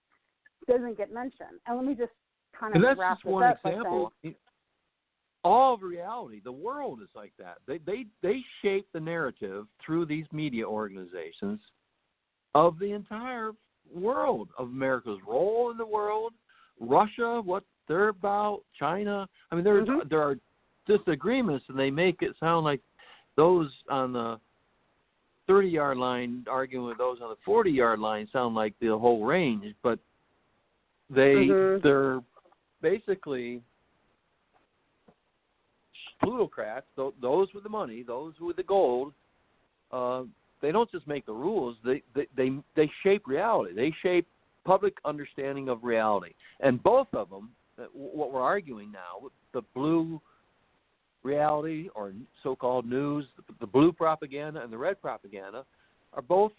doesn't 0.68 0.96
get 0.96 1.12
mentioned. 1.12 1.60
And 1.66 1.76
let 1.76 1.86
me 1.86 1.94
just 1.94 2.12
kind 2.58 2.72
of 2.72 2.76
and 2.76 2.84
that's 2.84 2.98
wrap 2.98 3.16
just 3.16 3.24
this 3.24 3.32
one 3.32 3.44
up 3.44 3.58
example. 3.64 4.12
saying, 4.22 4.34
all 5.44 5.74
of 5.74 5.82
reality, 5.82 6.40
the 6.42 6.52
world 6.52 7.00
is 7.02 7.10
like 7.14 7.32
that. 7.38 7.58
They 7.66 7.78
they 7.78 8.06
they 8.22 8.42
shape 8.62 8.86
the 8.92 9.00
narrative 9.00 9.66
through 9.84 10.06
these 10.06 10.24
media 10.32 10.64
organizations 10.66 11.60
of 12.54 12.78
the 12.78 12.92
entire 12.92 13.50
world 13.92 14.48
of 14.58 14.68
America's 14.68 15.18
role 15.26 15.70
in 15.70 15.76
the 15.76 15.86
world, 15.86 16.32
Russia, 16.80 17.42
what 17.44 17.64
they're 17.88 18.08
about, 18.08 18.62
China. 18.78 19.28
I 19.50 19.54
mean, 19.54 19.64
there's 19.64 19.86
Mhm. 19.86 20.08
there 20.08 20.22
are 20.22 20.36
disagreements, 20.86 21.64
and 21.68 21.78
they 21.78 21.90
make 21.90 22.22
it 22.22 22.34
sound 22.38 22.64
like 22.64 22.80
those 23.36 23.70
on 23.88 24.12
the 24.12 24.38
30 25.46 25.68
yard 25.68 25.98
line 25.98 26.44
arguing 26.48 26.86
with 26.86 26.98
those 26.98 27.18
on 27.22 27.28
the 27.30 27.36
40 27.44 27.70
yard 27.70 27.98
line 28.00 28.28
sound 28.32 28.54
like 28.54 28.74
the 28.80 28.88
whole 28.88 29.24
range, 29.24 29.74
but 29.82 29.98
they 31.10 31.46
Mhm. 31.48 31.82
they're 31.82 32.22
basically 32.80 33.62
plutocrats. 36.22 36.86
Those 36.96 37.52
with 37.52 37.62
the 37.62 37.68
money, 37.68 38.02
those 38.02 38.38
with 38.40 38.56
the 38.56 38.62
gold. 38.62 39.12
Uh, 39.90 40.24
they 40.60 40.72
don't 40.72 40.90
just 40.90 41.06
make 41.06 41.26
the 41.26 41.32
rules; 41.32 41.76
they, 41.84 42.02
they 42.14 42.26
they 42.34 42.62
they 42.74 42.90
shape 43.02 43.26
reality. 43.26 43.74
They 43.74 43.90
shape 44.02 44.26
public 44.64 44.94
understanding 45.04 45.68
of 45.68 45.84
reality. 45.84 46.32
And 46.60 46.82
both 46.82 47.08
of 47.12 47.28
them, 47.28 47.50
uh, 47.78 47.84
what 47.92 48.32
we're 48.32 48.40
arguing 48.40 48.90
now, 48.90 49.28
the 49.52 49.62
blue 49.74 50.20
reality 51.24 51.88
or 51.94 52.12
so-called 52.42 52.86
news, 52.86 53.24
the 53.60 53.66
blue 53.66 53.92
propaganda 53.92 54.62
and 54.62 54.72
the 54.72 54.78
red 54.78 55.00
propaganda, 55.00 55.64
are 56.12 56.22
both 56.22 56.52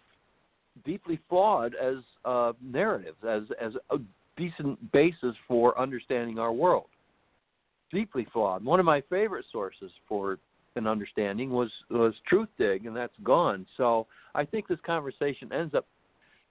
deeply 0.84 1.20
flawed 1.30 1.74
as 1.76 1.96
uh, 2.26 2.52
narratives, 2.62 3.18
as 3.28 3.44
as 3.62 3.74
a 3.92 3.98
decent 4.36 4.92
basis 4.92 5.36
for 5.48 5.80
understanding 5.80 6.38
our 6.38 6.52
world. 6.52 6.88
Deeply 7.92 8.28
flawed. 8.34 8.66
One 8.66 8.80
of 8.80 8.86
my 8.86 9.02
favorite 9.10 9.46
sources 9.52 9.92
for 10.10 10.38
an 10.76 10.88
understanding 10.88 11.52
was 11.52 11.72
was 11.90 12.14
Truthdig, 12.30 12.86
and 12.88 12.96
that's 12.96 13.14
gone. 13.24 13.66
So 13.78 14.08
I 14.34 14.44
think 14.44 14.68
this 14.68 14.80
conversation 14.86 15.54
ends 15.54 15.74
up 15.74 15.86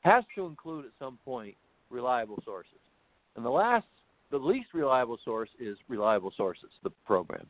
has 0.00 0.24
to 0.36 0.46
include 0.46 0.86
at 0.86 0.92
some 0.98 1.18
point 1.24 1.54
reliable 1.90 2.40
sources, 2.44 2.72
and 3.36 3.44
the 3.44 3.50
last, 3.50 3.86
the 4.30 4.38
least 4.38 4.68
reliable 4.72 5.18
source 5.24 5.50
is 5.60 5.76
reliable 5.88 6.32
sources, 6.36 6.70
the 6.82 6.90
program. 7.06 7.46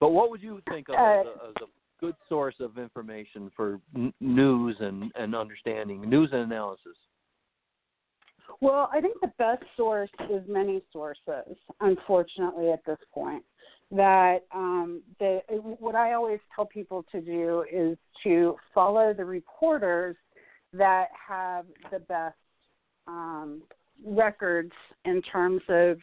But 0.00 0.10
what 0.10 0.30
would 0.30 0.42
you 0.42 0.60
think 0.68 0.88
of 0.88 0.94
Uh, 0.96 1.20
as, 1.20 1.26
a, 1.26 1.30
as 1.48 1.54
a 1.62 1.66
good 2.00 2.14
source 2.28 2.56
of 2.60 2.78
information 2.78 3.50
for 3.56 3.80
n- 3.94 4.12
news 4.20 4.76
and, 4.80 5.10
and 5.16 5.34
understanding, 5.34 6.08
news 6.08 6.30
and 6.32 6.42
analysis? 6.42 6.96
Well, 8.60 8.88
I 8.92 9.00
think 9.00 9.20
the 9.20 9.32
best 9.38 9.64
source 9.76 10.10
is 10.30 10.42
many 10.48 10.82
sources, 10.92 11.56
unfortunately, 11.80 12.70
at 12.70 12.84
this 12.86 12.98
point. 13.12 13.44
That 13.90 14.44
um, 14.52 15.02
the, 15.20 15.40
what 15.78 15.94
I 15.94 16.14
always 16.14 16.40
tell 16.54 16.66
people 16.66 17.04
to 17.12 17.20
do 17.20 17.64
is 17.70 17.96
to 18.24 18.56
follow 18.74 19.14
the 19.14 19.24
reporters 19.24 20.16
that 20.72 21.08
have 21.28 21.66
the 21.92 22.00
best 22.00 22.34
um, 23.06 23.62
records 24.04 24.72
in 25.04 25.22
terms 25.22 25.62
of 25.68 25.98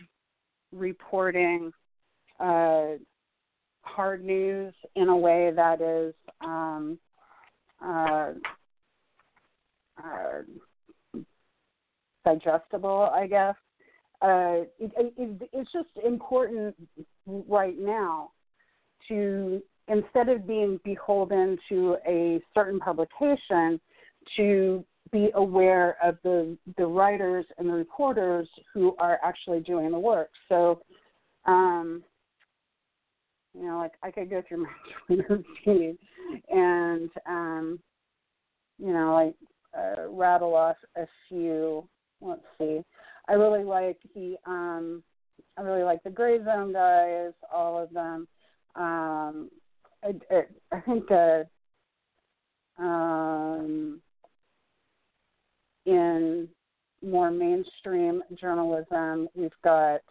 reporting 0.71 1.71
uh, 2.39 2.93
hard 3.84 4.23
news 4.23 4.73
in 4.95 5.09
a 5.09 5.17
way 5.17 5.51
that 5.55 5.81
is 5.81 6.13
um, 6.41 6.97
uh, 7.84 8.31
uh, 10.03 11.19
digestible, 12.25 13.09
I 13.13 13.27
guess. 13.27 13.55
Uh, 14.21 14.63
it, 14.79 14.91
it, 15.17 15.49
it's 15.51 15.71
just 15.71 15.89
important 16.05 16.75
right 17.27 17.77
now 17.77 18.31
to 19.09 19.61
instead 19.89 20.29
of 20.29 20.47
being 20.47 20.79
beholden 20.86 21.57
to 21.69 21.97
a 22.07 22.39
certain 22.53 22.79
publication, 22.79 23.79
to 24.38 24.86
be 25.11 25.29
aware 25.36 25.97
of 26.01 26.17
the 26.23 26.57
the 26.77 26.86
writers 26.86 27.45
and 27.57 27.67
the 27.67 27.73
reporters 27.73 28.47
who 28.73 28.95
are 28.97 29.19
actually 29.23 29.59
doing 29.59 29.91
the 29.91 29.99
work. 29.99 30.29
So, 30.49 30.81
um, 31.45 32.03
you 33.53 33.65
know, 33.65 33.77
like 33.77 33.93
I 34.01 34.11
could 34.11 34.29
go 34.29 34.43
through 34.47 34.63
my 34.63 34.69
Twitter 35.07 35.43
feed 35.63 35.97
and, 36.49 37.09
um, 37.27 37.79
you 38.79 38.93
know, 38.93 39.13
like 39.13 39.35
uh, 39.77 40.09
rattle 40.09 40.55
off 40.55 40.77
a 40.97 41.05
few. 41.27 41.87
Let's 42.21 42.41
see. 42.57 42.81
I 43.27 43.33
really 43.33 43.63
like 43.63 43.97
the 44.15 44.35
um, 44.45 45.03
I 45.57 45.61
really 45.61 45.83
like 45.83 46.03
the 46.03 46.09
Gray 46.09 46.43
Zone 46.43 46.73
guys, 46.73 47.31
all 47.53 47.81
of 47.81 47.91
them. 47.93 48.27
Um, 48.75 49.49
I, 50.03 50.13
I, 50.31 50.43
I 50.71 50.81
think 50.81 51.09
uh, 51.11 51.43
um, 52.79 54.01
in 55.85 56.47
more 57.05 57.31
mainstream 57.31 58.23
journalism, 58.39 59.27
we've 59.35 59.51
got 59.63 60.01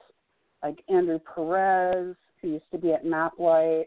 like 0.63 0.79
Andrew 0.89 1.19
Perez, 1.35 2.15
who 2.43 2.51
used 2.51 2.71
to 2.73 2.79
be 2.79 2.93
at 2.93 3.05
MapLight. 3.05 3.85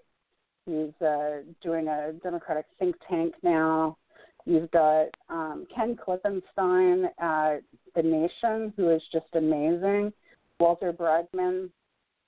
He's 0.65 1.05
uh, 1.05 1.41
doing 1.61 1.87
a 1.87 2.13
Democratic 2.23 2.65
think 2.79 2.95
tank 3.07 3.35
now. 3.43 3.97
You've 4.45 4.71
got 4.71 5.07
um, 5.29 5.65
Ken 5.75 5.95
Klippenstein 5.95 7.05
at 7.19 7.59
The 7.95 8.01
Nation, 8.03 8.73
who 8.77 8.89
is 8.89 9.01
just 9.11 9.27
amazing. 9.33 10.13
Walter 10.59 10.93
Bragman 10.93 11.69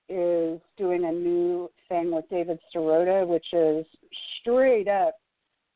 is 0.10 0.60
doing 0.78 1.06
a 1.06 1.12
new 1.12 1.70
thing 1.90 2.12
with 2.12 2.26
David 2.30 2.60
Sirota, 2.76 3.26
which 3.28 3.46
is 3.54 3.86
straight 4.40 4.88
up 4.88 5.16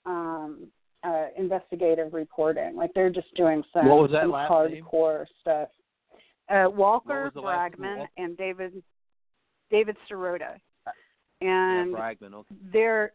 um, 0.06 0.68
uh, 1.04 1.28
investigative 1.38 2.14
reporting. 2.14 2.76
Like 2.76 2.92
they're 2.94 3.10
just 3.10 3.34
doing 3.36 3.64
some, 3.74 3.88
What 3.88 4.00
was 4.04 4.12
that 4.12 4.24
some 4.24 4.32
hardcore 4.32 5.20
name? 5.20 5.26
stuff. 5.42 5.70
Uh, 6.50 6.70
Walker? 6.70 7.32
Bragman 7.36 8.06
and 8.18 8.38
David 8.38 8.84
David 9.72 9.98
Sirota, 10.10 10.58
and 11.42 11.92
yeah. 11.92 12.12
Okay. 12.12 12.44
their 12.72 13.14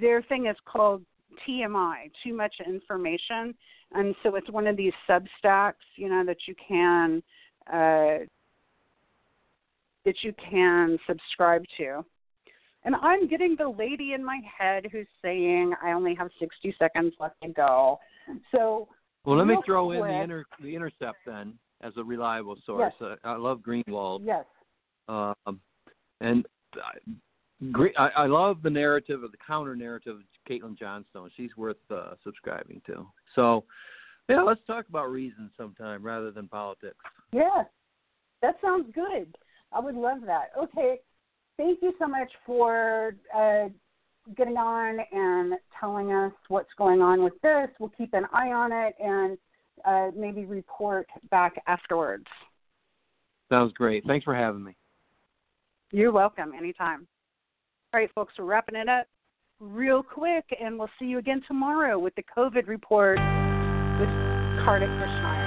their 0.00 0.22
thing 0.22 0.46
is 0.46 0.56
called 0.64 1.02
TMI, 1.48 2.10
too 2.24 2.34
much 2.34 2.54
information, 2.66 3.54
and 3.92 4.14
so 4.22 4.36
it's 4.36 4.50
one 4.50 4.66
of 4.66 4.76
these 4.76 4.92
substacks, 5.08 5.74
you 5.96 6.08
know, 6.08 6.24
that 6.24 6.38
you 6.46 6.54
can 6.66 7.22
uh, 7.72 8.24
that 10.04 10.14
you 10.22 10.32
can 10.50 10.98
subscribe 11.06 11.64
to. 11.76 12.04
And 12.84 12.94
I'm 12.96 13.28
getting 13.28 13.56
the 13.58 13.68
lady 13.68 14.12
in 14.14 14.24
my 14.24 14.40
head 14.58 14.86
who's 14.90 15.06
saying 15.20 15.74
I 15.82 15.92
only 15.92 16.14
have 16.14 16.28
60 16.38 16.74
seconds 16.78 17.12
left 17.20 17.34
to 17.42 17.48
go. 17.50 17.98
So 18.52 18.88
Well, 19.24 19.36
let 19.36 19.46
me 19.46 19.56
throw 19.66 19.90
in 19.92 20.00
the 20.00 20.22
inter 20.22 20.44
the 20.62 20.74
Intercept 20.74 21.18
then 21.26 21.54
as 21.82 21.92
a 21.96 22.04
reliable 22.04 22.56
source. 22.64 22.94
Uh, 23.00 23.16
I 23.24 23.36
love 23.36 23.60
Greenwald. 23.60 24.20
yes, 24.24 24.44
Um, 25.08 25.60
and 26.20 26.46
I, 26.76 27.90
I, 27.98 28.08
I 28.08 28.26
love 28.26 28.62
the 28.62 28.70
narrative 28.70 29.22
of 29.22 29.32
the 29.32 29.38
counter 29.46 29.74
narrative 29.74 30.16
of 30.16 30.22
Caitlin 30.48 30.78
Johnstone. 30.78 31.30
She's 31.36 31.56
worth 31.56 31.76
uh, 31.90 32.14
subscribing 32.24 32.82
to. 32.86 33.06
So, 33.34 33.64
yeah, 34.28 34.42
let's 34.42 34.60
talk 34.66 34.88
about 34.88 35.10
reason 35.10 35.50
sometime 35.56 36.02
rather 36.02 36.30
than 36.30 36.48
politics. 36.48 36.96
Yeah, 37.32 37.64
that 38.42 38.56
sounds 38.62 38.92
good. 38.94 39.36
I 39.72 39.80
would 39.80 39.94
love 39.94 40.18
that. 40.26 40.50
Okay, 40.56 40.98
thank 41.56 41.80
you 41.82 41.92
so 41.98 42.06
much 42.06 42.30
for 42.46 43.14
uh, 43.34 43.68
getting 44.36 44.56
on 44.56 44.98
and 45.12 45.54
telling 45.78 46.12
us 46.12 46.32
what's 46.48 46.72
going 46.76 47.00
on 47.00 47.22
with 47.22 47.34
this. 47.42 47.68
We'll 47.78 47.92
keep 47.96 48.14
an 48.14 48.26
eye 48.32 48.52
on 48.52 48.72
it 48.72 48.94
and 49.02 49.38
uh, 49.84 50.10
maybe 50.18 50.44
report 50.44 51.06
back 51.30 51.54
afterwards. 51.66 52.26
Sounds 53.50 53.72
great. 53.72 54.04
Thanks 54.06 54.24
for 54.24 54.34
having 54.34 54.62
me. 54.62 54.76
You're 55.90 56.12
welcome 56.12 56.52
anytime. 56.56 57.06
All 57.94 58.00
right, 58.00 58.10
folks, 58.14 58.34
we're 58.38 58.44
wrapping 58.44 58.76
it 58.76 58.88
up 58.88 59.06
real 59.58 60.02
quick, 60.02 60.44
and 60.60 60.78
we'll 60.78 60.90
see 60.98 61.06
you 61.06 61.18
again 61.18 61.42
tomorrow 61.48 61.98
with 61.98 62.14
the 62.14 62.22
COVID 62.36 62.66
report 62.68 63.18
with 63.98 64.08
Kartik 64.64 64.90
Krishnaiyer. 64.90 65.37